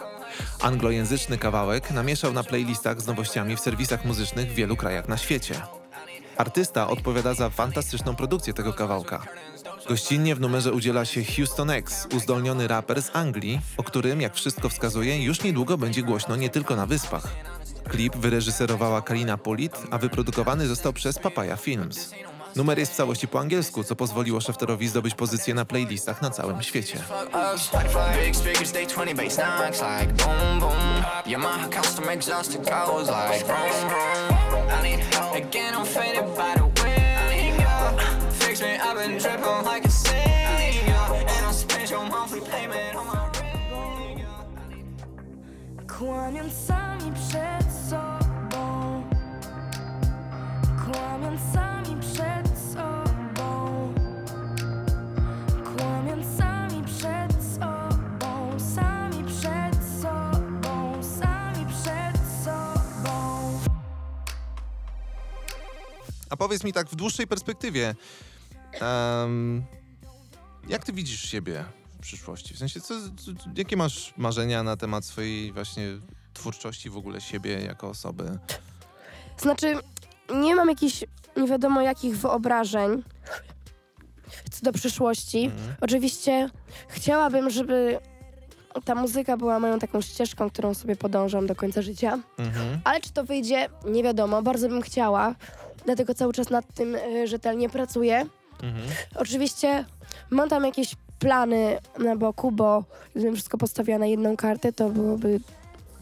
Anglojęzyczny 0.61 1.37
kawałek 1.37 1.91
namieszał 1.91 2.33
na 2.33 2.43
playlistach 2.43 3.01
z 3.01 3.07
nowościami 3.07 3.55
w 3.55 3.59
serwisach 3.59 4.05
muzycznych 4.05 4.51
w 4.51 4.55
wielu 4.55 4.75
krajach 4.75 5.07
na 5.07 5.17
świecie. 5.17 5.61
Artysta 6.37 6.87
odpowiada 6.87 7.33
za 7.33 7.49
fantastyczną 7.49 8.15
produkcję 8.15 8.53
tego 8.53 8.73
kawałka. 8.73 9.25
Gościnnie 9.89 10.35
w 10.35 10.39
numerze 10.39 10.73
udziela 10.73 11.05
się 11.05 11.23
Houston 11.23 11.69
X, 11.69 12.07
uzdolniony 12.15 12.67
raper 12.67 13.01
z 13.01 13.15
Anglii, 13.15 13.61
o 13.77 13.83
którym, 13.83 14.21
jak 14.21 14.35
wszystko 14.35 14.69
wskazuje, 14.69 15.23
już 15.23 15.43
niedługo 15.43 15.77
będzie 15.77 16.03
głośno 16.03 16.35
nie 16.35 16.49
tylko 16.49 16.75
na 16.75 16.85
Wyspach. 16.85 17.27
Klip 17.89 18.15
wyreżyserowała 18.15 19.01
Kalina 19.01 19.37
Polit, 19.37 19.77
a 19.91 19.97
wyprodukowany 19.97 20.67
został 20.67 20.93
przez 20.93 21.19
Papaya 21.19 21.55
Films. 21.57 22.11
Numer 22.55 22.79
jest 22.79 22.91
w 22.91 22.95
całości 22.95 23.27
po 23.27 23.39
angielsku, 23.39 23.83
co 23.83 23.95
pozwoliło 23.95 24.41
Shafterowi 24.41 24.87
zdobyć 24.87 25.15
pozycję 25.15 25.53
na 25.53 25.65
playlistach 25.65 26.21
na 26.21 26.29
całym 26.29 26.63
świecie. 26.63 26.97
Fuck 26.99 27.35
us. 27.35 27.69
Big 28.25 28.35
speakers, 28.35 28.71
they 28.71 28.85
20 28.85 29.57
bass 29.57 29.81
powiedz 66.47 66.63
mi 66.63 66.73
tak 66.73 66.89
w 66.89 66.95
dłuższej 66.95 67.27
perspektywie, 67.27 67.95
em, 68.73 69.63
jak 70.67 70.85
ty 70.85 70.93
widzisz 70.93 71.21
siebie 71.21 71.63
w 71.97 71.99
przyszłości? 71.99 72.53
W 72.53 72.57
sensie, 72.57 72.81
co, 72.81 72.95
co, 72.95 73.31
jakie 73.55 73.77
masz 73.77 74.13
marzenia 74.17 74.63
na 74.63 74.77
temat 74.77 75.05
swojej 75.05 75.51
właśnie 75.51 75.87
twórczości, 76.33 76.89
w 76.89 76.97
ogóle 76.97 77.21
siebie 77.21 77.61
jako 77.61 77.89
osoby? 77.89 78.39
Znaczy, 79.37 79.79
nie 80.35 80.55
mam 80.55 80.69
jakichś 80.69 81.03
nie 81.37 81.47
wiadomo 81.47 81.81
jakich 81.81 82.17
wyobrażeń 82.17 83.03
co 84.51 84.65
do 84.65 84.71
przyszłości. 84.71 85.51
Oczywiście 85.81 86.49
chciałabym, 86.87 87.49
żeby 87.49 87.99
ta 88.85 88.95
muzyka 88.95 89.37
była 89.37 89.59
moją 89.59 89.79
taką 89.79 90.01
ścieżką, 90.01 90.49
którą 90.49 90.73
sobie 90.73 90.95
podążam 90.95 91.47
do 91.47 91.55
końca 91.55 91.81
życia. 91.81 92.19
Mhm. 92.37 92.79
Ale 92.83 93.01
czy 93.01 93.11
to 93.11 93.23
wyjdzie, 93.23 93.69
nie 93.85 94.03
wiadomo. 94.03 94.41
Bardzo 94.41 94.69
bym 94.69 94.81
chciała. 94.81 95.35
Dlatego 95.85 96.13
cały 96.13 96.33
czas 96.33 96.49
nad 96.49 96.73
tym 96.73 96.95
y, 96.95 97.27
rzetelnie 97.27 97.69
pracuję. 97.69 98.25
Mhm. 98.63 98.87
Oczywiście 99.15 99.85
mam 100.29 100.49
tam 100.49 100.65
jakieś 100.65 100.95
plany 101.19 101.77
na 101.99 102.15
boku, 102.15 102.51
bo 102.51 102.83
gdybym 103.15 103.33
wszystko 103.35 103.57
postawiła 103.57 103.97
na 103.97 104.05
jedną 104.05 104.37
kartę, 104.37 104.73
to 104.73 104.89
byłoby 104.89 105.39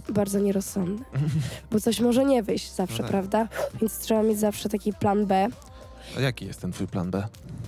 bardzo 0.09 0.39
nierozsądne. 0.39 1.05
Bo 1.71 1.79
coś 1.79 1.99
może 1.99 2.25
nie 2.25 2.43
wyjść 2.43 2.71
zawsze, 2.71 2.97
No 2.97 3.03
tak. 3.03 3.11
prawda? 3.11 3.47
Więc 3.81 3.99
trzeba 3.99 4.23
mieć 4.23 4.39
zawsze 4.39 4.69
taki 4.69 4.93
plan 4.93 5.25
B. 5.25 5.47
A 6.17 6.21
jaki 6.21 6.45
jest 6.45 6.61
ten 6.61 6.71
twój 6.71 6.87
plan 6.87 7.11
B? 7.11 7.27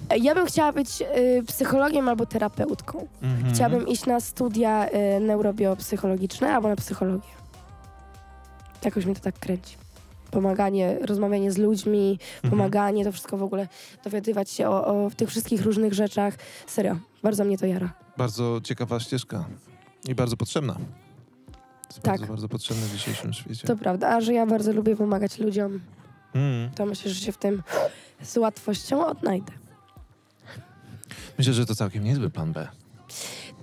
E, 0.10 0.18
Ja 0.18 0.36
bym 0.36 0.46
chciała 0.46 0.72
być 0.72 1.02
y, 1.02 1.44
psychologiem 1.48 2.10
albo 2.10 2.26
terapeutką. 2.26 3.08
Mhm. 3.22 3.54
Chciałabym 3.54 3.88
iść 3.88 4.06
na 4.06 4.20
studia 4.20 4.88
y, 4.90 5.20
neurobiopsychologiczne 5.20 6.56
albo 6.56 6.68
na 6.70 6.76
psychologię. 6.76 7.30
Jakoś 8.86 9.06
mnie 9.06 9.16
to 9.16 9.22
tak 9.22 9.40
kręci. 9.40 9.78
Pomaganie, 10.32 10.98
rozmawianie 11.02 11.52
z 11.52 11.58
ludźmi, 11.58 12.20
Mhm. 12.36 12.52
pomaganie, 12.52 13.04
to 13.06 13.12
wszystko 13.12 13.38
w 13.38 13.44
ogóle, 13.44 13.68
dowiadywać 14.04 14.50
się 14.50 14.70
o, 14.70 14.86
o 15.06 15.10
tych 15.18 15.30
wszystkich 15.30 15.62
różnych 15.62 15.94
rzeczach. 15.94 16.34
Serio, 16.68 16.98
bardzo 17.24 17.46
mnie 17.46 17.58
to 17.58 17.66
jara. 17.66 17.94
Bardzo 18.18 18.62
ciekawa 18.64 19.00
ścieżka 19.00 19.46
i 20.08 20.16
bardzo 20.16 20.38
potrzebna. 20.38 20.76
Jest 21.88 22.02
Tak. 22.02 22.12
Bardzo, 22.14 22.28
bardzo 22.28 22.50
potrzebna 22.50 22.86
w 22.86 22.92
dzisiejszym 22.92 23.34
świecie. 23.34 23.68
To 23.68 23.76
prawda, 23.78 24.10
a 24.10 24.22
że 24.22 24.34
ja 24.34 24.46
bardzo 24.46 24.74
lubię 24.74 24.96
pomagać 24.96 25.40
ludziom, 25.40 25.80
Mm. 26.36 26.70
to 26.72 26.86
myślę, 26.86 27.12
że 27.12 27.20
się 27.26 27.32
w 27.32 27.38
tym 27.38 27.64
z 28.22 28.38
łatwością 28.38 29.06
odnajdę. 29.08 29.52
Myślę, 31.38 31.54
że 31.54 31.66
to 31.66 31.76
całkiem 31.76 32.04
niezły 32.04 32.30
plan 32.30 32.52
B. 32.54 32.68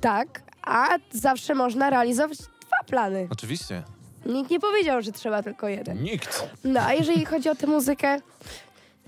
Tak, 0.01 0.43
a 0.63 0.89
zawsze 1.13 1.55
można 1.55 1.91
realizować 1.91 2.39
dwa 2.39 2.85
plany. 2.87 3.27
Oczywiście. 3.31 3.83
Nikt 4.27 4.51
nie 4.51 4.61
powiedział, 4.61 5.03
że 5.03 5.13
trzeba 5.13 5.43
tylko 5.43 5.69
jeden. 5.69 6.03
Nikt. 6.03 6.49
No, 6.65 6.81
a 6.81 6.95
jeżeli 6.95 7.25
chodzi 7.25 7.49
o 7.49 7.55
tę 7.55 7.67
muzykę, 7.67 8.19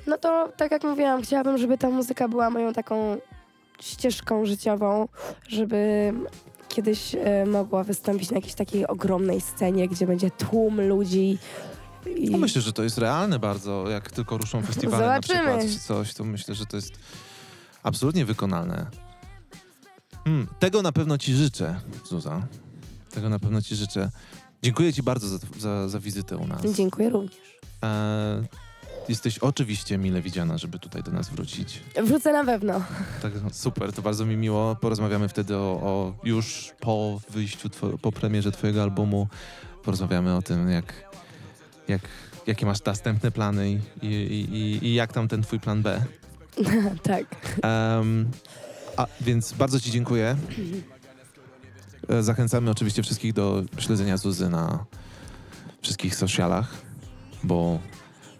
no 0.07 0.19
to 0.19 0.53
tak 0.57 0.73
jak 0.73 0.85
mówiłam, 0.85 1.23
chciałabym, 1.23 1.59
żeby 1.59 1.79
ta 1.79 1.91
muzyka 1.91 2.29
była 2.29 2.51
moją 2.51 2.73
taką 2.73 3.17
ścieżką 3.81 4.47
życiową, 4.47 5.09
żeby 5.49 6.13
kiedyś 6.69 7.15
e, 7.15 7.47
mogła 7.47 7.85
wystąpić 7.85 8.31
na 8.31 8.37
jakiejś 8.37 8.55
takiej 8.55 8.87
ogromnej 8.87 9.41
scenie, 9.41 9.89
gdzie 9.89 10.07
będzie 10.07 10.31
tłum 10.31 10.81
ludzi. 10.81 11.39
I... 12.17 12.31
No 12.31 12.39
myślę, 12.39 12.63
że 12.63 12.73
to 12.73 12.83
jest 12.83 12.99
realne 12.99 13.39
bardzo. 13.39 13.89
Jak 13.91 14.11
tylko 14.11 14.39
ruszą 14.39 14.63
festiwale 14.63 15.05
Zobaczymy. 15.05 15.39
na 15.39 15.59
przykład 15.59 15.73
czy 15.73 15.87
coś, 15.87 16.15
to 16.15 16.25
myślę, 16.25 16.55
że 16.55 16.67
to 16.67 16.77
jest 16.77 16.93
absolutnie 17.83 18.25
wykonalne. 18.25 18.87
Hmm, 20.25 20.49
tego 20.59 20.83
na 20.83 20.93
pewno 20.93 21.19
ci 21.19 21.35
życzę, 21.35 21.81
Zuza. 22.05 22.47
Tego 23.11 23.29
na 23.29 23.39
pewno 23.39 23.63
ci 23.63 23.77
życzę. 23.77 24.11
Dziękuję 24.65 24.93
ci 24.93 25.03
bardzo 25.03 25.29
za, 25.29 25.39
za, 25.59 25.89
za 25.89 26.01
wizytę 26.01 26.37
u 26.37 26.47
nas. 26.47 26.63
Dziękuję 26.77 27.11
również. 27.11 27.37
E, 27.83 28.45
jesteś 29.09 29.39
oczywiście 29.39 29.99
mile 29.99 30.23
widziana, 30.23 30.59
żeby 30.59 30.79
tutaj 30.79 31.03
do 31.03 31.11
nas 31.11 31.29
wrócić. 31.29 31.81
Wrócę 32.05 32.33
na 32.33 32.45
pewno. 32.45 32.83
Tak, 33.23 33.33
no, 33.43 33.51
super, 33.53 33.93
to 33.93 34.03
bardzo 34.03 34.27
mi 34.27 34.37
miło. 34.37 34.77
Porozmawiamy 34.77 35.29
wtedy 35.29 35.57
o, 35.57 35.61
o 35.61 36.15
już 36.25 36.73
po 36.81 37.21
wyjściu, 37.31 37.69
two, 37.69 37.99
po 37.99 38.13
premierze 38.13 38.53
twojego 38.53 38.83
albumu. 38.83 39.29
Porozmawiamy 39.83 40.37
o 40.37 40.43
tym, 40.43 40.71
jak, 40.71 40.95
jak, 41.89 42.01
jakie 42.47 42.67
masz 42.67 42.85
następne 42.85 43.31
plany 43.31 43.71
i, 43.71 43.81
i, 44.03 44.57
i, 44.57 44.87
i 44.87 44.95
jak 44.95 45.13
tam 45.13 45.29
ten 45.29 45.43
twój 45.43 45.61
plan 45.61 45.83
B. 45.83 46.05
tak. 47.03 47.27
Em, 47.63 48.31
a, 48.97 49.07
więc 49.21 49.53
bardzo 49.53 49.81
ci 49.81 49.91
dziękuję. 49.91 50.37
E, 52.09 52.23
Zachęcamy 52.23 52.71
oczywiście 52.71 53.03
wszystkich 53.03 53.33
do 53.33 53.63
śledzenia 53.79 54.17
Zuzy 54.17 54.49
na 54.49 54.85
wszystkich 55.83 56.17
socialach, 56.17 56.75
bo 57.43 57.79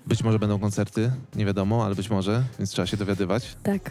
być 0.07 0.23
może 0.23 0.39
będą 0.39 0.59
koncerty, 0.59 1.11
nie 1.35 1.47
wiadomo, 1.47 1.85
ale 1.85 1.95
być 1.95 2.11
może, 2.11 2.45
więc 2.59 2.71
trzeba 2.71 2.87
się 2.87 2.97
dowiadywać. 2.97 3.57
Tak. 3.63 3.91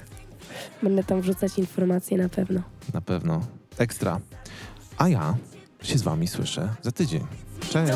Będę 0.84 1.04
tam 1.04 1.22
wrzucać 1.22 1.58
informacje 1.58 2.18
na 2.18 2.30
pewno. 2.30 2.62
Na 2.94 3.02
pewno. 3.02 3.42
Ekstra. 3.78 4.20
A 4.98 5.10
ja 5.10 5.36
się 5.82 5.98
z 5.98 6.02
wami 6.02 6.28
słyszę 6.28 6.76
za 6.82 6.92
tydzień. 6.92 7.26
Cześć! 7.70 7.94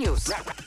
Dexter 0.00 0.10
News. 0.10 0.59